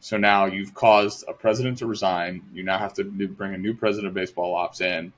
So 0.00 0.16
now 0.16 0.46
you've 0.46 0.74
caused 0.74 1.24
a 1.28 1.32
president 1.32 1.78
to 1.78 1.86
resign. 1.86 2.42
You 2.52 2.62
now 2.62 2.78
have 2.78 2.94
to 2.94 3.04
bring 3.04 3.54
a 3.54 3.58
new 3.58 3.74
president 3.74 4.08
of 4.08 4.14
baseball 4.14 4.54
ops 4.54 4.80
in. 4.80 5.12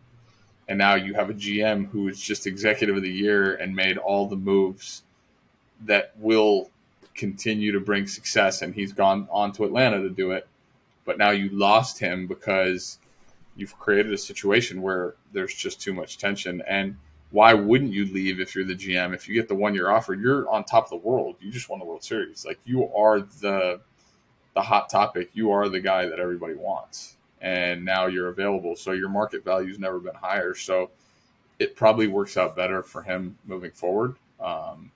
And 0.69 0.79
now 0.79 0.95
you 0.95 1.15
have 1.15 1.31
a 1.31 1.35
GM 1.35 1.89
who 1.91 2.09
is 2.09 2.21
just 2.21 2.47
executive 2.47 2.97
of 2.97 3.03
the 3.03 3.11
year 3.11 3.55
and 3.55 3.75
made 3.75 3.99
all 3.99 4.27
the 4.27 4.37
moves 4.37 5.03
that 5.87 6.13
will 6.19 6.71
continue 7.15 7.73
to 7.73 7.81
bring 7.81 8.07
success. 8.07 8.63
And 8.63 8.75
he's 8.75 8.93
gone 8.93 9.29
on 9.31 9.53
to 9.53 9.65
Atlanta 9.65 10.01
to 10.03 10.11
do 10.11 10.33
it. 10.33 10.47
But 11.05 11.19
now 11.19 11.31
you 11.31 11.49
lost 11.51 11.99
him 11.99 12.27
because 12.27 12.99
you've 13.57 13.79
created 13.79 14.13
a 14.13 14.19
situation 14.19 14.83
where 14.83 15.15
there's 15.33 15.55
just 15.55 15.81
too 15.81 15.93
much 15.93 16.19
tension. 16.19 16.63
And 16.67 16.97
why 17.31 17.55
wouldn't 17.55 17.93
you 17.93 18.07
leave 18.07 18.41
if 18.41 18.55
you're 18.55 18.65
the 18.65 18.75
GM? 18.75 19.15
If 19.15 19.29
you 19.29 19.35
get 19.35 19.49
the 19.49 19.55
one 19.55 19.75
year 19.75 19.91
offer, 19.91 20.15
you're 20.15 20.49
on 20.49 20.65
top 20.65 20.85
of 20.85 20.91
the 20.91 20.97
world. 21.09 21.37
You 21.41 21.51
just 21.51 21.69
won 21.69 21.79
the 21.79 21.85
World 21.85 22.05
Series. 22.05 22.45
Like 22.45 22.61
you 22.65 22.93
are 22.95 23.21
the 23.21 23.81
the 24.55 24.61
hot 24.61 24.91
topic. 24.91 25.31
You 25.33 25.51
are 25.51 25.69
the 25.69 25.81
guy 25.81 26.07
that 26.07 26.19
everybody 26.19 26.55
wants. 26.55 27.17
And 27.41 27.85
now 27.85 28.07
you're 28.07 28.29
available. 28.29 28.77
So 28.77 28.93
your 28.93 29.09
market 29.09 29.45
value's 29.45 29.79
never 29.79 29.99
been 29.99 30.15
higher. 30.15 30.55
So 30.55 30.91
it 31.59 31.75
probably 31.75 32.07
works 32.07 32.37
out 32.37 32.55
better 32.55 32.83
for 32.83 33.03
him 33.03 33.37
moving 33.47 33.73
forward. 33.73 34.17
Um, 34.39 34.91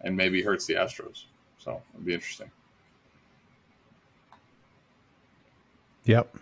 and 0.00 0.16
maybe 0.16 0.42
hurts 0.42 0.66
the 0.66 0.74
Astros. 0.74 1.24
So 1.58 1.80
it'll 1.94 2.04
be 2.04 2.14
interesting. 2.14 2.50
Yep. 6.04 6.36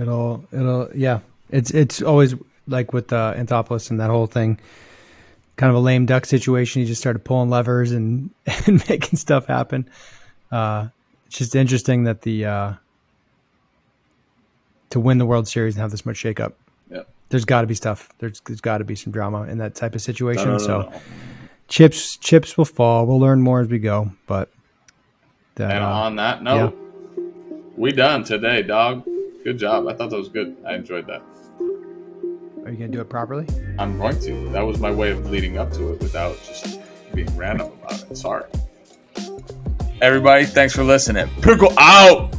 It'll 0.00 0.44
it'll 0.52 0.88
yeah. 0.94 1.20
It's 1.50 1.70
it's 1.70 2.00
always 2.02 2.34
like 2.66 2.92
with 2.92 3.12
uh, 3.12 3.34
Anthopoulos 3.36 3.90
and 3.90 4.00
that 4.00 4.10
whole 4.10 4.26
thing. 4.26 4.58
kind 5.56 5.70
of 5.70 5.76
a 5.76 5.80
lame 5.80 6.06
duck 6.06 6.26
situation. 6.26 6.82
He 6.82 6.88
just 6.88 7.00
started 7.00 7.24
pulling 7.24 7.50
levers 7.50 7.92
and, 7.92 8.30
and 8.66 8.86
making 8.88 9.18
stuff 9.18 9.46
happen. 9.46 9.88
Uh, 10.50 10.88
it's 11.26 11.38
just 11.38 11.54
interesting 11.54 12.04
that 12.04 12.22
the 12.22 12.46
uh, 12.46 12.72
to 14.90 15.00
win 15.00 15.18
the 15.18 15.26
World 15.26 15.48
Series 15.48 15.74
and 15.74 15.80
have 15.80 15.90
this 15.90 16.04
much 16.06 16.22
shakeup. 16.22 16.52
Yeah. 16.90 17.02
There's 17.30 17.44
got 17.44 17.62
to 17.62 17.66
be 17.66 17.74
stuff. 17.74 18.08
There's 18.18 18.40
there's 18.40 18.60
got 18.60 18.78
to 18.78 18.84
be 18.84 18.94
some 18.94 19.12
drama 19.12 19.42
in 19.42 19.58
that 19.58 19.74
type 19.74 19.94
of 19.94 20.02
situation. 20.02 20.44
No, 20.44 20.52
no, 20.52 20.58
no, 20.58 20.64
so 20.64 20.80
no. 20.90 21.00
chips 21.68 22.16
chips 22.18 22.56
will 22.56 22.64
fall. 22.64 23.06
We'll 23.06 23.20
learn 23.20 23.42
more 23.42 23.60
as 23.60 23.68
we 23.68 23.78
go. 23.78 24.12
But 24.26 24.50
that, 25.56 25.70
And 25.70 25.84
uh, 25.84 25.88
on 25.88 26.16
that 26.16 26.42
note, 26.42 26.76
we 27.76 27.92
done 27.92 28.24
today, 28.24 28.62
dog. 28.62 29.06
Good 29.44 29.58
job. 29.58 29.88
I 29.88 29.94
thought 29.94 30.10
that 30.10 30.16
was 30.16 30.28
good. 30.28 30.56
I 30.64 30.74
enjoyed 30.74 31.06
that. 31.08 31.22
are 32.64 32.70
you 32.70 32.76
gonna 32.76 32.88
do 32.88 33.00
it 33.00 33.08
properly? 33.08 33.46
I'm 33.78 33.98
going 33.98 34.20
to. 34.20 34.48
That 34.50 34.60
was 34.60 34.78
my 34.78 34.90
way 34.90 35.10
of 35.10 35.28
leading 35.30 35.58
up 35.58 35.72
to 35.72 35.92
it 35.92 36.00
without 36.00 36.36
just 36.44 36.78
being 37.12 37.34
random 37.36 37.72
about 37.72 38.02
it. 38.08 38.16
Sorry. 38.16 38.44
Everybody, 40.00 40.46
thanks 40.46 40.74
for 40.74 40.84
listening. 40.84 41.28
Pickle 41.42 41.72
out. 41.78 42.34